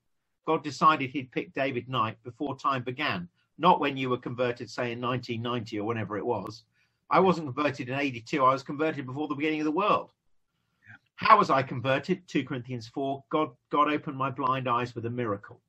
God 0.48 0.64
decided 0.64 1.10
he'd 1.10 1.32
pick 1.32 1.54
David 1.54 1.90
Knight 1.90 2.18
before 2.24 2.58
time 2.58 2.84
began, 2.84 3.28
not 3.58 3.80
when 3.80 3.98
you 3.98 4.10
were 4.10 4.18
converted, 4.18 4.70
say 4.70 4.94
in 4.94 5.02
1990 5.02 5.80
or 5.80 5.86
whenever 5.86 6.18
it 6.18 6.26
was. 6.26 6.64
I 7.10 7.20
wasn't 7.20 7.48
converted 7.54 7.90
in 7.90 8.00
82. 8.00 8.44
I 8.44 8.54
was 8.54 8.64
converted 8.64 9.06
before 9.06 9.28
the 9.28 9.36
beginning 9.36 9.62
of 9.62 9.66
the 9.66 9.72
world. 9.72 10.12
Yeah. 10.88 10.96
How 11.16 11.38
was 11.38 11.50
I 11.50 11.62
converted? 11.64 12.28
2 12.28 12.44
Corinthians 12.46 12.88
4. 12.88 13.24
God, 13.30 13.52
God 13.72 13.90
opened 13.90 14.18
my 14.18 14.30
blind 14.30 14.68
eyes 14.68 14.96
with 14.96 15.06
a 15.06 15.10
miracle. 15.10 15.62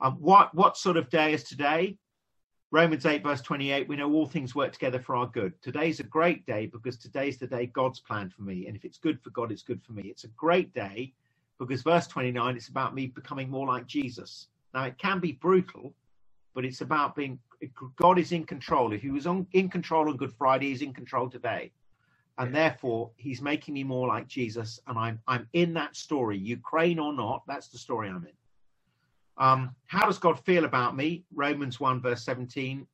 Um, 0.00 0.14
what, 0.14 0.54
what 0.54 0.76
sort 0.76 0.96
of 0.96 1.08
day 1.08 1.32
is 1.32 1.44
today? 1.44 1.96
Romans 2.72 3.04
8, 3.04 3.22
verse 3.22 3.42
28, 3.42 3.86
we 3.86 3.96
know 3.96 4.10
all 4.10 4.24
things 4.24 4.54
work 4.54 4.72
together 4.72 4.98
for 4.98 5.14
our 5.14 5.26
good. 5.26 5.52
Today's 5.60 6.00
a 6.00 6.04
great 6.04 6.46
day 6.46 6.64
because 6.64 6.96
today's 6.96 7.36
the 7.36 7.46
day 7.46 7.66
God's 7.66 8.00
planned 8.00 8.32
for 8.32 8.40
me. 8.40 8.66
And 8.66 8.74
if 8.74 8.86
it's 8.86 8.96
good 8.96 9.20
for 9.20 9.28
God, 9.28 9.52
it's 9.52 9.62
good 9.62 9.82
for 9.82 9.92
me. 9.92 10.04
It's 10.06 10.24
a 10.24 10.28
great 10.28 10.72
day 10.72 11.12
because 11.58 11.82
verse 11.82 12.06
29, 12.06 12.56
it's 12.56 12.68
about 12.68 12.94
me 12.94 13.08
becoming 13.08 13.50
more 13.50 13.66
like 13.66 13.86
Jesus. 13.86 14.46
Now, 14.72 14.84
it 14.84 14.96
can 14.96 15.20
be 15.20 15.32
brutal, 15.32 15.92
but 16.54 16.64
it's 16.64 16.80
about 16.80 17.14
being, 17.14 17.38
God 17.96 18.18
is 18.18 18.32
in 18.32 18.44
control. 18.44 18.94
If 18.94 19.02
he 19.02 19.10
was 19.10 19.26
on, 19.26 19.46
in 19.52 19.68
control 19.68 20.08
on 20.08 20.16
Good 20.16 20.32
Friday, 20.32 20.70
he's 20.70 20.80
in 20.80 20.94
control 20.94 21.28
today. 21.28 21.72
And 22.38 22.54
therefore, 22.54 23.10
he's 23.16 23.42
making 23.42 23.74
me 23.74 23.84
more 23.84 24.08
like 24.08 24.28
Jesus. 24.28 24.80
And 24.86 24.98
I'm, 24.98 25.20
I'm 25.28 25.46
in 25.52 25.74
that 25.74 25.94
story, 25.94 26.38
Ukraine 26.38 26.98
or 26.98 27.12
not, 27.12 27.42
that's 27.46 27.68
the 27.68 27.76
story 27.76 28.08
I'm 28.08 28.24
in. 28.24 28.41
Um, 29.38 29.74
how 29.86 30.06
does 30.06 30.18
God 30.18 30.38
feel 30.44 30.64
about 30.64 30.96
me? 30.96 31.24
Romans 31.34 31.80
1, 31.80 32.00
verse 32.00 32.24
17. 32.24 32.86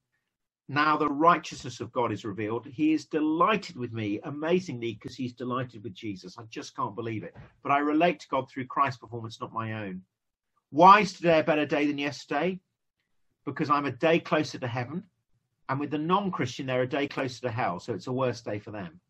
Now 0.68 0.96
the 0.96 1.08
righteousness 1.08 1.80
of 1.80 1.92
God 1.92 2.12
is 2.12 2.24
revealed. 2.24 2.66
He 2.66 2.92
is 2.92 3.06
delighted 3.06 3.76
with 3.76 3.92
me, 3.92 4.20
amazingly, 4.24 4.94
because 4.94 5.16
he's 5.16 5.32
delighted 5.32 5.82
with 5.82 5.94
Jesus. 5.94 6.36
I 6.38 6.42
just 6.50 6.76
can't 6.76 6.94
believe 6.94 7.24
it. 7.24 7.34
But 7.62 7.72
I 7.72 7.78
relate 7.78 8.20
to 8.20 8.28
God 8.28 8.50
through 8.50 8.66
Christ's 8.66 9.00
performance, 9.00 9.40
not 9.40 9.52
my 9.52 9.84
own. 9.84 10.02
Why 10.70 11.00
is 11.00 11.14
today 11.14 11.40
a 11.40 11.44
better 11.44 11.64
day 11.64 11.86
than 11.86 11.96
yesterday? 11.96 12.60
Because 13.46 13.70
I'm 13.70 13.86
a 13.86 13.92
day 13.92 14.18
closer 14.18 14.58
to 14.58 14.66
heaven. 14.66 15.04
And 15.70 15.80
with 15.80 15.90
the 15.90 15.98
non 15.98 16.30
Christian, 16.30 16.66
they're 16.66 16.82
a 16.82 16.88
day 16.88 17.08
closer 17.08 17.40
to 17.42 17.50
hell. 17.50 17.80
So 17.80 17.94
it's 17.94 18.06
a 18.06 18.12
worse 18.12 18.42
day 18.42 18.58
for 18.58 18.70
them. 18.70 19.00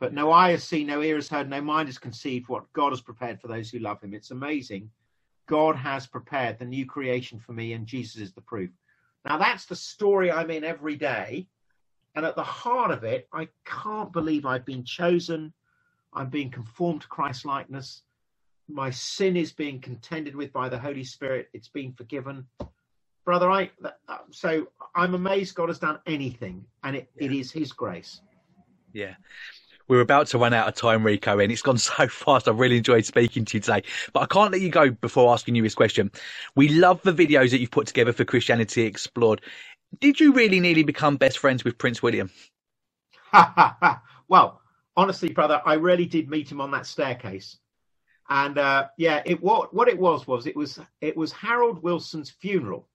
But 0.00 0.14
no 0.14 0.32
eye 0.32 0.52
has 0.52 0.64
seen, 0.64 0.86
no 0.86 1.02
ear 1.02 1.16
has 1.16 1.28
heard, 1.28 1.50
no 1.50 1.60
mind 1.60 1.88
has 1.88 1.98
conceived 1.98 2.48
what 2.48 2.72
God 2.72 2.92
has 2.92 3.00
prepared 3.02 3.40
for 3.40 3.48
those 3.48 3.68
who 3.68 3.78
love 3.78 4.00
him. 4.00 4.14
It's 4.14 4.30
amazing 4.30 4.90
God 5.48 5.76
has 5.76 6.06
prepared 6.06 6.58
the 6.58 6.64
new 6.64 6.86
creation 6.86 7.40
for 7.40 7.52
me, 7.52 7.72
and 7.72 7.86
Jesus 7.86 8.20
is 8.20 8.32
the 8.32 8.40
proof. 8.42 8.70
Now, 9.24 9.38
that's 9.38 9.66
the 9.66 9.76
story 9.76 10.30
I'm 10.30 10.50
in 10.50 10.62
every 10.62 10.96
day. 10.96 11.48
And 12.14 12.24
at 12.24 12.36
the 12.36 12.42
heart 12.42 12.90
of 12.90 13.04
it, 13.04 13.28
I 13.32 13.48
can't 13.64 14.12
believe 14.12 14.44
I've 14.44 14.64
been 14.64 14.84
chosen. 14.84 15.52
I'm 16.12 16.30
being 16.30 16.50
conformed 16.50 17.02
to 17.02 17.08
Christ 17.08 17.44
likeness. 17.44 18.02
My 18.68 18.90
sin 18.90 19.36
is 19.36 19.52
being 19.52 19.80
contended 19.80 20.34
with 20.34 20.52
by 20.52 20.68
the 20.68 20.78
Holy 20.78 21.04
Spirit. 21.04 21.48
It's 21.52 21.68
been 21.68 21.92
forgiven. 21.92 22.46
Brother, 23.24 23.50
I 23.50 23.70
so 24.30 24.68
I'm 24.94 25.14
amazed 25.14 25.54
God 25.54 25.68
has 25.68 25.78
done 25.78 25.98
anything, 26.06 26.64
and 26.82 26.96
it, 26.96 27.10
yeah. 27.16 27.26
it 27.26 27.32
is 27.32 27.52
His 27.52 27.72
grace. 27.72 28.22
Yeah 28.92 29.14
we're 29.88 30.00
about 30.00 30.26
to 30.28 30.38
run 30.38 30.54
out 30.54 30.68
of 30.68 30.74
time, 30.74 31.04
Rico, 31.04 31.38
and 31.38 31.50
it's 31.50 31.62
gone 31.62 31.78
so 31.78 32.06
fast. 32.06 32.46
I've 32.46 32.58
really 32.58 32.76
enjoyed 32.76 33.04
speaking 33.04 33.44
to 33.46 33.56
you 33.56 33.60
today, 33.60 33.82
but 34.12 34.20
I 34.20 34.26
can't 34.26 34.52
let 34.52 34.60
you 34.60 34.70
go 34.70 34.90
before 34.90 35.32
asking 35.32 35.54
you 35.54 35.62
this 35.62 35.74
question. 35.74 36.10
We 36.54 36.68
love 36.68 37.02
the 37.02 37.12
videos 37.12 37.50
that 37.50 37.60
you've 37.60 37.70
put 37.70 37.86
together 37.86 38.12
for 38.12 38.24
Christianity 38.24 38.82
Explored. 38.82 39.40
Did 40.00 40.20
you 40.20 40.32
really 40.32 40.60
nearly 40.60 40.82
become 40.82 41.16
best 41.16 41.38
friends 41.38 41.64
with 41.64 41.78
Prince 41.78 42.02
William? 42.02 42.30
well, 44.28 44.60
honestly, 44.96 45.30
brother, 45.30 45.62
I 45.64 45.74
really 45.74 46.06
did 46.06 46.28
meet 46.28 46.52
him 46.52 46.60
on 46.60 46.70
that 46.72 46.86
staircase. 46.86 47.56
And 48.28 48.58
uh, 48.58 48.88
yeah, 48.98 49.22
it 49.24 49.42
what 49.42 49.72
what 49.72 49.88
it 49.88 49.98
was 49.98 50.26
was 50.26 50.46
it 50.46 50.54
was 50.54 50.78
it 51.00 51.16
was 51.16 51.32
Harold 51.32 51.82
Wilson's 51.82 52.28
funeral, 52.28 52.86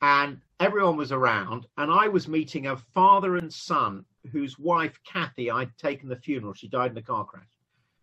and 0.00 0.40
everyone 0.58 0.96
was 0.96 1.12
around, 1.12 1.66
and 1.76 1.92
I 1.92 2.08
was 2.08 2.26
meeting 2.26 2.66
a 2.66 2.78
father 2.94 3.36
and 3.36 3.52
son 3.52 4.06
whose 4.32 4.58
wife 4.58 4.98
Kathy 5.04 5.50
I'd 5.50 5.76
taken 5.78 6.08
the 6.08 6.16
funeral. 6.16 6.54
She 6.54 6.68
died 6.68 6.92
in 6.92 6.98
a 6.98 7.02
car 7.02 7.24
crash. 7.24 7.44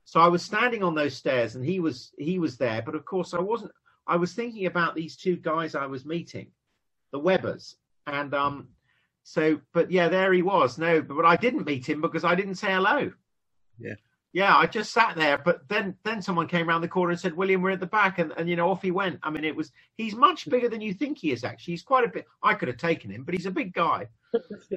So 0.06 0.20
I 0.20 0.28
was 0.28 0.44
standing 0.44 0.84
on 0.84 0.96
those 0.96 1.16
stairs, 1.16 1.56
and 1.56 1.66
he 1.66 1.80
was 1.80 2.14
he 2.18 2.40
was 2.40 2.58
there. 2.58 2.82
But 2.82 2.96
of 2.96 3.06
course, 3.06 3.34
I 3.34 3.40
wasn't. 3.40 3.72
I 4.08 4.16
was 4.16 4.34
thinking 4.34 4.66
about 4.66 4.96
these 4.96 5.18
two 5.18 5.36
guys 5.36 5.76
I 5.76 5.86
was 5.86 6.06
meeting, 6.06 6.52
the 7.12 7.20
Webbers, 7.20 7.76
and 8.06 8.34
um. 8.34 8.70
So, 9.24 9.60
but 9.74 9.92
yeah, 9.92 10.08
there 10.08 10.32
he 10.32 10.42
was. 10.42 10.78
No, 10.78 11.02
but 11.02 11.26
I 11.26 11.36
didn't 11.36 11.66
meet 11.66 11.88
him 11.88 12.00
because 12.00 12.24
I 12.24 12.34
didn't 12.34 12.56
say 12.56 12.72
hello. 12.72 13.12
Yeah 13.78 13.96
yeah, 14.38 14.56
I 14.56 14.68
just 14.68 14.94
sat 14.94 15.16
there, 15.16 15.40
but 15.40 15.68
then 15.68 15.96
then 16.04 16.22
someone 16.22 16.48
came 16.48 16.70
around 16.70 16.82
the 16.82 16.88
corner 16.88 17.12
and 17.12 17.20
said, 17.20 17.36
"William, 17.36 17.62
we're 17.62 17.72
at 17.72 17.80
the 17.80 17.88
back," 17.88 18.20
and, 18.20 18.32
and 18.38 18.48
you 18.48 18.56
know 18.56 18.70
off 18.70 18.84
he 18.84 18.92
went. 18.92 19.20
I 19.24 19.32
mean, 19.32 19.44
it 19.44 19.56
was 19.56 19.72
he's 19.96 20.14
much 20.14 20.48
bigger 20.48 20.70
than 20.70 20.80
you 20.80 20.94
think 20.94 21.18
he 21.18 21.32
is. 21.32 21.44
Actually, 21.44 21.74
he's 21.74 21.82
quite 21.82 22.04
a 22.06 22.10
bit. 22.10 22.26
I 22.44 22.54
could 22.54 22.68
have 22.68 22.78
taken 22.78 23.10
him, 23.10 23.24
but 23.24 23.34
he's 23.34 23.48
a 23.48 23.52
big 23.52 23.74
guy. 23.74 24.08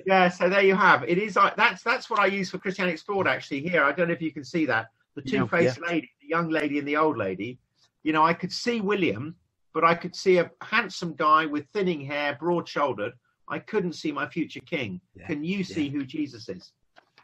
Yeah, 0.07 0.29
so 0.29 0.49
there 0.49 0.63
you 0.63 0.75
have. 0.75 1.05
It 1.09 1.19
is 1.19 1.37
like 1.37 1.57
that's 1.57 1.83
that's 1.83 2.09
what 2.09 2.21
I 2.21 2.27
use 2.27 2.51
for 2.51 2.59
Christianity 2.59 2.95
Explored. 2.95 3.27
Actually, 3.27 3.61
here 3.61 3.85
I 3.85 3.93
don't 3.93 4.09
know 4.09 4.15
if 4.15 4.23
you 4.23 4.33
can 4.33 4.45
see 4.45 4.67
that 4.67 4.89
the 5.15 5.23
two 5.23 5.47
faced 5.47 5.79
yeah. 5.83 5.89
lady, 5.89 6.11
the 6.21 6.29
young 6.29 6.49
lady 6.49 6.79
and 6.79 6.87
the 6.87 6.97
old 6.97 7.17
lady. 7.17 7.59
You 8.03 8.13
know, 8.13 8.25
I 8.25 8.33
could 8.33 8.53
see 8.53 8.81
William, 8.81 9.35
but 9.75 9.85
I 9.85 9.95
could 9.95 10.15
see 10.15 10.39
a 10.39 10.51
handsome 10.63 11.15
guy 11.15 11.47
with 11.47 11.67
thinning 11.73 12.01
hair, 12.01 12.37
broad 12.39 12.69
shouldered. 12.69 13.13
I 13.49 13.59
couldn't 13.59 13.95
see 13.95 14.13
my 14.13 14.29
future 14.29 14.61
king. 14.61 15.01
Yeah. 15.15 15.27
Can 15.27 15.45
you 15.45 15.65
see 15.65 15.89
who 15.89 16.05
Jesus 16.05 16.49
is? 16.49 16.73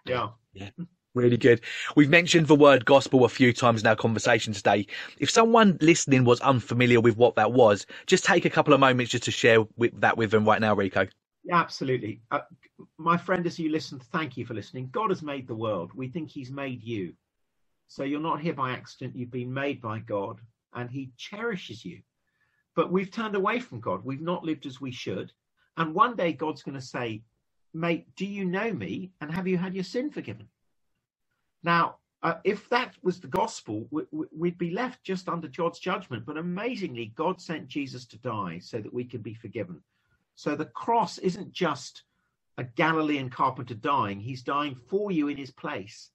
Yeah. 0.05 0.29
Yeah. 0.53 0.71
Really 1.15 1.39
good. 1.39 1.63
We've 1.95 2.11
mentioned 2.11 2.47
the 2.47 2.55
word 2.55 2.85
gospel 2.85 3.25
a 3.25 3.31
few 3.31 3.55
times 3.55 3.81
in 3.81 3.87
our 3.87 3.97
conversation 3.97 4.53
today. 4.53 4.87
If 5.19 5.31
someone 5.31 5.79
listening 5.81 6.25
was 6.25 6.41
unfamiliar 6.41 7.01
with 7.01 7.17
what 7.17 7.37
that 7.37 7.53
was, 7.53 7.87
just 8.07 8.27
take 8.27 8.45
a 8.45 8.51
couple 8.51 8.75
of 8.75 8.81
moments 8.81 9.13
just 9.13 9.25
to 9.25 9.31
share 9.31 9.65
with, 9.79 9.99
that 10.03 10.19
with 10.19 10.31
them 10.31 10.45
right 10.45 10.61
now, 10.61 10.75
Rico. 10.75 11.07
Absolutely. 11.51 12.23
Uh, 12.31 12.41
my 12.99 13.17
friend, 13.17 13.47
as 13.47 13.59
you 13.59 13.71
listen, 13.71 13.99
thank 13.99 14.37
you 14.37 14.47
for 14.47 14.55
listening. 14.55 14.89
God 14.93 15.11
has 15.11 15.23
made 15.23 15.47
the 15.47 15.55
world. 15.55 15.93
We 15.95 16.09
think 16.09 16.31
He's 16.31 16.51
made 16.51 16.83
you. 16.83 17.15
So 17.89 18.05
you're 18.05 18.21
not 18.21 18.41
here 18.41 18.55
by 18.55 18.73
accident. 18.73 19.17
You've 19.17 19.31
been 19.31 19.53
made 19.53 19.81
by 19.81 20.01
God 20.01 20.41
and 20.75 20.91
He 20.91 21.13
cherishes 21.17 21.85
you. 21.85 22.01
But 22.75 22.93
we've 22.93 23.11
turned 23.11 23.37
away 23.37 23.61
from 23.61 23.81
God. 23.81 24.05
We've 24.05 24.21
not 24.21 24.45
lived 24.45 24.67
as 24.67 24.81
we 24.81 24.93
should. 24.93 25.33
And 25.77 25.95
one 25.95 26.17
day 26.17 26.33
God's 26.33 26.63
going 26.63 26.75
to 26.75 26.81
say, 26.81 27.23
Mate, 27.75 28.07
do 28.17 28.27
you 28.27 28.45
know 28.45 28.73
me? 28.73 29.13
And 29.21 29.31
have 29.33 29.47
you 29.47 29.59
had 29.59 29.75
your 29.75 29.85
sin 29.85 30.11
forgiven? 30.11 30.49
Now, 31.63 31.97
uh, 32.23 32.35
if 32.45 32.69
that 32.71 32.95
was 33.03 33.21
the 33.21 33.29
gospel, 33.29 33.87
we, 33.91 34.05
would 34.13 34.59
be 34.59 34.71
left 34.71 35.05
just 35.05 35.29
under 35.29 35.49
God's 35.49 35.79
judgment. 35.79 36.25
But 36.27 36.39
amazingly, 36.39 37.13
God 37.15 37.41
sent 37.41 37.69
Jesus 37.69 38.07
to 38.07 38.19
die 38.19 38.59
so 38.61 38.81
that 38.81 38.93
we 38.95 39.05
can 39.05 39.21
be 39.21 39.35
forgiven. 39.35 39.83
So 40.37 40.55
the 40.55 40.67
cross 40.67 41.19
isn't 41.19 41.53
just 41.53 42.05
a 42.59 42.65
Galilean 42.65 43.31
carpenter 43.31 43.75
dying, 43.75 44.21
he's 44.21 44.43
dying 44.43 44.75
for 44.75 45.11
you 45.11 45.29
in 45.29 45.37
his 45.37 45.51
place. 45.51 46.11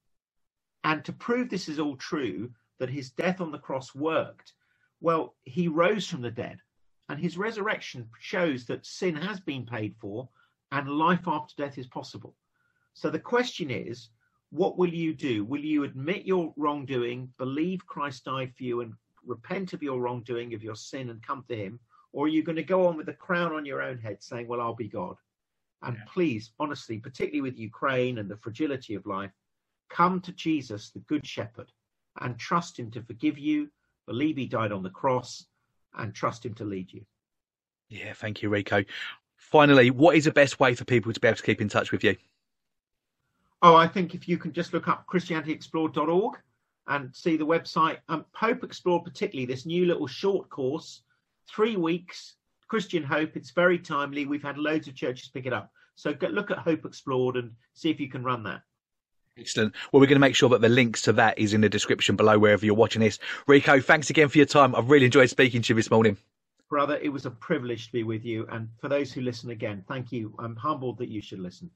And 0.83 1.03
to 1.05 1.13
prove 1.13 1.49
this 1.49 1.67
is 1.67 1.79
all 1.79 1.95
true, 1.97 2.51
that 2.79 2.89
his 2.89 3.11
death 3.11 3.41
on 3.41 3.51
the 3.51 3.59
cross 3.59 3.93
worked, 3.93 4.53
well, 5.01 5.35
he 5.43 5.67
rose 5.67 6.07
from 6.07 6.21
the 6.21 6.31
dead. 6.31 6.59
And 7.09 7.19
his 7.19 7.37
resurrection 7.37 8.09
shows 8.19 8.65
that 8.65 8.85
sin 8.85 9.15
has 9.15 9.39
been 9.39 9.65
paid 9.65 9.95
for 9.99 10.29
and 10.71 10.87
life 10.87 11.27
after 11.27 11.53
death 11.57 11.77
is 11.77 11.87
possible. 11.87 12.35
So 12.93 13.09
the 13.09 13.19
question 13.19 13.69
is, 13.69 14.09
what 14.51 14.77
will 14.77 14.93
you 14.93 15.13
do? 15.13 15.43
Will 15.45 15.63
you 15.63 15.83
admit 15.83 16.25
your 16.25 16.53
wrongdoing, 16.57 17.33
believe 17.37 17.85
Christ 17.85 18.25
died 18.25 18.53
for 18.55 18.63
you, 18.63 18.81
and 18.81 18.93
repent 19.25 19.73
of 19.73 19.83
your 19.83 19.99
wrongdoing, 19.99 20.53
of 20.53 20.63
your 20.63 20.75
sin, 20.75 21.09
and 21.09 21.21
come 21.21 21.43
to 21.47 21.55
Him? 21.55 21.79
Or 22.13 22.25
are 22.25 22.29
you 22.29 22.43
going 22.43 22.57
to 22.57 22.63
go 22.63 22.87
on 22.87 22.97
with 22.97 23.05
the 23.05 23.13
crown 23.13 23.53
on 23.53 23.65
your 23.65 23.81
own 23.81 23.97
head 23.97 24.21
saying, 24.21 24.47
Well, 24.47 24.61
I'll 24.61 24.75
be 24.75 24.87
God? 24.87 25.15
And 25.81 25.95
yeah. 25.97 26.03
please, 26.13 26.51
honestly, 26.59 26.99
particularly 26.99 27.41
with 27.41 27.57
Ukraine 27.57 28.17
and 28.17 28.29
the 28.29 28.37
fragility 28.37 28.95
of 28.95 29.05
life, 29.05 29.31
come 29.89 30.21
to 30.21 30.31
Jesus, 30.31 30.91
the 30.91 30.99
Good 30.99 31.25
Shepherd, 31.25 31.71
and 32.19 32.37
trust 32.37 32.77
Him 32.77 32.91
to 32.91 33.01
forgive 33.01 33.37
you, 33.37 33.69
believe 34.05 34.37
He 34.37 34.45
died 34.45 34.71
on 34.71 34.83
the 34.83 34.89
cross, 34.89 35.45
and 35.97 36.13
trust 36.13 36.45
Him 36.45 36.53
to 36.55 36.65
lead 36.65 36.91
you. 36.93 37.05
Yeah, 37.89 38.13
thank 38.13 38.41
you, 38.41 38.49
Rico. 38.49 38.83
Finally, 39.35 39.91
what 39.91 40.15
is 40.15 40.25
the 40.25 40.31
best 40.31 40.59
way 40.59 40.75
for 40.75 40.85
people 40.85 41.11
to 41.11 41.19
be 41.19 41.27
able 41.27 41.37
to 41.37 41.43
keep 41.43 41.61
in 41.61 41.69
touch 41.69 41.91
with 41.91 42.03
you? 42.03 42.15
Oh, 43.61 43.75
I 43.75 43.87
think 43.87 44.15
if 44.15 44.27
you 44.27 44.37
can 44.37 44.53
just 44.53 44.73
look 44.73 44.87
up 44.87 45.05
ChristianityExplored.org 45.07 46.37
and 46.87 47.15
see 47.15 47.37
the 47.37 47.45
website, 47.45 47.97
um, 48.07 48.25
Hope 48.33 48.63
Explored, 48.63 49.03
particularly 49.03 49.45
this 49.45 49.65
new 49.65 49.85
little 49.85 50.07
short 50.07 50.49
course, 50.49 51.01
three 51.47 51.75
weeks, 51.75 52.35
Christian 52.67 53.03
Hope. 53.03 53.35
It's 53.35 53.51
very 53.51 53.79
timely. 53.79 54.25
We've 54.25 54.43
had 54.43 54.57
loads 54.57 54.87
of 54.87 54.95
churches 54.95 55.29
pick 55.29 55.45
it 55.45 55.53
up. 55.53 55.71
So 55.95 56.13
go, 56.13 56.27
look 56.27 56.51
at 56.51 56.57
Hope 56.59 56.85
Explored 56.85 57.37
and 57.37 57.51
see 57.73 57.89
if 57.89 57.99
you 57.99 58.09
can 58.09 58.23
run 58.23 58.43
that. 58.43 58.61
Excellent. 59.37 59.73
Well, 59.91 60.01
we're 60.01 60.07
going 60.07 60.15
to 60.15 60.19
make 60.19 60.35
sure 60.35 60.49
that 60.49 60.61
the 60.61 60.69
links 60.69 61.01
to 61.03 61.13
that 61.13 61.37
is 61.39 61.53
in 61.53 61.61
the 61.61 61.69
description 61.69 62.15
below 62.15 62.37
wherever 62.37 62.65
you're 62.65 62.75
watching 62.75 63.01
this. 63.01 63.19
Rico, 63.47 63.79
thanks 63.79 64.09
again 64.09 64.27
for 64.27 64.37
your 64.37 64.45
time. 64.45 64.75
I've 64.75 64.89
really 64.89 65.05
enjoyed 65.05 65.29
speaking 65.29 65.61
to 65.61 65.73
you 65.73 65.75
this 65.75 65.89
morning. 65.89 66.17
Brother, 66.69 66.97
it 67.01 67.09
was 67.09 67.25
a 67.25 67.31
privilege 67.31 67.87
to 67.87 67.91
be 67.91 68.03
with 68.03 68.25
you. 68.25 68.47
And 68.51 68.69
for 68.79 68.89
those 68.89 69.11
who 69.11 69.21
listen 69.21 69.49
again, 69.49 69.83
thank 69.87 70.11
you. 70.11 70.33
I'm 70.39 70.55
humbled 70.55 70.97
that 70.99 71.09
you 71.09 71.21
should 71.21 71.39
listen. 71.39 71.69